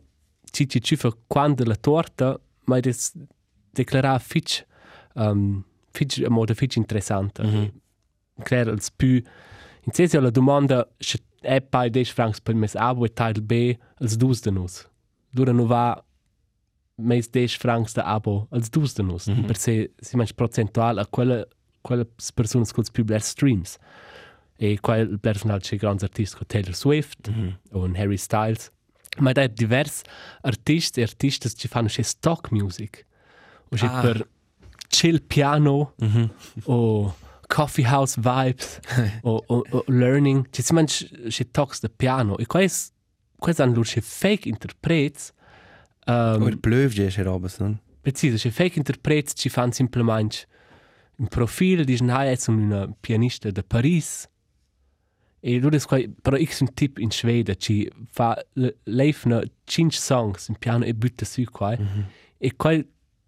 ci 0.49 0.67
ci 0.67 0.82
ci 0.82 0.95
fa 0.95 1.15
quando 1.27 1.63
la 1.63 1.75
torta, 1.75 2.39
ma 2.65 2.77
è 2.77 2.82
declarare 3.71 4.19
fitch 4.19 4.65
um, 5.13 5.63
fitch 5.91 6.23
a 6.25 6.30
modo 6.30 6.53
fitch 6.55 6.77
interessante. 6.77 7.43
Mm 7.43 7.49
-hmm. 7.49 7.69
Credo 8.43 8.71
il 8.71 8.82
più 8.95 9.21
in 9.84 10.07
sé 10.07 10.19
la 10.19 10.32
domanda 10.32 10.88
se 10.97 11.19
è 11.41 11.61
poi 11.61 11.89
10 11.89 12.13
francs 12.13 12.41
per 12.41 12.55
mes 12.55 12.75
abo 12.75 13.05
e 13.05 13.13
teil 13.13 13.41
B 13.41 13.77
als 13.99 14.17
dus 14.17 14.41
de 14.41 14.51
nus. 14.51 14.88
Dura 15.32 15.53
no 15.53 15.65
va 15.65 16.03
mais 16.95 17.30
10 17.30 17.57
francs 17.57 17.93
da 17.93 18.03
abo 18.03 18.47
als 18.51 18.69
dus 18.69 18.93
de 18.93 19.03
nus. 19.03 19.27
Mm 19.27 19.34
-hmm. 19.34 19.45
Per 19.45 19.57
se 19.57 19.91
si 19.99 20.15
manch 20.17 20.34
procentual 20.34 20.97
a 20.97 21.05
quelle 21.05 21.47
quelle 21.82 22.05
personas 22.34 22.71
con 22.71 22.84
più 22.91 23.03
bler 23.03 23.21
streams. 23.21 23.77
E 24.57 24.77
quel 24.80 25.19
personal 25.19 25.61
c'è 25.61 25.77
grandi 25.77 26.03
artisti 26.03 26.36
come 26.36 26.47
Taylor 26.47 26.75
Swift 26.75 27.30
mm 27.30 27.34
-hmm. 27.34 27.53
o 27.71 27.89
Harry 27.95 28.17
Styles. 28.17 28.71
Ma 29.19 29.32
da 29.32 29.47
divers 29.47 30.01
artisti 30.41 30.99
e 30.99 31.03
artistas 31.03 31.53
ci 31.55 31.67
fanno 31.67 31.88
c'è 31.88 32.03
stock 32.03 32.51
music. 32.51 33.05
O 33.71 33.75
c'è 33.75 33.88
ah. 33.88 34.01
per 34.01 34.27
chill 34.89 35.21
piano 35.25 35.93
mm 36.03 36.07
-hmm. 36.07 36.30
o 36.65 37.15
coffee 37.47 37.86
house 37.86 38.19
vibes 38.19 38.80
o, 39.23 39.43
o, 39.47 39.63
o 39.69 39.84
learning. 39.88 40.47
Ci 40.51 40.61
si 40.61 40.73
manch 40.73 41.07
c'è 41.27 41.45
talks 41.51 41.80
de 41.80 41.89
piano. 41.89 42.38
E 42.38 42.45
quais 42.45 42.91
quais 43.39 43.59
hanno 43.59 43.81
c'è 43.81 44.01
fake 44.01 44.47
interprets 44.47 45.33
Um, 46.09 46.41
Oder 46.41 46.57
blöfst 46.57 46.97
du 46.97 47.23
robes, 47.23 47.59
non? 47.59 47.79
Preciso, 48.01 48.37
se 48.37 48.49
fake 48.49 48.77
interprets 48.77 49.33
ci 49.35 49.49
fan 49.49 49.71
simplement 49.71 50.47
un 51.17 51.27
profil 51.27 51.83
di 51.83 51.97
una 52.01 52.25
è 52.25 52.37
una 52.47 52.89
pianista 52.99 53.51
da 53.51 53.61
Paris. 53.61 54.27
E 55.41 55.59
lui 55.59 55.75
è 55.75 55.81
qua, 55.81 55.99
però 56.21 56.37
x 56.37 56.61
un 56.61 56.73
tip 56.73 56.97
in 56.97 57.11
Sveda 57.11 57.55
ci 57.55 57.89
fa 58.11 58.35
lei 58.83 59.13
fa 59.13 59.41
5 59.65 59.97
songs 59.97 60.47
in 60.47 60.55
piano 60.57 60.83
e 60.83 60.93
butta 60.93 61.25
su 61.25 61.43
qua. 61.43 61.77
Mm 61.77 61.85
-hmm. 61.85 62.03
E 62.37 62.55
qua 62.55 62.73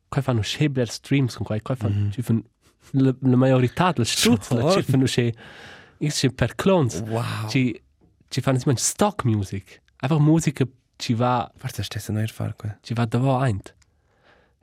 qua 0.09 0.21
fanno 0.21 0.41
schebler 0.41 0.89
streams 0.89 1.35
con 1.35 1.45
qua, 1.45 1.61
qua 1.61 1.75
fanno 1.75 1.95
mm 1.95 2.07
-hmm. 2.07 2.11
ci 2.11 2.21
fanno 2.21 2.43
la, 2.91 3.15
la 3.21 3.35
maggiorità 3.35 3.91
del 3.91 4.05
stutz, 4.05 4.47
ci 4.47 4.81
fanno 4.81 5.05
che 5.05 5.33
x 6.03 6.33
per 6.33 6.55
clones. 6.55 7.01
Wow. 7.01 7.47
Ci 7.47 7.81
ci 8.27 8.41
fanno 8.41 8.57
simplement 8.57 8.79
stock 8.79 9.23
music. 9.23 9.81
Einfach 10.01 10.19
musica 10.19 10.65
ci 10.97 11.13
va 11.13 11.51
forse 11.55 11.83
stessa 11.83 12.11
non 12.13 12.27
far 12.27 12.55
qua 12.55 12.77
ci 12.81 12.93
va 12.93 13.05
davò 13.05 13.43
eint? 13.45 13.75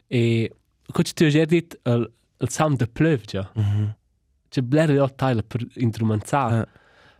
E 0.06 0.52
coach 0.92 1.12
tu 1.12 1.24
hai 1.24 1.46
detto 1.46 1.78
il, 1.84 2.12
il 2.38 2.50
sound 2.50 2.76
de 2.78 2.86
pleuve 2.86 3.24
già 3.24 3.50
mm 3.58 3.62
-hmm. 3.62 3.94
c'è 4.48 4.62
blare 4.62 4.94
io 4.94 5.14
tale 5.14 5.42
per 5.42 5.66
instrumentare 5.74 6.68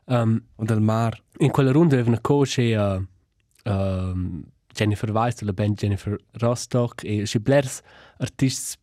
uh, 0.04 0.14
um, 0.14 0.42
o 0.56 0.64
del 0.64 0.80
mar. 0.80 1.20
in 1.38 1.50
quella 1.50 1.72
ronda 1.72 1.94
aveva 1.94 2.10
una 2.10 2.20
coach 2.20 2.58
e 2.58 2.76
uh, 2.76 3.06
um, 3.64 4.44
Jennifer 4.72 5.10
Weiss 5.10 5.40
la 5.40 5.52
band 5.52 5.76
Jennifer 5.76 6.16
Rostock 6.32 7.04
e 7.04 7.22
c'è 7.22 7.38
blers 7.38 7.80
artisti 8.18 8.76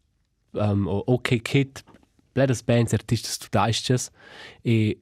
um, 0.52 0.88
o 0.88 1.04
OK 1.08 1.42
Kid 1.42 1.84
blers 2.32 2.64
bands 2.64 2.94
artisti 2.94 3.30
studaistes 3.30 4.12
e 4.62 5.00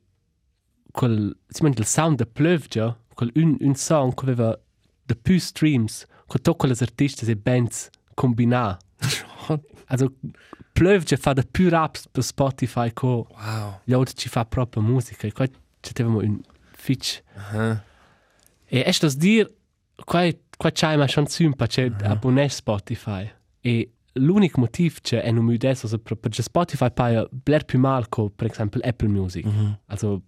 quel 0.91 1.35
si 1.47 1.63
mangia 1.63 1.81
il 1.81 1.87
sound 1.87 2.17
de 2.17 2.25
pleuve 2.25 2.67
già 2.67 2.95
quel 3.13 3.31
un, 3.35 3.57
un 3.59 3.75
song 3.75 4.13
che 4.13 4.25
aveva 4.25 4.59
de 5.05 5.15
più 5.15 5.37
streams 5.39 6.05
con 6.27 6.41
tutte 6.41 6.67
le 6.67 6.75
artiste 6.79 7.29
e 7.29 7.35
bands 7.35 7.89
combinà. 8.13 8.77
also 9.87 10.13
plöv 10.73 11.03
che 11.03 11.17
fa 11.17 11.33
de 11.33 11.43
più 11.43 11.69
raps 11.69 12.07
per 12.07 12.23
Spotify 12.23 12.91
co. 12.93 13.27
Wow. 13.29 13.79
Gli 13.83 13.93
altri 13.93 14.15
ci 14.15 14.29
fa 14.29 14.45
proprio 14.45 14.81
musica 14.81 15.27
e 15.27 15.31
qua 15.31 15.45
ci 15.47 15.91
avevamo 15.93 16.19
un 16.19 16.41
fitch. 16.71 17.21
Uh 17.35 17.57
-huh. 17.57 17.81
E 18.65 18.83
è 18.83 18.91
das 18.99 19.15
dir 19.15 19.51
qua 20.05 20.27
qua 20.57 20.71
c'hai 20.71 20.97
ma 20.97 21.07
schon 21.07 21.27
sympa 21.27 21.67
c'è 21.67 21.85
uh 21.85 21.95
-huh. 21.95 22.09
abbonare 22.09 22.49
Spotify 22.49 23.29
e 23.61 23.91
l'unico 24.13 24.59
motivo 24.59 24.95
c'è 25.01 25.21
è 25.21 25.31
non 25.31 25.45
mi 25.45 25.55
adesso 25.55 25.87
se 25.87 25.97
proprio 25.99 26.31
Spotify 26.41 26.91
paga 26.91 27.27
bler 27.29 27.65
più 27.65 27.79
mal 27.79 28.07
co 28.09 28.29
per 28.29 28.49
esempio 28.51 28.79
Apple 28.83 29.09
Music. 29.09 29.45
Uh 29.45 29.51
-huh. 29.51 29.77
Also 29.87 30.21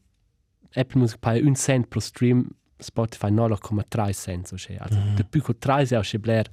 Apple 0.74 1.00
Music 1.00 1.20
paga 1.20 1.40
un 1.40 1.56
cent 1.56 1.88
per 1.88 2.02
stream 2.02 2.48
Spotify 2.78 3.32
9,3 3.32 4.14
cents 4.14 4.52
o 4.52 4.58
cioè, 4.58 4.78
also 4.80 5.00
mm. 5.00 5.16
de 5.16 5.24
più 5.24 5.42
che 5.42 5.58
3 5.58 5.88
è 5.88 5.98
o 5.98 6.20
bler 6.20 6.50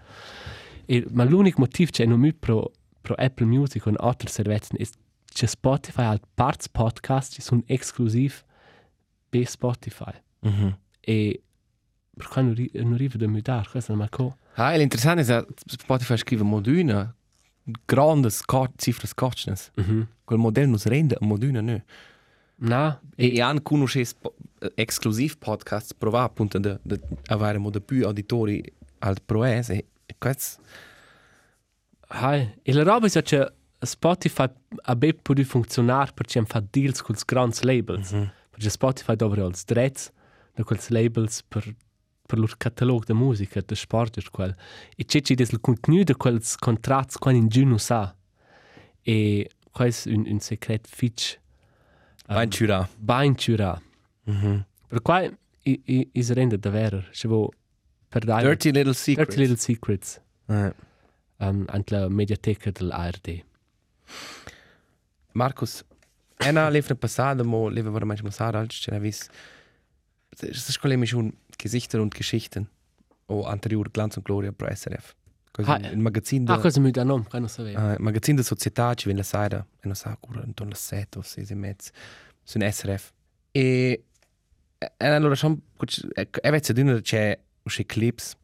e 0.87 1.05
ma 1.11 1.25
l'unico 1.25 1.61
motivo 1.61 1.91
c'è 1.91 2.05
non 2.07 2.21
mi 2.21 2.33
pro 2.33 2.73
pro 3.01 3.15
Apple 3.15 3.47
Music 3.47 3.87
und 3.87 3.97
altre 3.99 4.29
servizi 4.29 4.77
è 4.77 4.87
che 5.25 5.47
Spotify 5.47 6.03
ha 6.03 6.21
parts 6.35 6.69
podcast 6.69 7.35
che 7.35 7.43
sono 7.43 7.63
esclusivi 7.67 8.35
per 9.29 9.47
Spotify 9.47 10.13
mm 10.47 10.51
-hmm. 10.51 10.73
e 11.01 11.43
per 12.17 12.29
cui 12.29 12.43
non, 12.43 12.69
non 12.85 12.93
arriva 12.93 13.17
da 13.17 13.27
mudare 13.27 13.69
questo 13.69 13.95
non 13.95 14.05
è 14.05 14.09
co 14.09 14.37
ah 14.55 14.77
l'interessante 14.77 15.23
è 15.23 15.25
che 15.25 15.47
Spotify 15.67 16.17
scrive 16.17 16.43
moduna 16.45 17.15
grande 17.85 18.29
cifre 18.77 19.07
scotchnes 19.07 19.71
mm 19.81 19.85
-hmm. 19.85 20.07
quel 20.25 20.39
modello 20.39 20.69
non 20.69 20.79
rende 20.85 21.17
moduna 21.21 21.61
no 21.61 21.83
No. 22.63 23.01
E, 23.17 23.37
e 23.37 23.41
han 23.41 23.61
conosces 23.63 24.15
exclusiv 24.75 25.37
podcasts 25.39 25.95
prova 25.95 26.23
appunto 26.23 26.59
de, 26.59 26.79
de 26.83 27.01
avere 27.29 27.59
mo 27.59 27.71
de 27.71 27.81
più 27.81 28.05
auditori 28.05 28.63
al 29.01 29.17
proes 29.25 29.71
e, 29.71 29.87
e 30.07 30.15
quets 30.19 30.59
Hai, 32.15 32.59
e 32.63 32.73
la 32.73 32.83
roba 32.83 33.07
è 33.07 33.23
che 33.23 33.53
Spotify 33.81 34.45
ha 34.83 34.97
ben 34.97 35.17
potuto 35.23 35.49
funzionare 35.49 36.13
perché 36.13 36.45
fa 36.45 36.63
deals 36.71 37.01
con 37.01 37.15
i 37.15 37.23
grandi 37.25 37.59
labels. 37.63 38.13
Mm 38.13 38.21
-hmm. 38.21 38.31
Perché 38.51 38.71
Spotify 38.71 39.15
avere 39.19 39.47
i 39.47 39.53
diritti 39.67 40.03
di 40.55 40.63
quei 40.63 40.79
labels 40.89 41.43
per, 41.49 41.75
per 42.27 42.39
il 42.39 42.57
catalogo 42.59 43.05
di 43.07 43.15
musica, 43.15 43.63
di 43.65 43.75
sport 43.75 44.19
e 44.19 44.23
quel. 44.31 44.55
E 44.95 45.05
c'è 45.05 45.23
c'è 45.23 45.35
il 45.39 45.61
contenuto 45.61 46.13
di 46.13 46.19
quei 46.19 46.39
contratti 46.59 47.17
che 47.19 47.31
in 47.31 47.49
giù 47.49 47.65
non 47.65 47.79
sa. 47.79 48.15
E 49.01 49.51
questo 49.71 50.11
è 50.11 50.13
un, 50.13 50.25
un 50.29 50.39
segreto 50.39 50.89
fitch 50.93 51.41
Bain 52.27 52.51
Chura. 52.51 52.89
Bain 52.99 53.35
Mm 54.25 54.35
-hmm. 54.35 54.65
Per 54.89 55.03
cui 55.03 55.37
i, 55.63 56.09
i, 56.13 56.23
si 56.23 56.33
rende 56.33 56.59
davvero. 56.59 57.05
Cioè, 57.11 57.49
per 58.09 58.25
dai. 58.25 58.43
Dirty 58.43 58.71
Little 58.71 58.95
Secrets. 58.95 59.29
Dirty 59.29 59.41
Little 59.41 59.57
Secrets. 59.57 60.21
Eh. 60.49 60.73
Um, 61.39 61.65
ant 61.69 61.91
la 61.91 62.09
mediateca 62.09 62.71
dell'ARD. 62.71 63.43
Markus, 65.33 65.83
ena 66.37 66.69
levne 66.69 66.95
passada 66.95 67.43
mo 67.43 67.69
leve 67.69 67.91
war 67.91 68.05
manchmal 68.05 68.33
sad 68.33 68.55
als 68.55 68.75
ich 68.75 69.01
vis. 69.01 69.29
Das 70.31 70.69
ist 70.69 70.81
schon 70.81 71.07
schon 71.07 71.33
Gesichter 71.59 72.01
und 72.01 72.15
Geschichten. 72.15 72.69
O 73.27 73.45
anterior 73.45 73.85
Glanz 73.93 74.17
und 74.17 74.25
Gloria 74.25 74.53
pro 74.53 74.69
SRF. 74.75 75.15
Ha, 75.59 75.77
il 75.77 75.99
magazin 75.99 76.45
da... 76.45 76.55
Ah, 76.55 76.59
cosa 76.59 76.81
mi 76.81 76.91
dà 76.91 77.05
nome? 77.05 77.27
Non 77.31 77.49
sapevo. 77.49 77.79
Uh, 77.79 77.93
il 77.93 78.01
magazin 78.01 78.37
da 78.37 78.43
società 78.43 78.95
ci 78.95 79.05
viene 79.05 79.21
la 79.21 79.27
sera, 79.27 79.59
e 79.59 79.87
non 79.87 79.95
sa, 79.95 80.17
cura, 80.19 80.43
intorno 80.45 80.73
alle 80.73 80.81
sette 80.81 81.19
o 81.19 81.23
sei 81.23 81.45
e 81.47 81.55
mezzo, 81.55 81.91
su 82.43 82.59
un 82.59 82.71
SRF. 82.71 83.13
E, 83.51 84.05
e 84.97 85.07
allora, 85.07 85.35
schon, 85.35 85.61
e 86.15 86.29
avete 86.43 86.73
detto 86.73 86.95
che 86.95 87.03
c'è 87.03 87.39
usci 87.63 87.87
clips, 87.87 88.37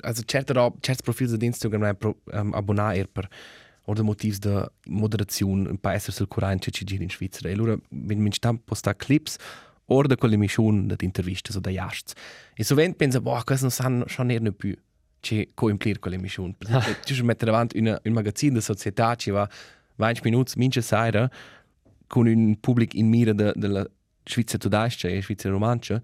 also 0.00 0.22
certe 0.24 0.52
rob, 0.52 0.76
certi 0.80 1.02
profili 1.02 1.36
di 1.36 1.46
Instagram 1.46 1.84
è 1.84 1.94
pro, 1.94 2.20
um, 2.32 2.54
abbonare 2.54 3.06
per 3.06 3.28
oder 3.88 4.02
motivs 4.02 4.38
de 4.38 4.68
moderazione 4.86 5.68
un 5.68 5.78
pa 5.78 5.92
esser 5.92 6.12
sul 6.12 6.26
curante 6.26 6.72
ci 6.72 6.84
gira 6.84 7.04
in 7.04 7.10
Svizzera. 7.10 7.48
E 7.48 7.52
allora, 7.52 7.78
wenn 7.90 8.20
min 8.20 8.32
stamp 8.32 8.62
posta 8.64 8.94
clips, 8.94 9.36
oder 9.86 10.08
de 10.08 10.16
quelle 10.16 10.36
mission 10.36 10.88
de 10.88 10.96
interviste, 11.00 11.52
so 11.52 11.60
da 11.60 11.70
jasts. 11.70 12.14
E 12.56 12.64
sovent 12.64 12.96
pensa, 12.96 13.20
boah, 13.20 13.44
questo 13.44 13.66
non 13.66 13.72
sanno, 13.72 14.04
schon 14.08 14.30
eher 14.30 14.42
ne 14.42 14.52
più. 14.52 14.76
che 15.20 15.50
coimplir 15.54 15.98
con 15.98 16.12
l'emissione. 16.12 16.54
Tu 17.04 17.24
mettere 17.24 17.50
davanti 17.50 17.78
una, 17.78 17.98
un 18.04 18.12
magazzino 18.12 18.54
di 18.54 18.60
società 18.60 19.16
che 19.16 19.32
va 19.32 19.48
20 19.96 20.20
minuti, 20.22 20.52
mince 20.56 20.82
sera, 20.82 21.28
con 22.06 22.26
un 22.26 22.60
pubblico 22.60 22.96
in 22.96 23.08
mira 23.08 23.32
della 23.32 23.84
Svizzera 24.26 24.58
tedesca 24.58 25.08
e 25.08 25.22
Svizzera 25.22 25.52
romancia. 25.52 26.00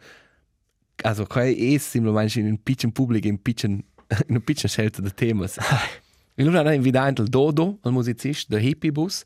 Also, 1.02 1.26
qua 1.26 1.44
è 1.44 1.78
semplicemente 1.78 2.38
in 2.40 2.46
un 2.46 2.62
piccolo 2.62 2.92
pubblico, 2.92 3.26
in 3.26 3.38
una 4.28 4.40
piccola 4.40 4.68
scelta 4.68 5.02
di 5.02 5.12
temi. 5.14 5.44
e 5.44 6.42
allora 6.42 6.60
hanno 6.60 6.72
invitato 6.72 7.22
il 7.22 7.28
Dodo, 7.28 7.78
il 7.84 7.90
musicista, 7.92 8.56
del 8.56 8.64
Hippie 8.64 8.92
Bus, 8.92 9.22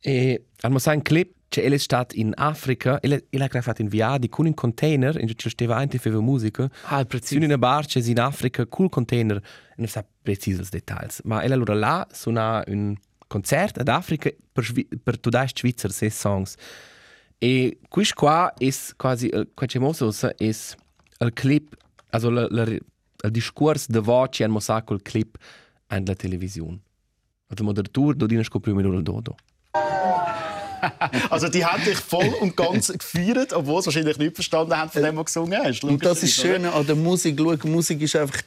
e 0.00 0.46
hanno 0.60 0.78
fatto 0.78 0.96
un 0.96 1.02
clip 1.02 1.32
Cioè, 1.54 1.66
ele 1.66 1.78
stat 1.78 2.14
in 2.16 2.32
Africa, 2.34 2.98
ele, 3.00 3.26
ele 3.30 3.44
ha 3.44 3.60
fatto 3.60 3.80
in 3.80 3.86
viadi 3.86 4.28
con 4.28 4.46
un 4.46 4.54
container, 4.54 5.16
in 5.20 5.32
cui 5.36 5.50
stava 5.50 5.76
anche 5.76 5.98
feva 5.98 6.18
musica. 6.20 6.68
Ah, 6.86 7.04
preciso. 7.04 7.36
In 7.36 7.44
una 7.44 7.58
barca 7.58 8.00
in 8.00 8.18
Africa, 8.18 8.66
con 8.66 8.86
un 8.86 8.90
container, 8.90 9.40
non 9.76 9.86
sa 9.86 10.04
preciso 10.20 10.62
i 10.62 10.66
dettagli. 10.68 11.10
Ma 11.22 11.44
ele 11.44 11.54
allora 11.54 11.74
là 11.74 12.08
suona 12.10 12.60
un 12.66 12.96
concert 13.28 13.78
ad 13.78 13.86
Africa 13.86 14.30
per, 14.52 14.68
per 15.00 15.20
tutti 15.20 15.36
i 15.36 15.48
Svizzeri 15.54 15.92
sei 15.92 16.10
songs. 16.10 16.56
E 17.38 17.78
questo 17.88 18.14
qua 18.16 18.54
è 18.56 18.68
quasi, 18.96 19.30
qua 19.54 19.66
c'è 19.66 19.78
mosso, 19.78 20.10
è 20.20 20.34
il 20.44 21.32
clip, 21.32 21.76
also 22.10 22.28
il 22.28 22.80
discorso 23.30 23.86
di 23.90 23.98
voce 23.98 24.44
hanno 24.44 24.54
mostrato 24.54 24.94
il 24.94 25.02
clip 25.02 25.36
alla 25.88 26.14
televisione. 26.14 26.80
Also, 27.48 27.72
dove 28.14 28.34
non 28.34 28.44
scopri 28.44 28.72
più 28.72 28.92
il 28.92 29.02
dodo. 29.02 29.36
also 31.30 31.48
die 31.48 31.64
haben 31.64 31.82
dich 31.84 31.98
voll 31.98 32.34
und 32.40 32.56
ganz 32.56 32.92
gefeiert, 32.92 33.52
obwohl 33.52 33.82
sie 33.82 33.86
wahrscheinlich 33.86 34.18
nicht 34.18 34.34
verstanden 34.34 34.76
haben, 34.76 34.90
von 34.90 35.02
dem, 35.02 35.16
was 35.16 35.26
gesungen 35.26 35.58
hast. 35.62 35.84
Und 35.84 36.04
das 36.04 36.22
ist 36.22 36.34
schön 36.34 36.64
an 36.64 36.86
der 36.86 36.96
Musik. 36.96 37.38
Schau, 37.38 37.68
Musik 37.68 38.02
ist 38.02 38.16
einfach 38.16 38.40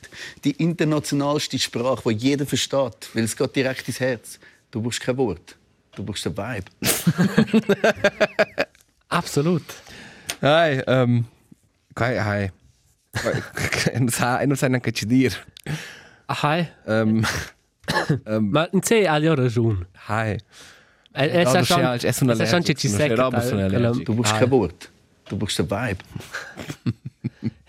die 0.44 0.52
internationalste 0.52 1.58
Sprache, 1.60 2.14
die 2.14 2.16
jeder 2.16 2.46
versteht, 2.46 3.10
weil 3.14 3.24
es 3.24 3.36
geht 3.36 3.56
direkt 3.56 3.88
ins 3.88 4.00
Herz. 4.00 4.40
Du 4.72 4.82
brauchst 4.82 5.02
kein 5.02 5.18
Wort, 5.18 5.56
du 5.96 6.04
brauchst 6.04 6.28
ein 6.28 6.38
Vibe. 6.38 6.66
Absolut. 9.10 9.64
Hi, 10.42 10.82
ähm, 10.88 11.26
hi. 12.00 12.50
Non 13.98 14.10
sa, 14.10 14.46
non 14.46 14.56
sa 14.56 14.68
neanche 14.70 14.92
ci 14.92 15.06
dire. 15.06 15.36
Hi. 16.30 16.68
Ähm, 16.86 17.26
Ma 18.40 18.68
non 18.72 18.82
sei 18.84 19.08
alle 19.08 19.34
ragione. 19.36 19.88
hi. 20.08 20.38
E 21.14 21.26
Ja, 21.42 21.50
sa 21.50 21.60
du 21.60 21.66
schon, 21.66 21.80
scherzt, 21.80 22.06
es 22.06 22.18
sono 22.18 22.36
sa 22.36 22.46
schon 22.46 22.62
che 22.64 22.76
ci 22.76 22.88
allergici, 22.88 22.90
sei 22.90 23.08
non 23.08 23.16
c'è 23.18 23.24
roba, 23.24 23.42
sono 23.42 23.66
allergici. 23.66 24.04
Du 24.04 24.14
brauchst 24.14 24.38
kein 24.38 24.50
Wort. 24.52 24.92
Du 25.30 25.38
brauchst 25.38 25.58
den 25.58 25.68
Vibe. 25.70 26.04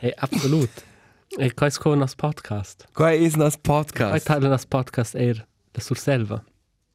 Hey, 0.00 0.12
absolut. 0.16 0.70
E 1.38 1.50
quais 1.54 1.76
con 1.78 1.98
nas 1.98 2.14
podcast. 2.14 2.86
Il 2.98 3.36
nostro 3.36 3.60
Quai 3.62 3.84
podcast. 3.84 4.26
tale 4.26 4.48
nas 4.48 4.64
podcast 4.66 5.14
er 5.14 5.46
la 5.72 5.80
sur 5.80 5.96
selva. 5.96 6.44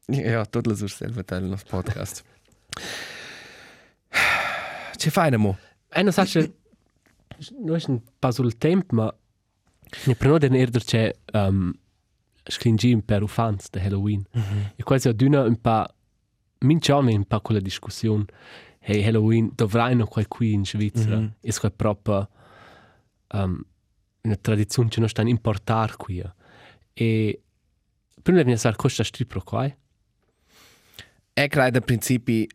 Ja, 0.08 0.46
tutte 0.46 0.70
le 0.70 0.76
sue 0.76 0.88
selve 0.88 1.24
tale 1.26 1.48
nostro 1.48 1.82
podcast. 1.82 2.24
Ci 5.04 5.10
fai 5.10 5.30
nemo? 5.30 5.58
E 5.89 6.01
non 6.01 6.14
sa 6.14 6.24
che 6.24 6.54
noi 7.60 7.84
un 7.88 7.99
pa 8.20 8.32
sul 8.32 8.58
temp, 8.58 8.93
ma 8.93 9.14
ne 10.06 10.16
preno 10.16 10.38
den 10.38 10.56
erder 10.56 10.82
che 10.82 11.18
um, 11.34 11.74
scringim 12.45 13.01
per 13.01 13.22
ufans 13.22 13.70
de 13.70 13.82
Halloween. 13.82 14.26
E 14.78 14.84
quasi 14.84 15.10
aduna 15.10 15.41
un 15.41 15.60
pa 15.60 15.93
minciame 16.60 17.14
un 17.14 17.26
pa 17.26 17.41
quella 17.41 17.60
discussione. 17.60 18.28
Hey, 18.80 19.04
Halloween 19.04 19.51
dovrai 19.54 19.93
no 19.93 20.06
quai 20.06 20.26
qui 20.26 20.54
in 20.54 20.66
Svizzera. 20.66 21.18
Mm 21.18 21.26
-hmm. 21.26 21.32
Es 21.41 21.60
quai 21.60 21.74
proprio 21.74 22.30
um, 23.34 23.62
una 24.22 24.38
tradizione 24.38 24.88
che 24.88 25.01
non 25.01 25.10
sta 25.10 25.22
importar 25.22 25.97
qui. 25.97 26.24
E 26.93 27.41
prima 28.22 28.38
di 28.38 28.45
pensare 28.45 28.78
costa 28.78 29.04
stripro 29.04 29.43
qua. 29.43 29.70
E 31.34 31.47
credo 31.47 31.78
in 31.80 31.84
principi 31.84 32.47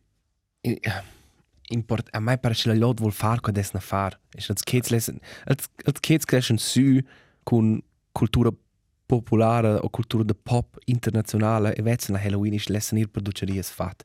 import 1.69 2.07
a 2.11 2.19
mai 2.19 2.37
pare 2.37 2.53
che 2.53 2.67
la 2.67 2.75
lot 2.75 2.99
vuol 2.99 3.11
far 3.11 3.39
qua 3.39 3.51
desna 3.51 3.79
far. 3.79 4.19
E 4.35 4.43
als 4.47 4.63
kids 4.63 4.89
lesen 4.89 5.19
als 5.45 5.67
als 5.85 5.99
kids 5.99 6.25
crescen 6.25 6.57
su 6.57 6.99
con 7.43 7.81
cultura 8.11 8.51
popolare 9.05 9.79
o 9.81 9.89
cultura 9.89 10.23
de 10.23 10.33
pop 10.33 10.77
internazionale 10.85 11.73
e 11.73 11.81
vezza 11.81 12.11
na 12.11 12.19
Halloween 12.19 12.53
is 12.53 12.67
lesen 12.67 12.97
ir 12.97 13.07
produceries 13.07 13.69
fat. 13.69 14.03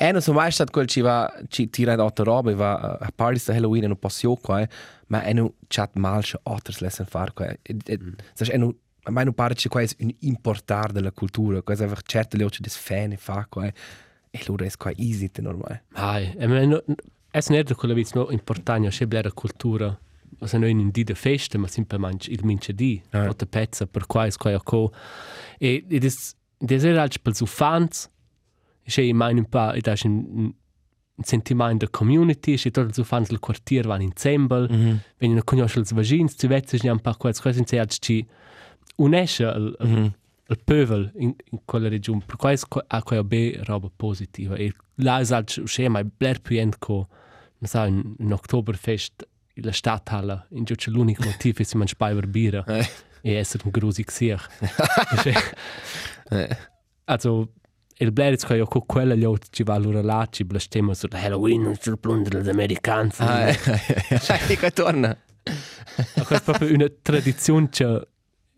E 0.00 0.12
non 0.12 0.22
so 0.22 0.32
mai 0.32 0.52
stat 0.52 0.70
quel 0.70 0.86
ci 0.86 1.00
va 1.00 1.28
ci 1.48 1.70
tira 1.70 1.92
in 1.92 2.00
altra 2.00 2.24
roba 2.24 2.50
e 2.50 2.54
va 2.54 2.98
a 3.00 3.10
party 3.14 3.38
sta 3.38 3.52
Halloween 3.52 3.84
e 3.84 3.86
non 3.86 3.98
passio 3.98 4.36
qua 4.36 4.66
ma 5.06 5.22
e 5.24 5.32
non 5.32 5.52
chat 5.66 5.96
mal 5.96 6.22
che 6.22 6.38
otters 6.42 6.80
lesen 6.80 7.06
far 7.06 7.32
qua. 7.32 7.46
Sai 8.34 8.50
e 8.50 8.56
non 8.56 8.74
a 9.08 9.10
mai 9.10 9.24
non 9.24 9.34
pare 9.34 9.54
che 9.54 9.68
qua 9.68 9.80
è 9.80 9.88
un 10.00 10.14
importar 10.20 10.92
della 10.92 11.12
cultura, 11.12 11.62
qua 11.62 11.74
è 11.74 11.80
einfach 11.80 12.02
certe 12.02 12.36
le 12.36 12.44
occhi 12.44 12.60
des 12.60 12.76
fan 12.76 13.12
e 13.12 13.16
fa 13.16 13.46
qua. 13.48 13.72
E 14.38 14.44
loro 14.46 14.64
è 14.64 14.70
qua 14.76 14.92
easy 14.96 15.30
te 15.30 15.42
normale. 15.42 15.84
Ai, 15.92 16.34
e 16.38 16.46
me 16.46 16.66
no, 16.66 16.82
es 17.30 17.48
nerd 17.48 17.74
quella 17.74 17.94
vez 17.94 18.12
no 18.12 18.30
importante, 18.30 18.88
che 18.90 19.06
blera 19.06 19.30
cultura. 19.32 19.98
Se 20.44 20.58
noi 20.58 20.70
in 20.70 20.90
di 20.90 21.04
de 21.04 21.14
feste, 21.14 21.58
ma 21.58 21.66
semplicemente 21.66 22.30
il 22.30 22.44
mince 22.44 22.72
di, 22.72 23.02
Ah. 23.10 23.28
o 23.28 23.34
te 23.34 23.46
pezza 23.46 23.86
per 23.86 24.06
qua 24.06 24.26
es 24.26 24.36
qua 24.36 24.60
co. 24.62 24.92
E 25.58 25.84
ed 25.88 26.04
es 26.04 26.36
des 26.58 26.84
er 26.84 26.98
als 26.98 27.18
per 27.18 27.34
fans. 27.34 28.08
Che 28.84 29.02
in 29.02 29.16
mein 29.16 29.44
pa, 29.46 29.74
ed 29.74 29.86
es 29.86 30.04
un 30.04 30.54
un 31.18 31.24
sentiment 31.24 31.80
de 31.80 31.88
community, 31.88 32.56
che 32.56 32.70
tot 32.70 32.94
so 32.94 33.04
fans 33.04 33.28
del 33.28 33.40
quartier 33.40 33.86
van 33.86 34.00
ensemble. 34.00 34.68
Mm 34.68 34.74
-hmm. 34.74 34.98
Wenn 35.18 35.32
ihr 35.32 35.44
conosce 35.44 35.78
els 35.78 35.90
vagins, 35.90 36.36
tu 36.36 36.46
vetzes 36.46 36.82
ja 36.82 36.92
un 36.92 37.00
pa 37.00 37.14
quels 37.14 37.40
quasi 37.40 37.58
in 37.58 37.78
als 37.78 37.98
ci 38.00 38.26
unesce 38.96 39.44
al, 39.44 39.76
mm 39.78 39.94
-hmm. 39.94 40.12
Al 40.48 40.58
pövel 40.64 41.12
in, 41.16 41.34
in 41.50 41.58
quella 41.64 41.88
regione. 41.88 42.22
Per 42.26 42.36
quais 42.36 42.64
ha 42.86 43.02
quella 43.02 43.24
be 43.24 43.60
roba 43.64 43.90
positiva. 43.94 44.56
E 44.56 44.72
là 44.96 45.20
es 45.20 45.30
als 45.30 45.60
schema 45.64 46.02
bler 46.04 46.40
puent 46.40 46.78
co, 46.78 47.06
non 47.58 47.68
sa, 47.68 47.86
in, 47.86 48.14
in 48.18 48.32
Oktoberfest 48.32 49.26
la 49.62 49.72
Stadthalle, 49.72 50.46
in 50.50 50.64
giù 50.64 50.74
c'è 50.74 50.90
l'unico 50.90 51.24
motivo 51.24 51.58
è 51.58 51.64
se 51.64 51.76
man 51.76 51.88
spaiver 51.88 52.28
bira 52.28 52.64
e 52.64 53.32
essere 53.32 53.64
un 53.64 53.70
grusi 53.70 54.04
xier. 54.04 54.40
also, 57.04 57.52
il 57.96 58.12
bler 58.12 58.34
è 58.34 58.36
che 58.36 58.64
co 58.64 58.80
quella 58.82 59.14
gli 59.14 59.24
altri 59.24 59.50
ci 59.50 59.64
va 59.64 59.74
allora 59.74 60.00
là, 60.00 60.26
ci 60.30 60.44
blastemma 60.44 60.94
su 60.94 61.08
Halloween, 61.10 61.76
sul 61.80 61.98
plunder 61.98 62.40
degli 62.40 62.48
americani. 62.48 63.10
Ah, 63.16 63.48
e 63.48 64.56
qua 64.58 64.70
torna. 64.70 65.16
Ma 66.14 66.24
questa 66.24 66.36
è 66.36 66.56
proprio 66.56 66.74
una 66.74 66.90
tradizione 67.02 67.68
che 67.68 68.08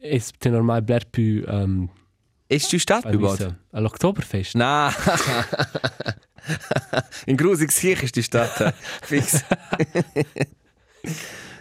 è 0.00 0.48
normale 0.48 0.82
bler 0.82 1.06
più 1.08 1.44
um, 1.46 1.88
E 2.46 2.58
tu 2.58 2.78
stato 2.78 3.08
più 3.08 3.18
volte? 3.18 3.58
all'Oktoberfest. 3.70 4.54
Na. 4.56 4.90
In 7.26 7.36
Grusig 7.36 7.70
Kirche 7.70 8.06
ist 8.06 8.14
die 8.16 8.22
Stadt. 8.22 8.74
Fix. 9.02 9.44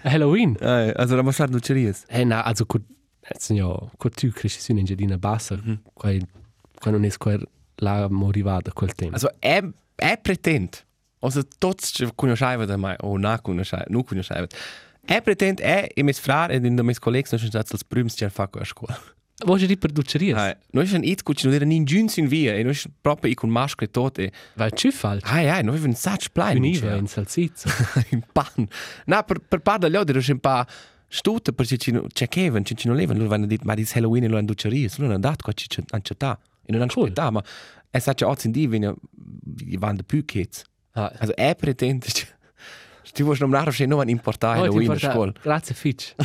Halloween. 0.04 0.58
Ah, 0.62 0.92
Also 0.96 1.16
da 1.16 1.22
musst 1.22 1.40
du 1.40 1.46
Duceries. 1.48 2.06
Eh, 2.08 2.26
na, 2.26 2.42
also, 2.42 2.66
co, 2.66 2.80
jetzt 3.30 3.50
ja, 3.52 3.68
co 3.98 4.10
tu 4.10 4.32
cresci 4.32 4.60
su 4.62 4.72
in 4.72 4.86
Giardina 4.86 5.18
Bassa, 5.18 5.56
mm 5.56 5.62
-hmm. 5.62 5.78
quai, 5.94 6.26
quai 6.80 6.94
non 6.94 7.04
è 7.04 7.18
quel 7.18 7.48
là 7.76 8.08
morivada 8.10 8.72
quel 8.72 8.94
tempo. 8.94 9.14
Also 9.14 9.30
er, 9.40 9.72
er 9.96 10.18
pretend. 10.22 10.86
Also 11.20 11.44
tots 11.58 11.92
che 11.92 12.12
conosceva 12.16 12.66
da 12.66 12.78
mai 12.78 12.96
o 13.02 13.18
na 13.18 13.40
conosceva, 13.40 13.86
nu 13.90 14.04
conosceva. 14.04 14.48
Er 15.10 15.22
pretend 15.26 15.60
er 15.60 15.88
e 15.96 16.04
mes 16.04 16.20
frar 16.20 16.52
ed 16.52 16.66
in 16.66 16.76
da 16.78 16.84
mes 16.84 17.00
collegs 17.00 17.32
non 17.34 17.40
stats 17.42 17.72
als 17.74 17.84
prüms 17.84 18.14
che 18.16 18.30
fa 18.30 18.48
a 18.52 18.64
scuola. 18.66 18.96
Vuoi 19.46 19.66
di 19.66 19.78
produceries? 19.78 20.36
Hai, 20.36 20.54
noi 20.74 20.86
schon 20.86 21.04
it 21.04 21.24
gut, 21.24 21.42
non 21.46 21.54
era 21.54 21.66
nin 21.66 21.86
giuns 21.86 22.18
in 22.18 22.28
via 22.28 22.54
e 22.54 22.62
noi 22.64 22.78
proprio 23.02 23.32
i 23.32 23.36
con 23.36 23.50
maschere 23.50 23.90
tot 23.90 24.20
e 24.20 24.32
Vai 24.56 24.70
ci 24.76 24.92
falsch. 24.92 25.26
Hai, 25.26 25.48
hai, 25.50 25.64
noi 25.64 25.76
avevamo 25.76 25.96
sac 25.96 26.30
plein. 26.32 26.54
Veniva 26.62 26.96
in 26.96 27.08
salsizza. 27.08 27.70
in 28.12 28.22
pan. 28.32 28.68
Na, 29.06 29.24
per, 29.24 29.40
per 29.40 29.60
par 29.62 29.80
dagli 29.80 29.96
altri 29.96 30.18
era 30.18 30.32
un 30.34 30.40
po' 30.40 30.64
stute 31.08 31.54
perché 31.54 31.78
ci 31.78 31.92
non 31.92 32.06
cercavano, 32.12 32.64
ci 32.66 32.76
non 32.88 32.96
levano. 32.98 33.20
Loro 33.20 33.34
hanno 33.34 33.48
detto, 33.48 33.64
ma 33.66 33.74
di 33.76 33.88
Halloween 33.94 34.26
non 34.26 34.36
hanno 34.38 34.46
duceria, 34.48 34.88
loro 34.92 35.06
hanno 35.06 35.14
andato 35.16 35.44
qua 35.44 35.54
a 35.54 36.00
città. 36.02 36.38
E 36.66 36.72
non 36.72 36.82
hanno 36.82 36.92
Cool. 36.92 37.04
aspettato, 37.06 37.32
ma 37.32 37.44
è 37.90 37.98
stato 38.00 38.28
oggi 38.28 38.46
in 38.48 38.52
divino, 38.52 38.96
vanno 39.80 40.04
più 40.06 40.24
kids. 40.26 40.64
Ah, 40.92 41.12
Also 41.18 41.34
er 41.38 41.56
pretende, 41.56 42.08
ti 43.12 43.24
vuoi 43.24 43.38
nominare 43.40 43.72
se 43.80 43.86
non 43.86 44.10
importare 44.10 44.68
a 44.68 44.72
importa- 44.72 45.12
scuola. 45.12 45.32
Grazie 45.42 45.76
Fitch. 45.76 46.16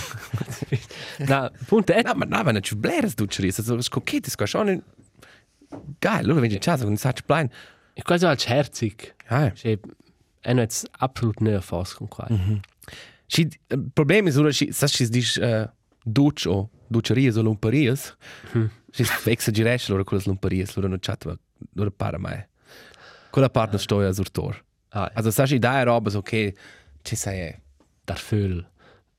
Na, 1.18 1.50
punto 1.66 1.92
è... 1.92 2.02
No, 2.02 2.12
ma 2.14 2.24
no, 2.24 2.42
ma 2.42 2.50
non 2.50 2.60
c'è 2.60 2.74
bleres 2.74 3.14
duceria, 3.14 3.52
also 3.56 3.80
scocchetti, 3.80 4.30
sco 4.30 4.46
schon 4.46 4.82
geil, 5.98 6.26
loro 6.26 6.40
vengono 6.40 6.52
in 6.52 6.58
casa 6.60 6.82
con 6.82 6.92
un 6.92 6.96
sac 6.96 7.22
plein. 7.22 7.50
È 7.92 8.02
quasi 8.02 8.26
als 8.26 8.46
herzig. 8.46 9.14
Ah, 9.28 9.52
è 10.40 10.52
non 10.52 10.58
jetzt 10.58 10.86
absolut 10.98 11.40
nicht 11.40 11.62
fast 11.62 11.94
con 11.94 12.08
qua. 12.08 12.28
Și 13.26 13.48
uh, 13.68 13.80
problemi 13.92 14.30
sunt 14.30 14.52
și 14.52 14.72
să 14.72 14.86
știți 14.86 15.10
dici 15.10 15.36
uh, 15.36 15.64
duci 16.02 16.44
o 16.44 16.68
ducerie 16.86 17.30
sau 17.30 17.42
lumpăries 17.42 18.16
și 18.92 19.04
exagerești 19.24 19.90
lor 19.90 20.04
cu 20.04 20.16
lumpăries 20.24 20.74
lor 20.74 20.88
nu 20.88 20.96
chat 21.00 21.24
lor 21.72 21.90
para 21.90 22.16
mai 22.16 22.48
cu 23.30 23.40
la 23.40 23.48
parte 23.48 23.76
stoia 23.76 24.10
zurtor 24.10 24.64
Ah, 24.96 25.08
also 25.14 25.30
să 25.30 25.44
și 25.44 25.58
da 25.58 25.82
roba 25.82 26.10
ok 26.14 26.30
ce 27.02 27.14
să 27.16 27.30
e 27.30 27.60
dar 28.04 28.16
Föhl, 28.16 28.58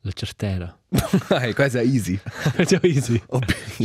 la 0.01 0.11
certera. 0.11 0.79
hai 1.29 1.53
cosa 1.53 1.81
easy 1.81 2.19
È 2.57 2.63
già 2.65 2.79
easy. 2.81 3.21
o 3.27 3.39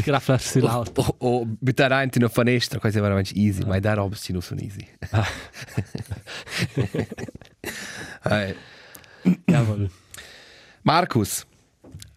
Graflar 0.05 0.41
sull'auto. 0.41 1.17
o 1.19 1.29
o 1.29 1.45
bitare 1.59 2.03
in 2.03 2.11
una 2.17 2.29
finestra 2.29 2.79
cosa 2.79 3.01
veramente 3.01 3.33
easy 3.35 3.65
ma 3.65 3.79
da 3.79 3.95
roba 3.95 4.15
ci 4.15 4.33
non 4.33 4.41
sono 4.43 4.61
easy 4.61 4.87
hai 8.23 8.55
Jawohl. 9.47 9.91
Markus 10.83 11.45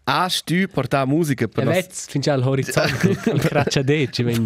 Hast 0.06 0.50
du 0.52 0.68
portato 0.68 1.08
musica 1.08 1.48
per 1.48 1.64
E 1.64 1.66
nos- 1.66 1.76
vets, 1.76 2.08
fin 2.10 2.20
già 2.22 2.34
all'orizzonte, 2.34 3.08
il 3.10 3.40
cracciadecci, 3.40 4.24
wenn 4.24 4.44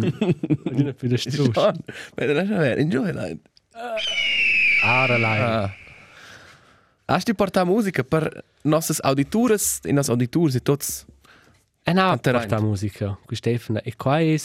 non 0.70 0.94
più 0.96 1.08
da 1.08 1.16
strusch. 1.16 1.50
John, 1.52 1.74
Vedi, 2.14 2.32
lascia 2.32 2.56
vedere, 2.58 2.80
enjoy 2.80 3.12
line. 3.12 3.40
Aralai. 4.88 5.40
Ah. 5.40 5.74
Hast 7.06 7.26
du 7.26 7.34
portato 7.34 7.66
musica 7.66 8.02
per 8.02 8.44
nostre 8.62 8.96
auditores, 9.02 9.80
i 9.84 9.92
nostri 9.92 10.12
auditori 10.12 10.56
e 10.56 10.60
tots? 10.60 11.06
E 11.82 11.92
no, 11.92 12.10
Atterraint. 12.10 12.48
porta 12.48 12.64
musica, 12.64 13.18
qui 13.24 13.36
Stefano. 13.36 13.80
E 13.82 13.94
qua 13.96 14.20
è 14.20 14.36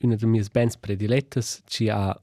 una 0.00 0.16
delle 0.16 0.30
mie 0.30 0.44
bands 0.50 0.76
predilettas, 0.76 1.62
ci 1.66 1.88
ha 1.88 2.18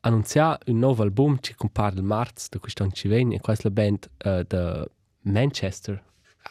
annunciato 0.00 0.70
un 0.70 0.78
nuovo 0.78 1.02
album, 1.02 1.38
ci 1.40 1.54
compare 1.54 1.96
il 1.96 2.02
marzo, 2.02 2.48
da 2.50 2.58
quest'anno 2.58 2.92
ci 2.92 3.08
viene, 3.08 3.36
e 3.36 3.40
qua 3.40 3.54
è 3.54 3.56
la 3.60 3.70
band 3.70 4.10
uh, 4.24 4.42
da 4.42 4.86
Manchester. 5.22 6.02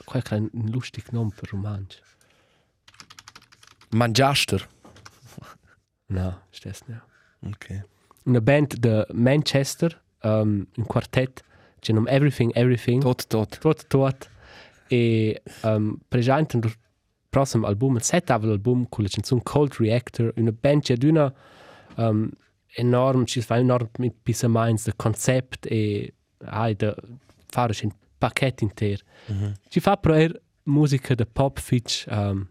Qua 0.05 0.21
è 0.21 0.35
un 0.35 0.49
lustig 0.71 1.05
nome 1.11 1.31
per 1.35 1.49
romanzo. 1.51 1.99
Mangiaster. 3.89 4.67
No, 6.07 6.41
stess 6.49 6.81
ne. 6.85 7.01
Ok. 7.41 7.85
Una 8.23 8.41
band 8.41 8.75
da 8.75 9.05
Manchester, 9.11 10.01
um, 10.23 10.65
un 10.77 10.85
quartet, 10.85 11.43
ci 11.79 11.93
nome 11.93 12.09
Everything, 12.09 12.51
Everything. 12.55 13.01
Tot, 13.01 13.27
tot. 13.27 13.57
tot 13.59 13.87
tot 13.87 14.29
e 14.87 15.41
um, 15.63 15.97
presentano 16.07 16.65
il 16.65 16.73
prossimo 17.29 17.65
album 17.65 17.95
il 17.95 18.03
settavo 18.03 18.49
album 18.51 18.85
con 18.89 19.03
la 19.05 19.09
canzone 19.09 19.41
Cold 19.43 19.73
Reactor 19.79 20.33
una 20.35 20.51
band 20.51 20.81
che 20.83 20.93
ha 20.93 20.97
una 21.07 21.33
um, 21.95 22.29
enorm 22.75 23.25
ci 23.25 23.41
fa 23.41 23.57
enorm 23.57 23.87
mit 23.99 24.13
pisa 24.21 24.47
minds 24.49 24.83
de 24.85 24.93
concept 24.97 25.65
e 25.65 26.13
hai 26.45 26.75
da 26.75 26.93
fare 27.47 27.73
un 27.83 27.91
pacchetto 28.17 28.63
intero 28.65 29.03
Mhm. 29.27 29.53
ci 29.69 29.79
fa 29.79 29.95
però 29.97 30.15
er 30.15 30.41
musica 30.63 31.15
de 31.15 31.25
pop 31.25 31.57
fitch 31.59 32.05
um, 32.09 32.47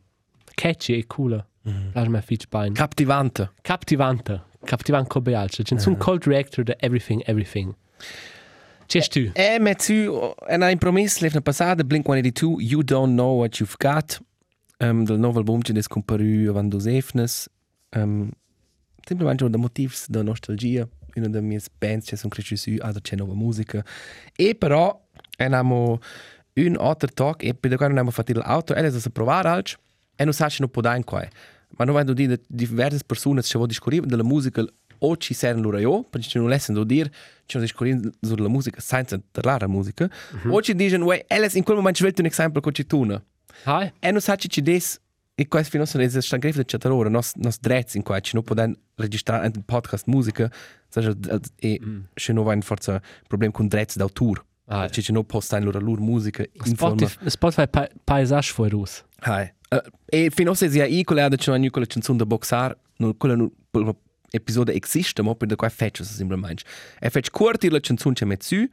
catchy 0.55 0.95
e 0.99 1.07
cool. 1.07 1.45
Piace 1.93 2.09
me 2.09 2.21
fitch 2.23 2.49
bain. 2.49 2.73
Captivante. 2.73 3.51
Captivante. 3.63 4.43
Captivante 4.65 5.09
come 5.09 5.35
altro. 5.35 5.63
C'è 5.63 5.75
un 5.87 5.97
cold 5.97 6.25
reactor 6.27 6.65
de 6.65 6.77
Everything 6.79 7.23
Everything. 7.27 7.75
C'è 8.87 9.07
tu? 9.07 9.31
E 9.35 9.59
met 9.61 9.81
su 9.83 10.35
en 10.49 10.63
ein 10.63 10.79
promis 10.79 11.21
lef 11.21 11.35
na 11.35 11.41
passada 11.41 11.85
Blink 11.85 12.07
182 12.07 12.61
You 12.61 12.83
Don't 12.83 13.13
Know 13.13 13.39
What 13.39 13.61
You've 13.61 13.77
Got 13.79 14.21
um, 14.81 15.05
del 15.05 15.19
novel 15.19 15.39
album 15.39 15.63
che 15.63 15.73
des 15.73 15.87
comparu 15.87 16.49
avant 16.49 16.69
dos 16.69 16.87
efnes 16.87 17.49
um, 17.95 18.31
simplemente 19.07 19.45
un 19.45 19.51
da 19.51 19.59
motivs 19.59 20.09
da 20.09 20.23
nostalgia 20.23 20.89
una 21.17 21.29
da 21.29 21.41
mie 21.41 21.61
bands 21.79 22.09
che 22.09 22.17
sono 22.17 22.33
cresciuti 22.33 22.61
su 22.61 22.77
ad 22.81 23.01
c'è 23.01 23.17
nuova 23.17 23.35
musica 23.35 23.85
e 24.37 24.55
però 24.55 25.01
en 25.39 25.55
amo 25.55 26.01
un 26.55 26.77
altro 26.79 27.09
talk 27.13 27.45
e 27.45 27.55
per 27.55 27.77
quando 27.77 27.95
abbiamo 27.95 28.11
fatto 28.11 28.33
l'auto 28.33 28.75
e 28.75 28.85
es 28.85 29.07
a 29.07 29.11
provare 29.11 29.49
alc 29.49 29.79
e 30.17 30.25
non 30.25 30.33
sai 30.33 30.51
non 30.59 30.69
può 30.69 30.83
dare 30.83 31.03
qua 31.05 31.29
ma 31.77 31.85
non 31.85 31.95
vedo 31.95 32.13
dire 32.13 32.41
diverse 32.47 33.01
persone 33.07 33.41
che 33.41 33.49
vogliono 33.53 33.67
discorrere 33.67 34.07
della 34.07 34.23
musica 34.25 34.65
o 35.03 35.17
ci 35.17 35.33
servono 35.35 35.65
loro 35.71 35.79
io 35.79 36.03
perché 36.05 36.29
ci 36.29 36.39
non 36.39 36.49
lasciano 36.49 36.85
dire 36.85 37.11
ci 37.47 37.57
non 37.57 37.65
discorrere 37.65 38.01
sulla 38.21 38.49
musica 38.49 38.81
senza 38.81 39.21
parlare 39.31 39.61
la 39.61 39.69
musica 39.69 40.09
o 40.49 40.61
ci 40.63 40.75
dicono 40.75 41.07
uè 41.07 41.25
Alice 41.29 41.57
in 41.57 41.65
quel 41.65 41.77
momento 41.77 41.99
ci 41.99 42.05
vuoi 42.05 42.15
un 42.19 42.27
esempio 42.27 42.61
che 42.61 42.73
ci 42.73 42.87
tuna 42.87 43.23
Hai? 43.65 43.93
e 43.99 44.11
non 44.11 44.21
sai 44.21 44.37
ci 44.39 44.61
des 44.63 45.01
e 45.35 45.49
questo 45.49 45.71
fino 45.71 45.85
a 45.85 46.03
essere 46.03 46.21
sta 46.21 46.37
greve 46.37 46.65
c'è 46.65 46.79
ora 46.89 47.09
nos 47.09 47.35
nos 47.37 47.59
drets 47.61 47.95
in 47.95 48.03
qua 48.03 48.21
ci 48.21 48.35
non 48.35 48.45
può 48.45 48.55
registrare 48.97 49.47
un 49.55 49.65
podcast 49.65 50.07
musica 50.07 50.51
sai 50.89 51.15
e 51.57 51.81
ci 52.15 52.33
non 52.33 52.45
va 52.45 52.53
in 52.53 52.63
forza 52.63 53.01
problem 53.27 53.51
con 53.51 53.67
drets 53.69 53.97
d'autore 53.97 54.43
Ah, 54.73 54.89
ci 54.89 55.03
ci 55.03 55.11
non 55.11 55.27
può 55.27 55.41
stare 55.41 55.65
loro 55.65 55.81
loro 55.81 56.01
musica 56.01 56.45
in 56.45 56.77
forma 56.77 57.05
Spotify, 57.09 57.29
Spotify 57.31 57.67
pa 57.69 57.89
paesage 58.05 58.53
fuori 58.53 58.71
rus. 58.71 59.05
Hai. 59.19 59.53
Uh, 59.73 59.79
e 60.07 60.31
fino 60.35 60.51
a 60.51 60.55
sia 60.57 60.85
i 60.85 61.05
quella 61.05 61.29
da 61.29 61.37
c'è 61.37 61.53
una 61.53 61.71
quella 61.71 61.87
canzone 61.87 62.19
da 62.19 62.27
boxar, 62.27 62.77
no 62.97 63.15
quella 63.15 63.37
no 63.37 63.53
episodio 64.31 64.75
esiste, 64.75 65.23
ma 65.23 65.33
per 65.37 65.47
da 65.47 65.55
qua 65.55 65.69
fetch 65.69 65.99
so 65.99 66.13
semplicemente. 66.13 66.65
E 66.99 67.09
fetch 67.09 67.31
corti 67.31 67.69
la 67.69 67.79
canzone 67.79 68.15
che 68.15 68.25
met 68.25 68.43
su. 68.43 68.67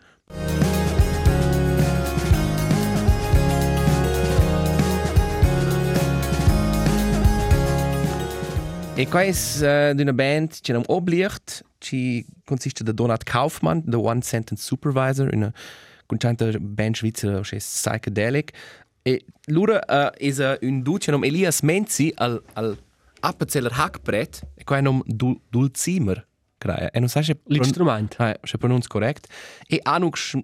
E 8.95 9.07
qua 9.07 9.21
è 9.21 9.29
uh, 9.29 9.93
di 9.93 10.01
una 10.01 10.13
band 10.13 10.59
che 10.61 10.73
non 10.73 10.81
oblicht, 10.87 11.63
ci 11.77 12.25
consiste 12.43 12.83
da 12.83 12.91
Donat 12.91 13.23
Kaufmann, 13.23 13.81
The 13.85 13.97
One 13.97 14.21
Sentence 14.23 14.63
Supervisor, 14.63 15.29
una 15.31 15.53
contenta 16.07 16.49
band 16.59 16.95
svizzera 16.95 17.39
che 17.41 17.57
è 17.57 17.59
psychedelic. 17.59 18.51
E 19.07 19.23
loro 19.45 19.75
uh, 19.75 20.09
è 20.11 20.57
un 20.63 20.81
duce 20.81 21.11
nome 21.11 21.27
Elias 21.27 21.61
Menzi 21.61 22.11
al, 22.13 22.43
al 22.55 22.77
appenzeller 23.21 23.71
Hackbrett, 23.73 24.41
e 24.53 24.65
qua 24.65 24.79
è 24.79 24.81
nome 24.81 25.01
Dul 25.05 25.39
Dulcimer, 25.47 26.27
credo. 26.57 26.91
E 26.91 26.99
non 26.99 27.07
sai 27.07 27.23
se 27.23 27.39
L'instrument. 27.45 28.15
Ah, 28.17 28.37
se 28.43 28.57
pronuncio 28.57 28.89
correct. 28.89 29.27
E 29.65 29.79
Anuk 29.81 30.17
Sch 30.17 30.37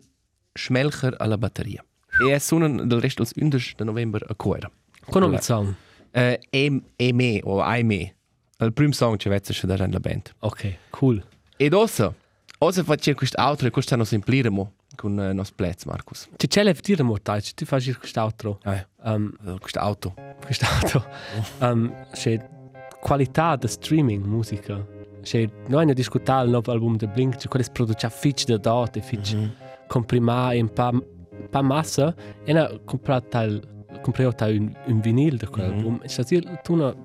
Schmelcher 0.53 1.13
alla 1.17 1.37
batteria. 1.37 1.83
E 2.25 2.39
sono 2.39 2.85
del 2.85 3.01
resto 3.01 3.23
del 3.23 3.43
11 3.43 3.73
de 3.75 3.83
november 3.83 4.25
a 4.29 4.33
cuore. 4.33 4.71
Con 5.09 5.23
un 5.23 5.37
song. 5.41 5.67
Uh, 6.13 6.37
e, 6.49 6.81
e 6.95 7.11
me, 7.11 7.41
o 7.43 7.61
ai 7.61 7.83
me. 7.83 8.15
Il 8.59 8.71
primo 8.71 8.93
song 8.93 9.17
che 9.17 9.29
vezza 9.29 9.51
c'è 9.51 9.67
da 9.67 9.75
la 9.75 9.99
band. 9.99 10.35
Ok, 10.39 10.77
cool. 10.91 11.21
Ed 11.57 11.73
ossa, 11.73 12.13
ossa 12.59 12.83
facciamo 12.83 13.17
quest'altro 13.17 13.67
e 13.67 13.71
questo 13.71 13.97
non 13.97 14.05
sempliremo 14.05 14.73
con 14.95 15.17
uh, 15.17 15.33
nos 15.33 15.51
plez, 15.51 15.85
Marcus. 15.85 16.29
C'è 16.35 16.47
c'è 16.47 16.63
le 16.63 16.75
dire 16.81 17.03
molto, 17.03 17.35
tu 17.55 17.65
fai 17.65 17.93
quest'altro. 17.93 18.59
Ah, 18.63 18.85
Um, 19.05 19.33
uh, 19.43 19.57
quest'auto. 19.59 20.13
quest'altro. 20.45 21.05
Um, 21.59 21.93
c'è 22.11 22.39
qualità 23.01 23.57
di 23.57 23.67
streaming 23.67 24.25
musica. 24.25 24.85
C'è 25.21 25.49
noi 25.67 25.85
ne 25.85 25.93
discutiamo 25.93 26.43
il 26.43 26.49
nuovo 26.51 26.71
album 26.71 26.95
di 26.95 27.07
Blink, 27.07 27.35
c'è 27.35 27.47
quello 27.47 27.65
che 27.65 27.71
produce 27.71 28.09
fitch 28.09 28.45
da 28.45 28.57
date, 28.57 29.01
fitch 29.01 29.35
mm 29.35 29.43
-hmm. 29.43 29.51
comprimare 29.87 30.61
un 30.61 30.71
pa 30.71 30.91
pa 31.49 31.61
massa 31.61 32.15
e 32.45 32.53
ne 32.53 32.81
comprato 32.85 33.39
il 33.39 33.61
comprato 34.01 34.45
un, 34.45 34.71
un 34.85 34.99
vinil 35.01 35.37
di 35.37 35.45
quell'album. 35.45 35.93
Mm 35.93 35.99
-hmm. 35.99 36.03
E 36.03 36.23
c'è 36.23 36.61
tu 36.61 36.73
una 36.73 36.95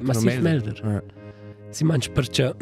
massiv 0.00 0.40
melder. 0.40 0.80
Uh, 0.84 1.25
Si 1.70 1.84
mangia 1.84 2.10
perché 2.10 2.54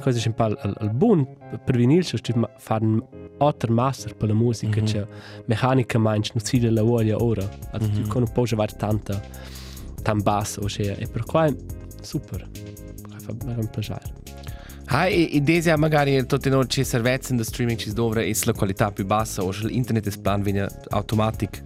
cosa 0.00 0.18
c'è 0.18 0.28
un 0.28 0.34
po' 0.34 0.42
al, 0.44 0.74
al 0.78 0.90
buon 0.92 1.26
per 1.64 1.76
vinil, 1.76 2.02
c'è 2.02 2.18
cioè 2.18 2.36
fare 2.58 2.84
un 2.84 3.02
altro 3.38 3.72
master 3.72 4.16
per 4.16 4.28
la 4.28 4.34
musica, 4.34 4.80
Mhm. 4.80 4.86
c'è 4.86 5.06
meccanica 5.44 5.98
mangia, 5.98 6.32
non 6.34 6.44
si 6.44 6.58
la 6.70 6.82
voglia 6.82 7.22
ora. 7.22 7.48
Also, 7.70 7.88
Mhm. 7.88 8.02
tu 8.02 8.08
con 8.08 8.22
un 8.22 8.32
po' 8.32 8.44
giocare 8.44 8.74
tanta, 8.76 9.20
tan 10.02 10.20
basso, 10.22 10.62
c'è, 10.62 10.96
e 10.98 11.06
per 11.06 11.24
qua 11.24 11.46
super. 12.00 12.48
Fa 13.20 13.32
un 13.44 13.68
piacere. 13.70 14.16
Hai, 14.86 15.28
e, 15.30 15.36
e 15.36 15.40
desi 15.42 15.70
magari 15.76 16.24
tutte 16.26 16.48
noi 16.48 16.66
ci 16.68 16.82
servezze 16.82 17.34
in 17.34 17.44
streaming 17.44 17.78
ci 17.78 17.92
dovre 17.92 18.24
è 18.26 18.32
la 18.44 18.54
qualità 18.54 18.90
più 18.90 19.04
bassa 19.04 19.44
o 19.44 19.50
l'internet 19.50 20.08
è 20.08 20.18
plan 20.18 20.40
viene 20.42 20.66
automatisch 20.88 21.62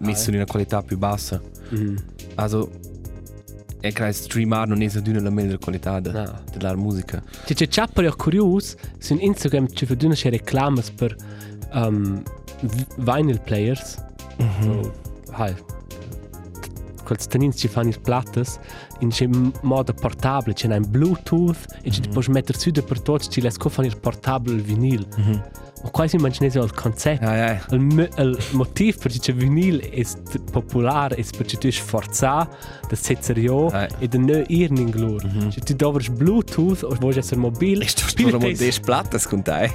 messo 0.00 0.28
in 0.28 0.36
una 0.36 0.44
qualità 0.44 0.82
più 0.82 0.98
bassa. 0.98 1.40
Mm. 1.74 1.96
Also, 2.34 2.70
e 3.82 3.92
credo 3.92 4.12
streamare 4.12 4.68
non 4.68 4.80
è 4.80 4.88
di 4.88 5.10
una 5.10 5.28
migliore 5.28 5.58
qualità 5.58 6.00
de, 6.00 6.12
No. 6.12 6.40
della 6.56 6.74
musica. 6.76 7.22
C'è 7.44 7.52
c'è 7.54 7.66
c'è 7.66 7.86
per 7.92 8.14
curioso, 8.16 8.76
su 8.98 9.16
Instagram 9.20 9.66
ci 9.72 9.84
vedono 9.84 10.14
c'è 10.14 10.30
reclame 10.30 10.82
per 10.94 11.14
um, 11.74 12.22
vinyl 12.96 13.40
players. 13.40 14.02
So, 14.60 14.92
hai, 15.32 15.54
quels 17.04 17.26
tenins 17.26 17.56
ci 17.58 17.68
fanno 17.68 17.90
i 17.90 17.98
plattes 18.00 18.58
in 19.00 19.08
c'è 19.10 19.28
modo 19.62 19.92
portabile, 19.92 20.54
c'è 20.54 20.68
un 20.74 20.84
Bluetooth 20.88 21.78
e 21.82 21.90
ci 21.90 22.00
puoi 22.08 22.24
mettere 22.28 22.58
su 22.58 22.70
per 22.70 23.00
tutti, 23.00 23.28
ci 23.28 23.40
laisse 23.40 23.58
fare 23.68 23.88
il 23.88 23.96
portabile 23.98 24.54
il 24.56 24.62
vinil. 24.62 25.06
Ma 25.16 25.61
quasi 25.90 26.16
immaginate 26.16 26.58
il 26.58 26.72
concetto. 26.72 27.24
Ah, 27.26 27.34
ja. 27.36 27.60
Il, 27.70 28.10
il 28.18 28.38
motivo 28.52 28.98
per 29.00 29.10
cui 29.12 29.20
il 29.26 29.34
vinil 29.34 29.80
è 29.80 30.02
popolare 30.50 31.16
è 31.16 31.24
perché 31.36 31.56
tu 31.56 31.70
sei 31.70 31.82
forzato 31.82 32.54
da 32.88 32.94
setzerio 32.96 33.66
Ah. 33.68 33.88
e 33.98 34.06
da 34.08 34.18
non 34.18 34.44
ir 34.48 34.70
in 34.70 34.90
glur. 34.90 35.22
Cioè 35.50 35.62
tu 35.64 35.74
dovresti 35.74 36.12
Bluetooth 36.12 36.82
o 36.84 36.94
vuoi 37.00 37.16
essere 37.16 37.40
mobile. 37.40 37.84
Ist 37.84 38.00
das 38.02 38.14
nur 38.16 38.38
mal 38.40 38.54
des 38.54 38.78
Plattes 38.80 39.26
con 39.26 39.42
te? 39.42 39.70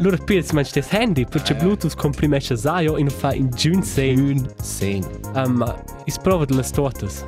Loro 0.00 0.16
pils 0.24 0.52
manch 0.52 0.70
das 0.72 0.92
Handy 0.92 1.24
perché 1.24 1.54
Bluetooth 1.56 1.96
comprimesce 1.96 2.56
saio 2.56 2.96
e 2.96 3.00
non 3.00 3.10
fa 3.10 3.32
in 3.34 3.50
giun 3.50 3.82
sei. 3.82 4.14
Un 4.16 4.46
sing. 4.62 5.04
Um, 5.34 5.64
is 6.04 6.16
prova 6.18 6.44
de 6.44 6.54
las 6.54 6.70
totas. 6.70 7.24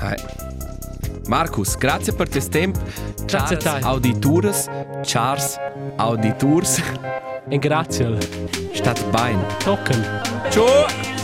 Hai. 0.00 0.16
Marcus, 1.26 1.76
grazie 1.76 2.12
per 2.12 2.28
questo 2.28 2.50
tempo. 2.50 2.80
Grazie 3.24 3.56
a 3.56 3.58
Charles 3.58 3.82
te. 3.82 3.88
Auditores, 3.88 4.68
Charles 5.02 5.58
Auditors. 5.96 6.82
E 7.48 7.58
grazie. 7.58 8.18
Stat 8.72 9.04
bene. 9.10 9.44
Tocken. 9.58 10.20
Ciao! 10.50 11.21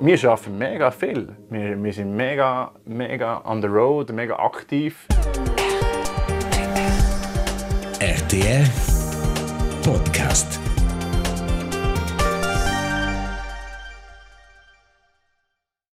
Wir 0.00 0.30
arbeiten 0.30 0.58
mega 0.58 0.90
viel. 0.90 1.36
Wir, 1.50 1.82
wir 1.82 1.92
sind 1.92 2.14
mega, 2.14 2.72
mega 2.84 3.40
on 3.44 3.60
the 3.62 3.68
road, 3.68 4.12
mega 4.12 4.36
aktiv. 4.36 5.06
RTR 8.00 8.66
Podcast. 9.82 10.45